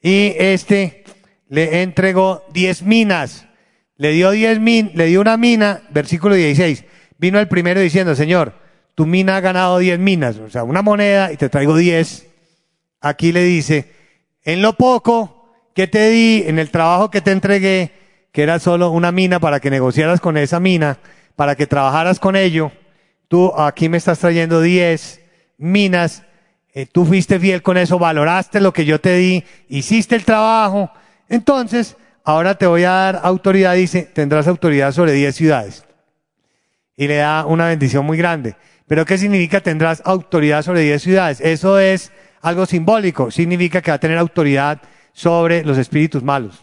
y 0.00 0.34
este 0.38 1.04
le 1.48 1.82
entregó 1.82 2.44
diez 2.52 2.82
minas, 2.82 3.46
le 3.96 4.10
dio 4.10 4.30
diez 4.30 4.58
min, 4.58 4.90
le 4.94 5.06
dio 5.06 5.20
una 5.20 5.36
mina, 5.36 5.82
versículo 5.90 6.34
16, 6.34 6.84
Vino 7.18 7.38
el 7.38 7.48
primero 7.48 7.80
diciendo, 7.80 8.14
Señor, 8.14 8.52
tu 8.94 9.06
mina 9.06 9.36
ha 9.36 9.40
ganado 9.40 9.78
diez 9.78 9.98
minas, 9.98 10.38
o 10.38 10.50
sea, 10.50 10.64
una 10.64 10.82
moneda 10.82 11.32
y 11.32 11.36
te 11.36 11.48
traigo 11.48 11.76
diez. 11.76 12.26
Aquí 13.00 13.32
le 13.32 13.42
dice, 13.42 13.92
en 14.42 14.62
lo 14.62 14.74
poco 14.74 15.52
que 15.74 15.86
te 15.86 16.10
di, 16.10 16.44
en 16.46 16.58
el 16.58 16.70
trabajo 16.70 17.10
que 17.10 17.20
te 17.20 17.32
entregué, 17.32 17.92
que 18.32 18.42
era 18.42 18.58
solo 18.58 18.90
una 18.90 19.12
mina 19.12 19.40
para 19.40 19.60
que 19.60 19.70
negociaras 19.70 20.20
con 20.20 20.36
esa 20.36 20.60
mina, 20.60 20.98
para 21.36 21.54
que 21.56 21.66
trabajaras 21.66 22.20
con 22.20 22.36
ello, 22.36 22.70
tú 23.28 23.52
aquí 23.58 23.88
me 23.88 23.96
estás 23.96 24.18
trayendo 24.18 24.60
diez 24.60 25.20
minas, 25.56 26.22
eh, 26.74 26.86
tú 26.86 27.06
fuiste 27.06 27.38
fiel 27.38 27.62
con 27.62 27.78
eso, 27.78 27.98
valoraste 27.98 28.60
lo 28.60 28.72
que 28.72 28.84
yo 28.84 29.00
te 29.00 29.14
di, 29.16 29.44
hiciste 29.68 30.16
el 30.16 30.24
trabajo, 30.24 30.90
entonces 31.28 31.96
ahora 32.24 32.56
te 32.56 32.66
voy 32.66 32.84
a 32.84 32.90
dar 32.90 33.20
autoridad, 33.22 33.74
dice, 33.74 34.02
tendrás 34.02 34.48
autoridad 34.48 34.92
sobre 34.92 35.12
diez 35.12 35.34
ciudades 35.34 35.85
y 36.96 37.06
le 37.06 37.16
da 37.16 37.44
una 37.44 37.66
bendición 37.66 38.04
muy 38.06 38.16
grande. 38.16 38.56
Pero 38.86 39.04
¿qué 39.04 39.18
significa 39.18 39.60
tendrás 39.60 40.02
autoridad 40.04 40.62
sobre 40.62 40.80
diez 40.80 41.02
ciudades? 41.02 41.40
Eso 41.40 41.78
es 41.78 42.12
algo 42.40 42.66
simbólico. 42.66 43.30
Significa 43.30 43.82
que 43.82 43.90
va 43.90 43.96
a 43.96 44.00
tener 44.00 44.18
autoridad 44.18 44.80
sobre 45.12 45.64
los 45.64 45.76
espíritus 45.78 46.22
malos. 46.22 46.62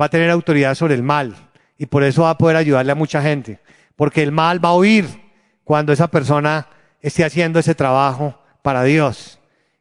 Va 0.00 0.06
a 0.06 0.10
tener 0.10 0.30
autoridad 0.30 0.74
sobre 0.74 0.94
el 0.94 1.02
mal. 1.02 1.36
Y 1.78 1.86
por 1.86 2.02
eso 2.02 2.22
va 2.22 2.30
a 2.30 2.38
poder 2.38 2.56
ayudarle 2.56 2.92
a 2.92 2.96
mucha 2.96 3.22
gente. 3.22 3.60
Porque 3.96 4.22
el 4.22 4.32
mal 4.32 4.62
va 4.64 4.70
a 4.70 4.76
huir 4.76 5.06
cuando 5.62 5.92
esa 5.92 6.08
persona 6.08 6.68
esté 7.00 7.24
haciendo 7.24 7.58
ese 7.58 7.74
trabajo 7.74 8.38
para 8.62 8.82
Dios. 8.82 9.38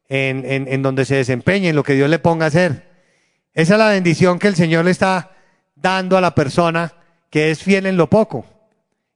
En, 0.07 0.45
en, 0.45 0.67
en 0.67 0.83
donde 0.83 1.05
se 1.05 1.15
desempeñe, 1.15 1.69
en 1.69 1.75
lo 1.75 1.83
que 1.83 1.95
Dios 1.95 2.09
le 2.09 2.19
ponga 2.19 2.45
a 2.45 2.49
hacer. 2.49 2.87
Esa 3.53 3.73
es 3.73 3.79
la 3.79 3.89
bendición 3.89 4.37
que 4.37 4.47
el 4.47 4.55
Señor 4.55 4.85
le 4.85 4.91
está 4.91 5.31
dando 5.75 6.17
a 6.17 6.21
la 6.21 6.35
persona 6.35 6.93
que 7.31 7.49
es 7.49 7.63
fiel 7.63 7.87
en 7.87 7.97
lo 7.97 8.07
poco. 8.09 8.45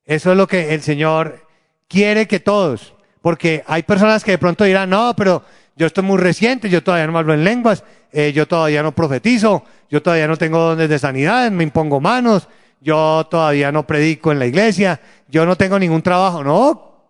Eso 0.08 0.32
es 0.32 0.38
lo 0.38 0.47
que 0.47 0.74
el 0.74 0.82
Señor 0.82 1.45
quiere 1.89 2.28
que 2.28 2.39
todos, 2.39 2.95
porque 3.22 3.64
hay 3.68 3.84
personas 3.84 4.24
que 4.24 4.32
de 4.32 4.38
pronto 4.38 4.64
dirán, 4.64 4.89
no, 4.89 5.14
pero 5.16 5.43
yo 5.76 5.86
estoy 5.86 6.03
muy 6.03 6.18
reciente, 6.18 6.70
yo 6.70 6.82
todavía 6.82 7.08
no 7.08 7.18
hablo 7.18 7.34
en 7.34 7.43
lenguas, 7.43 7.84
eh, 8.14 8.32
yo 8.34 8.47
todavía 8.47 8.82
no 8.82 8.93
profetizo, 8.93 9.64
yo 9.89 10.01
todavía 10.01 10.28
no 10.28 10.38
tengo 10.38 10.60
dones 10.60 10.88
de 10.88 10.97
sanidad, 10.97 11.51
me 11.51 11.64
impongo 11.64 11.99
manos, 11.99 12.47
yo 12.80 13.28
todavía 13.30 13.70
no 13.72 13.86
predico 13.86 14.32
en 14.32 14.39
la 14.39 14.45
iglesia, 14.45 15.01
yo 15.28 15.45
no 15.45 15.58
tengo 15.58 15.78
ningún 15.78 16.01
trabajo. 16.01 16.41
No, 16.41 17.10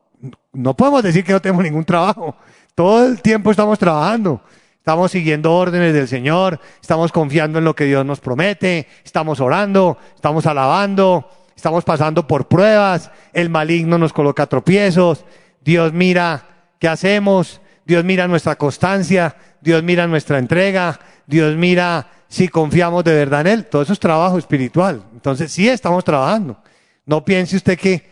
no 0.54 0.76
podemos 0.76 1.04
decir 1.04 1.24
que 1.24 1.34
no 1.34 1.42
tengo 1.42 1.62
ningún 1.62 1.86
trabajo. 1.86 2.36
Todo 2.74 3.06
el 3.06 3.22
tiempo 3.22 3.52
estamos 3.52 3.78
trabajando. 3.78 4.42
Estamos 4.80 5.12
siguiendo 5.12 5.54
órdenes 5.54 5.94
del 5.94 6.08
Señor, 6.08 6.62
estamos 6.82 7.12
confiando 7.12 7.60
en 7.60 7.66
lo 7.66 7.76
que 7.76 7.84
Dios 7.84 8.06
nos 8.06 8.22
promete, 8.22 8.88
estamos 9.04 9.42
orando, 9.42 9.98
estamos 10.16 10.46
alabando, 10.46 11.30
estamos 11.58 11.84
pasando 11.84 12.28
por 12.28 12.48
pruebas, 12.48 13.10
el 13.34 13.50
maligno 13.50 13.98
nos 13.98 14.14
coloca 14.14 14.46
tropiezos, 14.46 15.26
Dios 15.60 15.92
mira 15.92 16.70
qué 16.80 16.88
hacemos, 16.88 17.62
Dios 17.84 18.06
mira 18.06 18.28
nuestra 18.28 18.56
constancia, 18.56 19.36
Dios 19.60 19.82
mira 19.82 20.06
nuestra 20.06 20.38
entrega, 20.38 21.00
Dios 21.26 21.56
mira 21.56 22.12
si 22.28 22.48
confiamos 22.48 23.04
de 23.04 23.16
verdad 23.16 23.42
en 23.42 23.48
Él. 23.48 23.66
Todo 23.66 23.82
eso 23.82 23.94
es 23.94 24.00
trabajo 24.00 24.38
espiritual. 24.38 25.04
Entonces 25.14 25.52
sí 25.52 25.68
estamos 25.68 26.04
trabajando. 26.04 26.62
No 27.08 27.26
piense 27.26 27.56
usted 27.56 27.78
que 27.78 28.08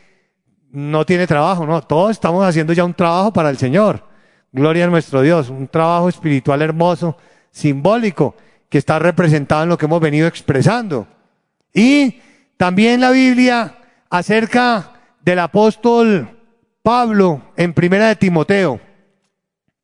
no 0.72 1.06
tiene 1.06 1.28
trabajo, 1.28 1.68
no, 1.68 1.82
todos 1.84 2.12
estamos 2.12 2.44
haciendo 2.44 2.74
ya 2.74 2.84
un 2.84 2.96
trabajo 2.96 3.32
para 3.32 3.52
el 3.52 3.58
Señor. 3.58 4.04
Gloria 4.52 4.86
a 4.86 4.88
nuestro 4.88 5.22
Dios, 5.22 5.50
un 5.50 5.68
trabajo 5.68 6.10
espiritual 6.10 6.64
hermoso, 6.64 7.16
simbólico, 7.52 8.36
que 8.70 8.80
está 8.80 8.98
representado 8.98 9.64
en 9.64 9.70
lo 9.70 9.78
que 9.78 9.86
hemos 9.86 10.02
venido 10.02 10.28
expresando. 10.28 11.08
Y 11.74 12.22
también 12.58 13.02
la 13.02 13.12
Biblia 13.12 13.78
acerca 14.10 14.94
del 15.22 15.40
apóstol 15.40 16.40
Pablo 16.82 17.52
en 17.58 17.74
Primera 17.74 18.08
de 18.08 18.16
Timoteo 18.16 18.80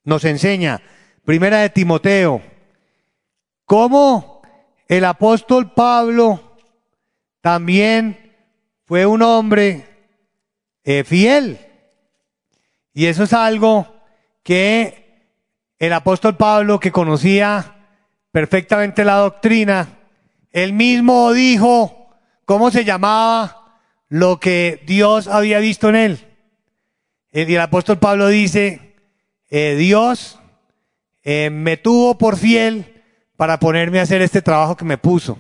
nos 0.04 0.26
enseña, 0.26 0.82
Primera 1.26 1.60
de 1.60 1.70
Timoteo, 1.70 2.42
cómo 3.66 4.42
el 4.88 5.06
apóstol 5.06 5.74
Pablo 5.74 6.58
también 7.42 8.36
fue 8.86 9.06
un 9.06 9.22
hombre 9.22 9.88
eh, 10.84 11.04
fiel. 11.04 11.60
Y 12.94 13.06
eso 13.06 13.24
es 13.24 13.34
algo 13.34 13.96
que 14.44 15.36
el 15.80 15.94
apóstol 15.94 16.36
Pablo, 16.36 16.80
que 16.80 16.92
conocía 16.92 17.76
perfectamente 18.32 19.06
la 19.06 19.16
doctrina, 19.16 19.88
él 20.52 20.74
mismo 20.74 21.32
dijo 21.32 22.01
cómo 22.52 22.70
se 22.70 22.84
llamaba 22.84 23.80
lo 24.10 24.42
que 24.42 24.84
Dios 24.86 25.30
había 25.30 25.60
visto 25.60 25.88
en 25.88 25.96
él. 25.96 26.28
Y 27.32 27.40
el 27.54 27.62
apóstol 27.62 27.98
Pablo 27.98 28.28
dice, 28.28 28.98
eh, 29.50 29.76
Dios 29.80 30.38
eh, 31.24 31.50
me 31.50 31.78
tuvo 31.78 32.18
por 32.18 32.36
fiel 32.36 33.04
para 33.38 33.58
ponerme 33.58 34.00
a 34.00 34.02
hacer 34.02 34.22
este 34.22 34.42
trabajo 34.42 34.76
que 34.76 34.84
me 34.84 34.98
puso, 34.98 35.38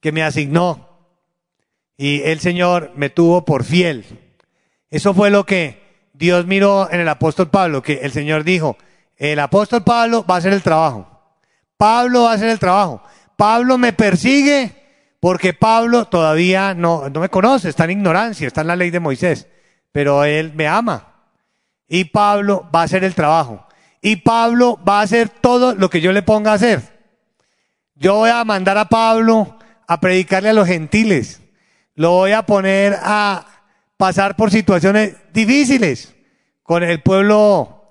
que 0.00 0.10
me 0.10 0.24
asignó. 0.24 0.88
Y 1.96 2.22
el 2.22 2.40
Señor 2.40 2.90
me 2.96 3.08
tuvo 3.08 3.44
por 3.44 3.62
fiel. 3.62 4.04
Eso 4.90 5.14
fue 5.14 5.30
lo 5.30 5.46
que 5.46 6.08
Dios 6.12 6.44
miró 6.44 6.90
en 6.90 6.98
el 6.98 7.08
apóstol 7.08 7.50
Pablo, 7.50 7.82
que 7.82 8.00
el 8.02 8.10
Señor 8.10 8.42
dijo, 8.42 8.76
el 9.16 9.38
apóstol 9.38 9.84
Pablo 9.84 10.26
va 10.28 10.34
a 10.34 10.38
hacer 10.38 10.52
el 10.52 10.62
trabajo. 10.64 11.08
Pablo 11.76 12.24
va 12.24 12.32
a 12.32 12.34
hacer 12.34 12.48
el 12.48 12.58
trabajo. 12.58 13.00
Pablo 13.36 13.78
me 13.78 13.92
persigue 13.92 14.77
porque 15.20 15.52
Pablo 15.52 16.04
todavía 16.04 16.74
no, 16.74 17.08
no 17.08 17.20
me 17.20 17.28
conoce, 17.28 17.68
está 17.68 17.84
en 17.84 17.92
ignorancia, 17.92 18.46
está 18.46 18.60
en 18.60 18.68
la 18.68 18.76
ley 18.76 18.90
de 18.90 19.00
Moisés, 19.00 19.48
pero 19.92 20.24
él 20.24 20.52
me 20.54 20.68
ama. 20.68 21.14
Y 21.88 22.04
Pablo 22.04 22.68
va 22.74 22.82
a 22.82 22.84
hacer 22.84 23.02
el 23.02 23.14
trabajo. 23.14 23.66
Y 24.00 24.16
Pablo 24.16 24.78
va 24.86 25.00
a 25.00 25.02
hacer 25.02 25.28
todo 25.28 25.74
lo 25.74 25.90
que 25.90 26.00
yo 26.00 26.12
le 26.12 26.22
ponga 26.22 26.52
a 26.52 26.54
hacer. 26.54 26.98
Yo 27.94 28.14
voy 28.14 28.30
a 28.30 28.44
mandar 28.44 28.78
a 28.78 28.88
Pablo 28.88 29.58
a 29.88 30.00
predicarle 30.00 30.50
a 30.50 30.52
los 30.52 30.68
gentiles. 30.68 31.40
Lo 31.94 32.12
voy 32.12 32.32
a 32.32 32.42
poner 32.42 32.96
a 33.02 33.44
pasar 33.96 34.36
por 34.36 34.52
situaciones 34.52 35.16
difíciles 35.32 36.14
con 36.62 36.84
el 36.84 37.02
pueblo 37.02 37.90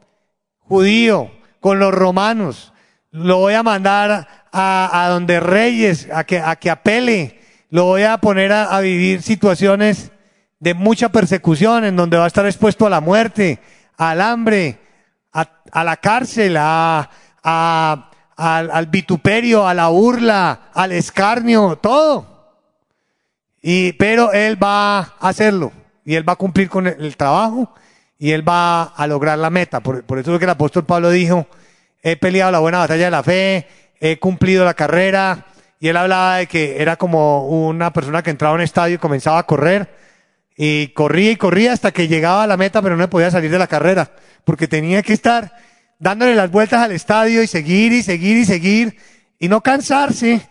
judío, 0.60 1.30
con 1.60 1.80
los 1.80 1.94
romanos. 1.94 2.72
Lo 3.12 3.40
voy 3.40 3.56
a 3.56 3.64
mandar 3.64 4.37
a, 4.58 5.08
donde 5.10 5.40
reyes, 5.40 6.08
a 6.14 6.24
que, 6.24 6.40
a 6.40 6.56
que 6.56 6.70
apele. 6.70 7.40
Lo 7.70 7.86
voy 7.86 8.04
a 8.04 8.18
poner 8.18 8.52
a, 8.52 8.80
vivir 8.80 9.22
situaciones 9.22 10.12
de 10.60 10.74
mucha 10.74 11.10
persecución, 11.10 11.86
en 11.86 11.96
donde 11.96 12.18
va 12.18 12.24
a 12.24 12.28
estar 12.28 12.46
expuesto 12.46 12.86
a 12.86 12.90
la 12.90 13.02
muerte, 13.02 13.60
al 13.98 14.22
hambre, 14.22 14.80
a, 15.32 15.84
la 15.84 15.98
cárcel, 15.98 16.56
a, 16.58 17.10
al 17.44 18.86
vituperio, 18.88 19.68
a 19.68 19.74
la 19.74 19.90
burla, 19.90 20.70
al 20.74 20.92
escarnio, 20.92 21.78
todo. 21.78 22.38
Y, 23.62 23.94
pero 23.94 24.32
él 24.32 24.62
va 24.62 25.00
a 25.00 25.14
hacerlo 25.20 25.72
y 26.06 26.16
él 26.16 26.28
va 26.28 26.34
a 26.34 26.38
cumplir 26.38 26.70
con 26.70 26.88
el, 26.88 27.04
el 27.04 27.18
trabajo 27.18 27.74
y 28.18 28.32
él 28.32 28.48
va 28.48 28.84
a 28.84 29.08
lograr 29.08 29.38
la 29.38 29.50
meta. 29.50 29.82
Por, 29.82 30.04
por 30.04 30.20
eso 30.20 30.34
es 30.34 30.40
que 30.40 30.46
el 30.46 30.52
apóstol 30.52 30.86
Pablo 30.86 31.10
dijo, 31.10 31.48
he 32.02 32.16
peleado 32.16 32.52
la 32.52 32.60
buena 32.60 32.80
batalla 32.80 33.06
de 33.06 33.12
la 33.12 33.24
fe, 33.24 33.68
he 34.00 34.20
cumplido 34.20 34.66
la 34.66 34.74
carrera. 34.74 35.46
Y 35.80 35.90
él 35.90 35.98
hablaba 35.98 36.38
de 36.38 36.48
que 36.48 36.82
era 36.82 36.96
como 36.96 37.48
una 37.48 37.94
persona 37.94 38.24
que 38.24 38.32
entraba 38.32 38.54
a 38.54 38.56
un 38.56 38.62
estadio 38.62 38.96
y 38.96 39.00
comenzaba 39.00 39.40
a 39.40 39.46
correr. 39.46 39.96
Y 40.56 40.88
corría 40.90 41.32
y 41.32 41.36
corría 41.36 41.74
hasta 41.74 41.92
que 41.92 42.08
llegaba 42.08 42.44
a 42.44 42.48
la 42.48 42.58
meta, 42.58 42.82
pero 42.82 42.98
no 42.98 43.10
podía 43.10 43.30
salir 43.30 43.52
de 43.52 43.60
la 43.60 43.68
carrera. 43.68 44.12
Porque 44.44 44.68
tenía 44.68 45.04
que 45.04 45.14
estar 45.14 45.54
dándole 46.00 46.34
las 46.36 46.50
vueltas 46.50 46.82
al 46.82 46.92
estadio 46.92 47.44
y 47.44 47.48
seguir 47.48 47.94
y 47.94 48.02
seguir 48.02 48.38
y 48.38 48.46
seguir. 48.46 48.98
Y 49.40 49.50
no 49.50 49.62
cansarse. 49.62 50.42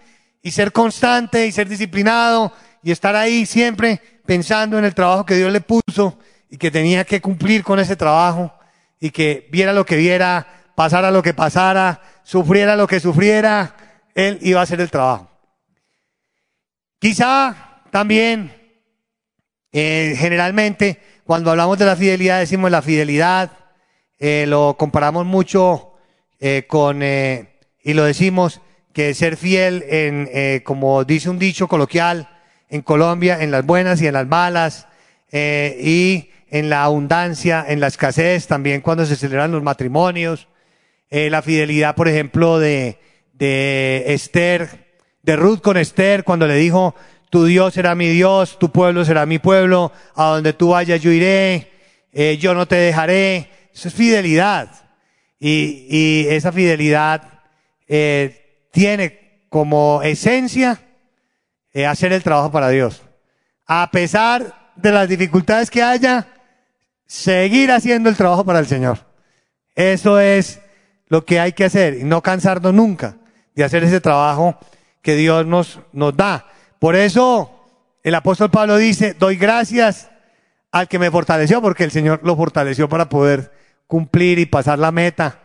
Y 0.43 0.53
ser 0.53 0.71
constante 0.71 1.47
y 1.47 1.53
ser 1.53 1.69
disciplinado. 1.69 2.53
Y 2.85 2.93
estar 2.93 3.17
ahí 3.17 3.47
siempre 3.47 4.01
pensando 4.25 4.79
en 4.79 4.85
el 4.85 4.95
trabajo 4.95 5.27
que 5.27 5.35
Dios 5.35 5.53
le 5.53 5.61
puso. 5.61 6.19
Y 6.49 6.57
que 6.57 6.71
tenía 6.71 7.05
que 7.05 7.21
cumplir 7.21 7.65
con 7.65 7.81
ese 7.81 7.97
trabajo. 7.97 8.53
Y 9.01 9.11
que 9.11 9.49
viera 9.51 9.73
lo 9.73 9.85
que 9.85 9.97
viera, 9.97 10.47
pasara 10.77 11.11
lo 11.11 11.23
que 11.23 11.35
pasara, 11.35 12.01
sufriera 12.27 12.75
lo 12.75 12.89
que 12.89 12.99
sufriera, 12.99 13.77
él 14.13 14.41
iba 14.43 14.59
a 14.59 14.65
hacer 14.65 14.81
el 14.81 14.91
trabajo. 14.91 15.31
Quizá 16.99 17.85
también, 17.93 18.53
eh, 19.71 20.17
generalmente, 20.19 21.01
cuando 21.23 21.53
hablamos 21.53 21.79
de 21.79 21.85
la 21.85 21.95
fidelidad, 21.95 22.41
decimos 22.41 22.73
la 22.73 22.83
fidelidad, 22.83 23.53
eh, 24.19 24.45
lo 24.49 24.77
comparamos 24.77 25.25
mucho 25.25 25.93
eh, 26.41 26.65
con, 26.67 27.01
y 27.01 27.95
lo 27.95 28.05
decimos, 28.05 28.61
que 28.93 29.15
ser 29.15 29.37
fiel 29.37 29.85
en, 29.89 30.61
como 30.65 31.05
dice 31.05 31.31
un 31.31 31.39
dicho 31.39 31.69
coloquial, 31.69 32.29
en 32.71 32.83
Colombia, 32.83 33.41
en 33.41 33.53
las 33.53 33.65
buenas 33.65 34.03
y 34.03 34.09
en 34.09 34.15
las 34.15 34.27
malas, 34.27 34.89
y 35.31 36.31
en 36.49 36.71
la 36.71 36.83
abundancia, 36.83 37.65
en 37.69 37.79
la 37.79 37.87
escasez, 37.87 38.49
también 38.49 38.81
cuando 38.81 39.05
se 39.07 39.15
celebran 39.15 39.53
los 39.53 39.63
matrimonios, 39.63 40.49
eh, 41.11 41.31
la 41.31 41.43
fidelidad, 41.43 41.95
por 41.95 42.09
ejemplo, 42.09 42.59
de, 42.59 42.99
de 43.33 44.05
Esther, 44.09 44.87
de 45.23 45.37
Ruth 45.37 45.61
con 45.61 45.77
Esther, 45.77 46.25
cuando 46.25 46.47
le 46.47 46.55
dijo, 46.55 46.95
tu 47.31 47.45
Dios 47.45 47.75
será 47.75 47.95
mi 47.95 48.09
Dios, 48.09 48.59
tu 48.59 48.71
pueblo 48.71 49.05
será 49.05 49.27
mi 49.27 49.39
pueblo, 49.39 49.93
a 50.15 50.27
donde 50.27 50.53
tú 50.53 50.71
vayas 50.71 51.01
yo 51.01 51.11
iré, 51.11 51.71
eh, 52.13 52.39
yo 52.39 52.55
no 52.55 52.67
te 52.67 52.77
dejaré. 52.77 53.51
Eso 53.75 53.89
es 53.89 53.95
fidelidad. 53.95 54.71
Y, 55.39 55.87
y 55.91 56.27
esa 56.29 56.51
fidelidad 56.53 57.43
eh, 57.89 58.69
tiene 58.73 59.43
como 59.49 60.01
esencia 60.03 60.81
eh, 61.73 61.87
hacer 61.87 62.13
el 62.13 62.23
trabajo 62.23 62.51
para 62.51 62.71
Dios. 62.71 63.03
A 63.67 63.91
pesar 63.91 64.73
de 64.77 64.93
las 64.93 65.09
dificultades 65.09 65.71
que 65.71 65.83
haya, 65.83 66.27
seguir 67.07 67.71
haciendo 67.71 68.09
el 68.09 68.17
trabajo 68.17 68.45
para 68.45 68.61
el 68.61 68.67
Señor. 68.67 68.99
Eso 69.75 70.19
es 70.19 70.61
lo 71.09 71.25
que 71.25 71.41
hay 71.41 71.53
que 71.53 71.65
hacer 71.65 71.95
y 71.95 72.05
no 72.05 72.23
cansarnos 72.23 72.75
nunca 72.75 73.17
de 73.55 73.65
hacer 73.65 73.85
ese 73.85 74.01
trabajo 74.01 74.59
que 75.03 75.15
Dios 75.15 75.47
nos, 75.47 75.81
nos 75.93 76.17
da. 76.17 76.47
Por 76.79 76.97
eso 76.97 77.51
el 78.03 78.15
apóstol 78.15 78.51
Pablo 78.51 78.77
dice, 78.77 79.15
doy 79.15 79.37
gracias 79.37 80.11
al 80.73 80.89
que 80.89 80.99
me 80.99 81.11
fortaleció, 81.11 81.63
porque 81.63 81.85
el 81.85 81.91
Señor 81.91 82.21
lo 82.23 82.37
fortaleció 82.37 82.89
para 82.89 83.09
poder 83.09 83.53
cumplir 83.87 84.39
y 84.39 84.47
pasar 84.47 84.79
la 84.79 84.93
meta 84.93 85.41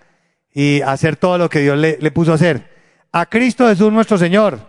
y 0.53 0.81
hacer 0.81 1.15
todo 1.15 1.37
lo 1.37 1.49
que 1.49 1.59
Dios 1.59 1.77
le, 1.77 1.97
le 1.99 2.11
puso 2.11 2.31
a 2.31 2.35
hacer. 2.35 2.69
A 3.11 3.25
Cristo 3.27 3.67
Jesús 3.67 3.91
nuestro 3.93 4.17
Señor, 4.17 4.59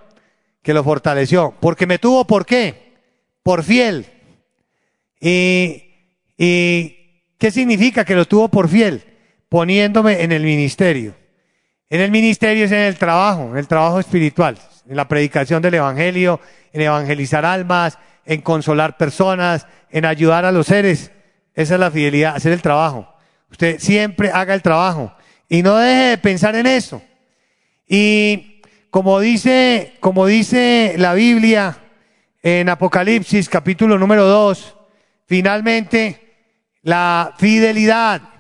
que 0.63 0.75
lo 0.75 0.85
fortaleció, 0.85 1.55
porque 1.61 1.87
me 1.87 1.99
tuvo, 1.99 2.27
¿por 2.27 2.47
qué? 2.47 2.95
Por 3.43 3.65
fiel. 3.65 4.07
Y, 5.21 5.83
y 6.37 6.97
¿qué 7.39 7.51
significa 7.51 8.05
que 8.05 8.15
lo 8.15 8.27
tuvo 8.27 8.49
por 8.49 8.69
fiel? 8.69 9.05
Poniéndome 9.53 10.23
en 10.23 10.33
el 10.33 10.45
ministerio. 10.45 11.15
En 11.91 12.01
el 12.01 12.11
ministerio 12.11 12.65
es 12.65 12.73
en 12.73 12.79
el 12.79 12.97
trabajo, 12.97 13.51
en 13.51 13.59
el 13.59 13.69
trabajo 13.69 14.01
espiritual, 14.01 14.57
en 14.89 14.97
la 14.97 15.07
predicación 15.07 15.61
del 15.61 15.75
Evangelio, 15.75 16.41
en 16.73 16.81
evangelizar 16.81 17.45
almas, 17.45 17.99
en 18.25 18.41
consolar 18.41 18.97
personas, 18.97 19.67
en 19.91 20.07
ayudar 20.07 20.47
a 20.47 20.53
los 20.53 20.69
seres. 20.69 21.13
Esa 21.55 21.75
es 21.75 21.81
la 21.81 21.91
fidelidad, 21.91 22.35
hacer 22.35 22.53
el 22.53 22.63
trabajo. 22.63 23.15
Usted 23.51 23.79
siempre 23.79 24.31
haga 24.31 24.55
el 24.55 24.63
trabajo 24.63 25.13
y 25.51 25.63
no 25.63 25.77
deje 25.77 26.03
de 26.03 26.17
pensar 26.17 26.57
en 26.57 26.67
eso. 26.67 27.03
Y 27.87 28.63
como 28.89 29.21
dice, 29.21 29.99
como 30.01 30.25
dice 30.25 30.95
la 30.97 31.13
Biblia 31.13 31.77
en 32.43 32.71
Apocalipsis 32.71 33.51
capítulo 33.51 33.99
número 33.99 34.25
2, 34.25 34.79
finalmente 35.27 36.23
la 36.81 37.35
fidelidad 37.37 38.32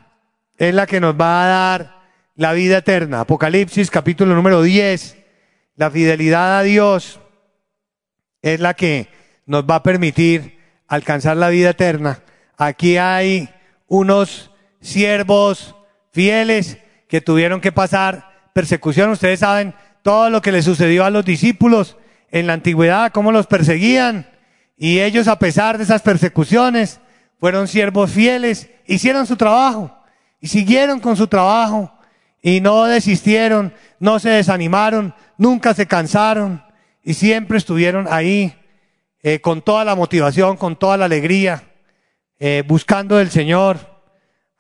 es 0.69 0.75
la 0.75 0.87
que 0.87 1.01
nos 1.01 1.21
va 1.21 1.43
a 1.43 1.49
dar 1.49 2.03
la 2.37 2.53
vida 2.53 2.79
eterna. 2.79 3.23
Apocalipsis 3.23 3.91
capítulo 3.91 4.33
número 4.37 4.63
10, 4.63 5.17
la 5.75 5.91
fidelidad 5.91 6.61
a 6.61 6.63
Dios 6.63 7.19
es 8.43 8.61
la 8.61 8.75
que 8.75 9.09
nos 9.45 9.65
va 9.65 9.77
a 9.77 9.83
permitir 9.83 10.61
alcanzar 10.87 11.37
la 11.37 11.49
vida 11.49 11.71
eterna. 11.71 12.21
Aquí 12.57 12.97
hay 12.97 13.49
unos 13.89 14.53
siervos 14.81 15.75
fieles 16.13 16.79
que 17.09 17.21
tuvieron 17.21 17.61
que 17.61 17.73
pasar 17.73 18.51
persecución. 18.53 19.11
Ustedes 19.11 19.41
saben 19.41 19.75
todo 20.03 20.31
lo 20.31 20.43
que 20.43 20.53
le 20.53 20.63
sucedió 20.63 21.05
a 21.05 21.11
los 21.11 21.25
discípulos 21.25 21.97
en 22.31 22.47
la 22.47 22.53
antigüedad, 22.53 23.11
cómo 23.11 23.33
los 23.33 23.49
perseguían. 23.49 24.29
Y 24.77 25.01
ellos, 25.01 25.27
a 25.27 25.41
pesar 25.41 25.77
de 25.77 25.83
esas 25.83 26.03
persecuciones, 26.03 27.01
fueron 27.41 27.67
siervos 27.67 28.13
fieles, 28.13 28.71
hicieron 28.87 29.27
su 29.27 29.37
trabajo 29.37 30.02
y 30.43 30.49
siguieron 30.49 31.01
con 31.01 31.17
su 31.17 31.29
trabajo 31.29 31.91
y 32.43 32.61
no 32.61 32.85
desistieron, 32.85 33.73
no 34.01 34.19
se 34.19 34.29
desanimaron, 34.29 35.15
nunca 35.39 35.73
se 35.73 35.87
cansaron 35.87 36.63
y 37.05 37.15
siempre 37.15 37.57
estuvieron 37.57 38.09
ahí 38.11 38.53
eh, 39.23 39.41
con 39.41 39.63
toda 39.63 39.85
la 39.85 39.95
motivación, 39.95 40.57
con 40.57 40.75
toda 40.75 40.97
la 40.97 41.05
alegría, 41.05 41.63
eh, 42.41 42.65
buscando 42.67 43.19
del 43.19 43.31
Señor 43.31 43.79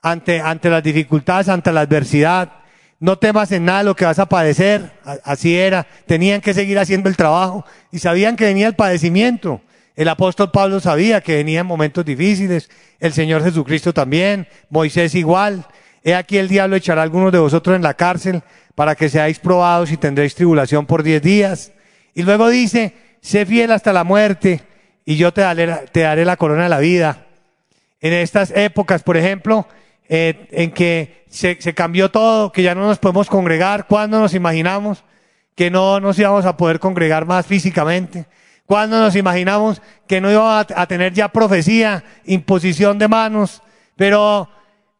ante, 0.00 0.40
ante 0.40 0.70
las 0.70 0.84
dificultades, 0.84 1.48
ante 1.48 1.72
la 1.72 1.80
adversidad. 1.80 2.52
No 3.00 3.18
temas 3.18 3.50
en 3.50 3.64
nada 3.64 3.82
lo 3.82 3.96
que 3.96 4.04
vas 4.04 4.20
a 4.20 4.28
padecer. 4.28 4.92
Así 5.24 5.58
era. 5.58 5.88
Tenían 6.06 6.40
que 6.40 6.54
seguir 6.54 6.78
haciendo 6.78 7.08
el 7.08 7.16
trabajo 7.16 7.64
y 7.90 7.98
sabían 7.98 8.36
que 8.36 8.44
venía 8.44 8.68
el 8.68 8.76
padecimiento. 8.76 9.60
El 9.94 10.08
apóstol 10.08 10.50
Pablo 10.50 10.80
sabía 10.80 11.20
que 11.20 11.36
venían 11.36 11.66
momentos 11.66 12.04
difíciles. 12.04 12.70
El 12.98 13.12
Señor 13.12 13.42
Jesucristo 13.42 13.92
también. 13.92 14.48
Moisés 14.70 15.14
igual. 15.14 15.66
He 16.02 16.14
aquí 16.14 16.38
el 16.38 16.48
diablo 16.48 16.76
echará 16.76 17.02
algunos 17.02 17.32
de 17.32 17.38
vosotros 17.38 17.76
en 17.76 17.82
la 17.82 17.94
cárcel 17.94 18.42
para 18.74 18.94
que 18.94 19.08
seáis 19.08 19.38
probados 19.38 19.92
y 19.92 19.96
tendréis 19.96 20.34
tribulación 20.34 20.86
por 20.86 21.02
diez 21.02 21.22
días. 21.22 21.72
Y 22.14 22.22
luego 22.22 22.48
dice, 22.48 22.94
sé 23.20 23.46
fiel 23.46 23.70
hasta 23.70 23.92
la 23.92 24.04
muerte 24.04 24.62
y 25.04 25.16
yo 25.16 25.32
te 25.32 25.42
daré, 25.42 26.24
la 26.24 26.36
corona 26.36 26.64
de 26.64 26.68
la 26.68 26.78
vida. 26.78 27.26
En 28.00 28.12
estas 28.12 28.50
épocas, 28.50 29.02
por 29.02 29.16
ejemplo, 29.16 29.66
eh, 30.08 30.48
en 30.50 30.72
que 30.72 31.24
se, 31.28 31.58
se 31.60 31.74
cambió 31.74 32.10
todo, 32.10 32.50
que 32.50 32.62
ya 32.62 32.74
no 32.74 32.86
nos 32.86 32.98
podemos 32.98 33.28
congregar, 33.28 33.86
¿cuándo 33.86 34.18
nos 34.18 34.34
imaginamos 34.34 35.04
que 35.54 35.70
no 35.70 36.00
nos 36.00 36.18
íbamos 36.18 36.46
a 36.46 36.56
poder 36.56 36.80
congregar 36.80 37.26
más 37.26 37.46
físicamente? 37.46 38.26
¿Cuándo 38.72 38.98
nos 38.98 39.16
imaginamos 39.16 39.82
que 40.06 40.18
no 40.18 40.30
íbamos 40.30 40.64
a, 40.70 40.80
a 40.80 40.86
tener 40.86 41.12
ya 41.12 41.28
profecía, 41.28 42.02
imposición 42.24 42.98
de 42.98 43.06
manos? 43.06 43.60
Pero 43.96 44.48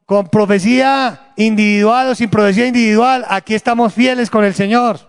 con 0.05 0.29
profecía 0.29 1.33
individual 1.39 2.09
o 2.09 2.15
sin 2.15 2.29
profecía 2.29 2.67
individual, 2.67 3.25
aquí 3.27 3.55
estamos 3.55 3.95
fieles 3.95 4.29
con 4.29 4.45
el 4.45 4.53
Señor. 4.53 5.01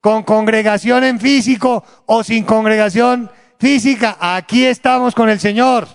Con 0.00 0.22
congregación 0.22 1.04
en 1.04 1.20
físico 1.20 1.84
o 2.06 2.24
sin 2.24 2.44
congregación 2.44 3.30
física, 3.58 4.16
aquí 4.18 4.64
estamos 4.64 5.14
con 5.14 5.28
el 5.28 5.38
Señor. 5.38 5.86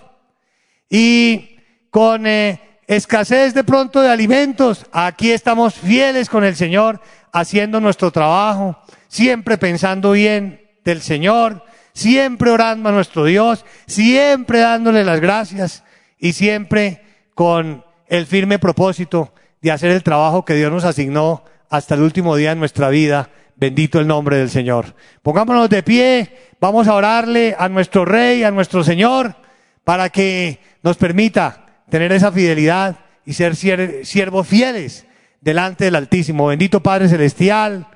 Y 0.88 1.58
con 1.90 2.24
eh, 2.28 2.78
escasez 2.86 3.52
de 3.52 3.64
pronto 3.64 4.00
de 4.00 4.10
alimentos, 4.10 4.86
aquí 4.92 5.32
estamos 5.32 5.74
fieles 5.74 6.28
con 6.28 6.44
el 6.44 6.54
Señor, 6.54 7.00
haciendo 7.32 7.80
nuestro 7.80 8.12
trabajo, 8.12 8.78
siempre 9.08 9.58
pensando 9.58 10.12
bien 10.12 10.60
del 10.84 11.02
Señor, 11.02 11.66
siempre 11.96 12.50
orando 12.50 12.90
a 12.90 12.92
nuestro 12.92 13.24
Dios, 13.24 13.64
siempre 13.86 14.60
dándole 14.60 15.02
las 15.02 15.18
gracias 15.18 15.82
y 16.18 16.34
siempre 16.34 17.00
con 17.34 17.82
el 18.06 18.26
firme 18.26 18.58
propósito 18.58 19.32
de 19.62 19.72
hacer 19.72 19.90
el 19.92 20.02
trabajo 20.02 20.44
que 20.44 20.54
Dios 20.54 20.70
nos 20.70 20.84
asignó 20.84 21.42
hasta 21.70 21.94
el 21.94 22.02
último 22.02 22.36
día 22.36 22.50
de 22.50 22.56
nuestra 22.56 22.90
vida. 22.90 23.30
Bendito 23.56 23.98
el 23.98 24.06
nombre 24.06 24.36
del 24.36 24.50
Señor. 24.50 24.94
Pongámonos 25.22 25.70
de 25.70 25.82
pie, 25.82 26.36
vamos 26.60 26.86
a 26.86 26.94
orarle 26.94 27.56
a 27.58 27.66
nuestro 27.70 28.04
Rey, 28.04 28.44
a 28.44 28.50
nuestro 28.50 28.84
Señor, 28.84 29.34
para 29.82 30.10
que 30.10 30.60
nos 30.82 30.98
permita 30.98 31.80
tener 31.88 32.12
esa 32.12 32.30
fidelidad 32.30 32.96
y 33.24 33.32
ser 33.32 33.56
siervos 33.56 34.46
fieles 34.46 35.06
delante 35.40 35.86
del 35.86 35.96
Altísimo. 35.96 36.48
Bendito 36.48 36.82
Padre 36.82 37.08
Celestial, 37.08 37.86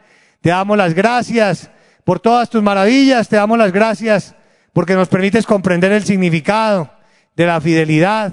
te 0.41 0.49
damos 0.49 0.79
las 0.79 0.95
gracias 0.95 1.71
por 2.05 2.21
todas 2.21 2.49
tus 2.51 2.63
maravillas, 2.63 3.29
te 3.29 3.37
damos 3.37 3.59
las 3.59 3.73
gracias 3.73 4.35
porque 4.73 4.95
nos 4.95 5.09
permites 5.09 5.47
comprender 5.47 5.93
el 5.93 6.05
significado 6.05 6.91
de 7.37 7.47
la 7.47 7.61
fidelidad 7.61 8.33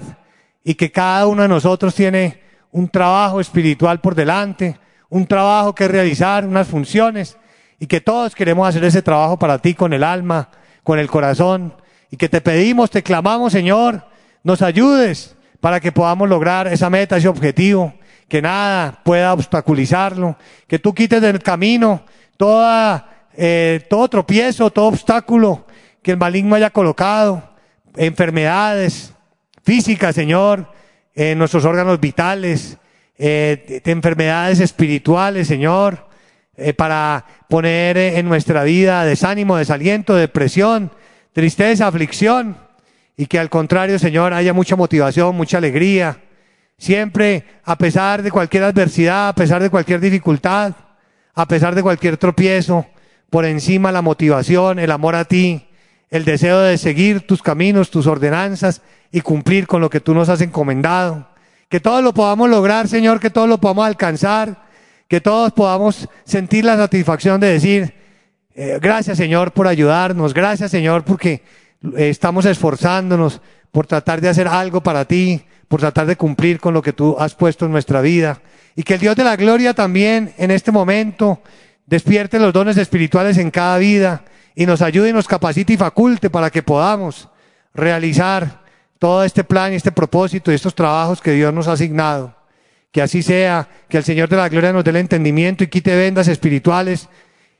y 0.64 0.74
que 0.74 0.92
cada 0.92 1.26
uno 1.26 1.42
de 1.42 1.48
nosotros 1.48 1.94
tiene 1.94 2.40
un 2.70 2.88
trabajo 2.88 3.40
espiritual 3.40 4.00
por 4.00 4.14
delante, 4.14 4.78
un 5.08 5.26
trabajo 5.26 5.74
que 5.74 5.88
realizar, 5.88 6.44
unas 6.44 6.68
funciones, 6.68 7.38
y 7.80 7.86
que 7.86 8.00
todos 8.00 8.34
queremos 8.34 8.68
hacer 8.68 8.84
ese 8.84 9.02
trabajo 9.02 9.38
para 9.38 9.58
ti 9.58 9.74
con 9.74 9.92
el 9.92 10.04
alma, 10.04 10.50
con 10.82 10.98
el 10.98 11.08
corazón, 11.08 11.74
y 12.10 12.16
que 12.16 12.28
te 12.28 12.40
pedimos, 12.40 12.90
te 12.90 13.02
clamamos, 13.02 13.52
Señor, 13.52 14.04
nos 14.42 14.62
ayudes 14.62 15.36
para 15.60 15.80
que 15.80 15.92
podamos 15.92 16.28
lograr 16.28 16.66
esa 16.68 16.90
meta, 16.90 17.16
ese 17.16 17.28
objetivo, 17.28 17.94
que 18.28 18.42
nada 18.42 19.00
pueda 19.04 19.32
obstaculizarlo, 19.32 20.36
que 20.66 20.78
tú 20.78 20.94
quites 20.94 21.20
del 21.20 21.42
camino 21.42 22.02
toda, 22.36 23.07
eh, 23.40 23.86
todo 23.88 24.08
tropiezo, 24.08 24.68
todo 24.70 24.86
obstáculo 24.86 25.64
que 26.02 26.10
el 26.10 26.16
maligno 26.16 26.56
haya 26.56 26.70
colocado, 26.70 27.54
enfermedades, 27.96 29.14
física, 29.62 30.12
Señor, 30.12 30.72
en 31.14 31.38
nuestros 31.38 31.64
órganos 31.64 32.00
vitales, 32.00 32.78
eh, 33.16 33.80
de 33.84 33.92
enfermedades 33.92 34.58
espirituales, 34.58 35.46
Señor, 35.46 36.08
eh, 36.56 36.74
para 36.74 37.24
poner 37.48 37.96
en 37.96 38.26
nuestra 38.26 38.64
vida 38.64 39.04
desánimo, 39.04 39.56
desaliento, 39.56 40.16
depresión, 40.16 40.90
tristeza, 41.32 41.86
aflicción, 41.86 42.56
y 43.16 43.26
que 43.26 43.38
al 43.38 43.50
contrario, 43.50 44.00
Señor, 44.00 44.32
haya 44.32 44.52
mucha 44.52 44.74
motivación, 44.74 45.36
mucha 45.36 45.58
alegría, 45.58 46.18
siempre, 46.76 47.44
a 47.62 47.78
pesar 47.78 48.20
de 48.20 48.32
cualquier 48.32 48.64
adversidad, 48.64 49.28
a 49.28 49.34
pesar 49.36 49.62
de 49.62 49.70
cualquier 49.70 50.00
dificultad, 50.00 50.74
a 51.34 51.46
pesar 51.46 51.76
de 51.76 51.84
cualquier 51.84 52.16
tropiezo, 52.16 52.84
por 53.30 53.44
encima 53.44 53.92
la 53.92 54.02
motivación, 54.02 54.78
el 54.78 54.90
amor 54.90 55.14
a 55.14 55.24
ti, 55.24 55.68
el 56.10 56.24
deseo 56.24 56.60
de 56.60 56.78
seguir 56.78 57.26
tus 57.26 57.42
caminos, 57.42 57.90
tus 57.90 58.06
ordenanzas 58.06 58.80
y 59.12 59.20
cumplir 59.20 59.66
con 59.66 59.80
lo 59.80 59.90
que 59.90 60.00
tú 60.00 60.14
nos 60.14 60.28
has 60.28 60.40
encomendado. 60.40 61.28
Que 61.68 61.80
todos 61.80 62.02
lo 62.02 62.14
podamos 62.14 62.48
lograr, 62.48 62.88
Señor, 62.88 63.20
que 63.20 63.30
todos 63.30 63.48
lo 63.48 63.58
podamos 63.58 63.86
alcanzar, 63.86 64.64
que 65.06 65.20
todos 65.20 65.52
podamos 65.52 66.08
sentir 66.24 66.64
la 66.64 66.76
satisfacción 66.76 67.40
de 67.40 67.52
decir, 67.52 67.94
eh, 68.54 68.78
gracias 68.80 69.18
Señor 69.18 69.52
por 69.52 69.68
ayudarnos, 69.68 70.34
gracias 70.34 70.70
Señor 70.70 71.04
porque 71.04 71.42
eh, 71.96 72.08
estamos 72.08 72.44
esforzándonos 72.46 73.40
por 73.70 73.86
tratar 73.86 74.20
de 74.20 74.28
hacer 74.28 74.48
algo 74.48 74.82
para 74.82 75.04
ti, 75.04 75.42
por 75.68 75.80
tratar 75.80 76.06
de 76.06 76.16
cumplir 76.16 76.58
con 76.58 76.74
lo 76.74 76.82
que 76.82 76.92
tú 76.92 77.16
has 77.18 77.34
puesto 77.34 77.66
en 77.66 77.72
nuestra 77.72 78.00
vida. 78.00 78.40
Y 78.74 78.82
que 78.82 78.94
el 78.94 79.00
Dios 79.00 79.16
de 79.16 79.24
la 79.24 79.36
gloria 79.36 79.74
también 79.74 80.32
en 80.38 80.50
este 80.50 80.72
momento 80.72 81.42
despierte 81.88 82.38
los 82.38 82.52
dones 82.52 82.76
espirituales 82.76 83.38
en 83.38 83.50
cada 83.50 83.78
vida 83.78 84.24
y 84.54 84.66
nos 84.66 84.82
ayude 84.82 85.08
y 85.08 85.12
nos 85.12 85.26
capacite 85.26 85.72
y 85.72 85.76
faculte 85.76 86.28
para 86.28 86.50
que 86.50 86.62
podamos 86.62 87.28
realizar 87.72 88.62
todo 88.98 89.24
este 89.24 89.42
plan 89.42 89.72
y 89.72 89.76
este 89.76 89.92
propósito 89.92 90.52
y 90.52 90.54
estos 90.54 90.74
trabajos 90.74 91.22
que 91.22 91.32
Dios 91.32 91.52
nos 91.54 91.66
ha 91.66 91.72
asignado. 91.72 92.36
Que 92.92 93.00
así 93.00 93.22
sea, 93.22 93.68
que 93.88 93.96
el 93.96 94.04
Señor 94.04 94.28
de 94.28 94.36
la 94.36 94.48
Gloria 94.48 94.72
nos 94.72 94.84
dé 94.84 94.90
el 94.90 94.96
entendimiento 94.96 95.64
y 95.64 95.68
quite 95.68 95.96
vendas 95.96 96.28
espirituales 96.28 97.08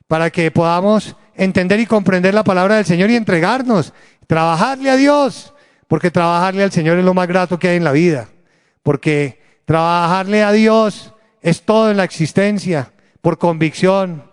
para 0.07 0.31
que 0.31 0.51
podamos 0.51 1.17
entender 1.35 1.81
y 1.81 1.87
comprender 1.87 2.35
la 2.35 2.45
palabra 2.45 2.77
del 2.77 2.85
Señor 2.85 3.11
y 3.11 3.17
entregarnos, 3.17 3.95
trabajarle 4.27 4.91
a 4.91 4.97
Dios, 4.97 5.55
porque 5.87 6.11
trabajarle 6.11 6.65
al 6.65 6.73
Señor 6.73 6.99
es 6.99 7.05
lo 7.05 7.15
más 7.15 7.29
grato 7.29 7.59
que 7.59 7.69
hay 7.69 7.77
en 7.77 7.85
la 7.85 7.93
vida, 7.93 8.29
porque 8.83 9.41
trabajarle 9.65 10.43
a 10.43 10.53
Dios 10.53 11.15
es 11.41 11.63
todo 11.63 11.91
en 11.91 11.97
la 11.97 12.05
existencia, 12.05 12.93
por 13.21 13.39
convicción, 13.39 14.25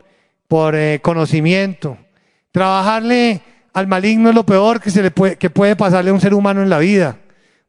por 0.48 0.76
eh, 0.76 1.00
conocimiento, 1.02 1.98
Trabajarle 2.56 3.42
al 3.74 3.86
maligno 3.86 4.30
es 4.30 4.36
lo 4.36 4.46
peor 4.46 4.80
que, 4.80 4.90
se 4.90 5.02
le 5.02 5.12
puede, 5.12 5.36
que 5.36 5.50
puede 5.50 5.76
pasarle 5.76 6.12
a 6.12 6.14
un 6.14 6.22
ser 6.22 6.34
humano 6.34 6.64
en 6.64 6.70
la 6.70 6.80
vida, 6.80 7.18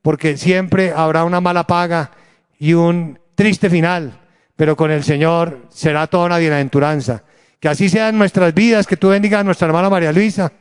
porque 0.01 0.37
siempre 0.37 0.93
habrá 0.95 1.25
una 1.25 1.41
mala 1.41 1.67
paga 1.67 2.13
y 2.57 2.75
un 2.75 3.19
triste 3.35 3.69
final, 3.69 4.17
pero 4.55 4.77
con 4.77 4.93
el 4.93 5.03
Señor 5.03 5.67
será 5.71 6.07
toda 6.07 6.27
una 6.27 6.39
bienaventuranza. 6.39 7.25
Que 7.59 7.67
así 7.67 7.89
sea 7.89 8.11
en 8.11 8.19
nuestras 8.19 8.55
vidas, 8.55 8.87
que 8.87 8.97
tú 8.97 9.09
bendigas 9.09 9.41
a 9.41 9.43
nuestra 9.43 9.67
hermana 9.67 9.91
María 9.91 10.13
Luisa, 10.13 10.53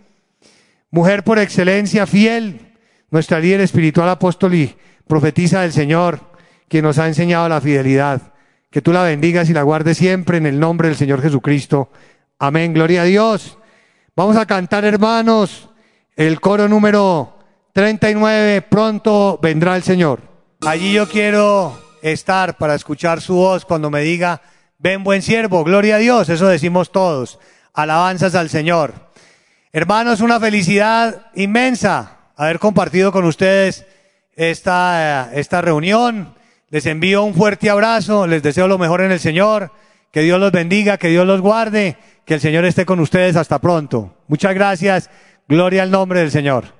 mujer 0.90 1.24
por 1.24 1.38
excelencia, 1.38 2.08
fiel, 2.08 2.74
nuestra 3.12 3.40
líder 3.40 3.62
espiritual, 3.62 4.10
apóstol 4.10 4.56
y 4.56 4.76
profetisa 5.06 5.62
del 5.62 5.72
Señor, 5.72 6.20
que 6.68 6.82
nos 6.82 6.98
ha 6.98 7.06
enseñado 7.06 7.48
la 7.48 7.62
fidelidad. 7.62 8.34
Que 8.76 8.82
tú 8.82 8.92
la 8.92 9.04
bendigas 9.04 9.50
y 9.50 9.54
la 9.54 9.62
guardes 9.62 9.98
siempre 9.98 10.36
en 10.36 10.46
el 10.46 10.60
nombre 10.60 10.90
del 10.90 10.98
Señor 10.98 11.22
Jesucristo. 11.22 11.90
Amén. 12.38 12.74
Gloria 12.74 13.04
a 13.04 13.06
Dios. 13.06 13.58
Vamos 14.18 14.36
a 14.36 14.46
cantar, 14.46 14.84
hermanos, 14.84 15.70
el 16.18 16.42
coro 16.42 16.68
número 16.68 17.40
39, 17.72 18.64
pronto 18.64 19.40
vendrá 19.42 19.78
el 19.78 19.84
Señor. 19.84 20.20
Allí 20.60 20.92
yo 20.92 21.08
quiero 21.08 21.80
estar 22.02 22.58
para 22.58 22.76
escuchar 22.76 23.22
su 23.22 23.36
voz 23.36 23.64
cuando 23.64 23.90
me 23.90 24.02
diga, 24.02 24.42
ven 24.78 25.06
buen 25.06 25.22
siervo, 25.22 25.64
gloria 25.64 25.96
a 25.96 26.00
Dios, 26.00 26.28
eso 26.28 26.46
decimos 26.46 26.92
todos, 26.92 27.40
alabanzas 27.74 28.36
al 28.36 28.50
Señor. 28.50 28.94
Hermanos, 29.72 30.20
una 30.20 30.38
felicidad 30.38 31.28
inmensa 31.34 32.18
haber 32.36 32.60
compartido 32.60 33.14
con 33.14 33.24
ustedes 33.24 33.86
esta, 34.36 35.32
esta 35.34 35.62
reunión. 35.62 36.36
Les 36.76 36.86
envío 36.88 37.24
un 37.24 37.34
fuerte 37.34 37.70
abrazo, 37.70 38.28
les 38.28 38.44
deseo 38.44 38.68
lo 38.68 38.78
mejor 38.78 39.00
en 39.00 39.14
el 39.14 39.22
Señor, 39.22 39.72
que 40.12 40.20
Dios 40.20 40.42
los 40.42 40.52
bendiga, 40.52 40.98
que 40.98 41.08
Dios 41.08 41.26
los 41.26 41.40
guarde 41.40 41.96
que 42.26 42.34
el 42.34 42.42
Señor 42.42 42.66
esté 42.66 42.86
con 42.86 43.00
ustedes 43.00 43.38
hasta 43.38 43.60
pronto. 43.60 44.14
Muchas 44.28 44.54
gracias. 44.54 45.10
Gloria 45.48 45.84
al 45.84 45.92
nombre 45.92 46.20
del 46.20 46.32
Señor. 46.32 46.76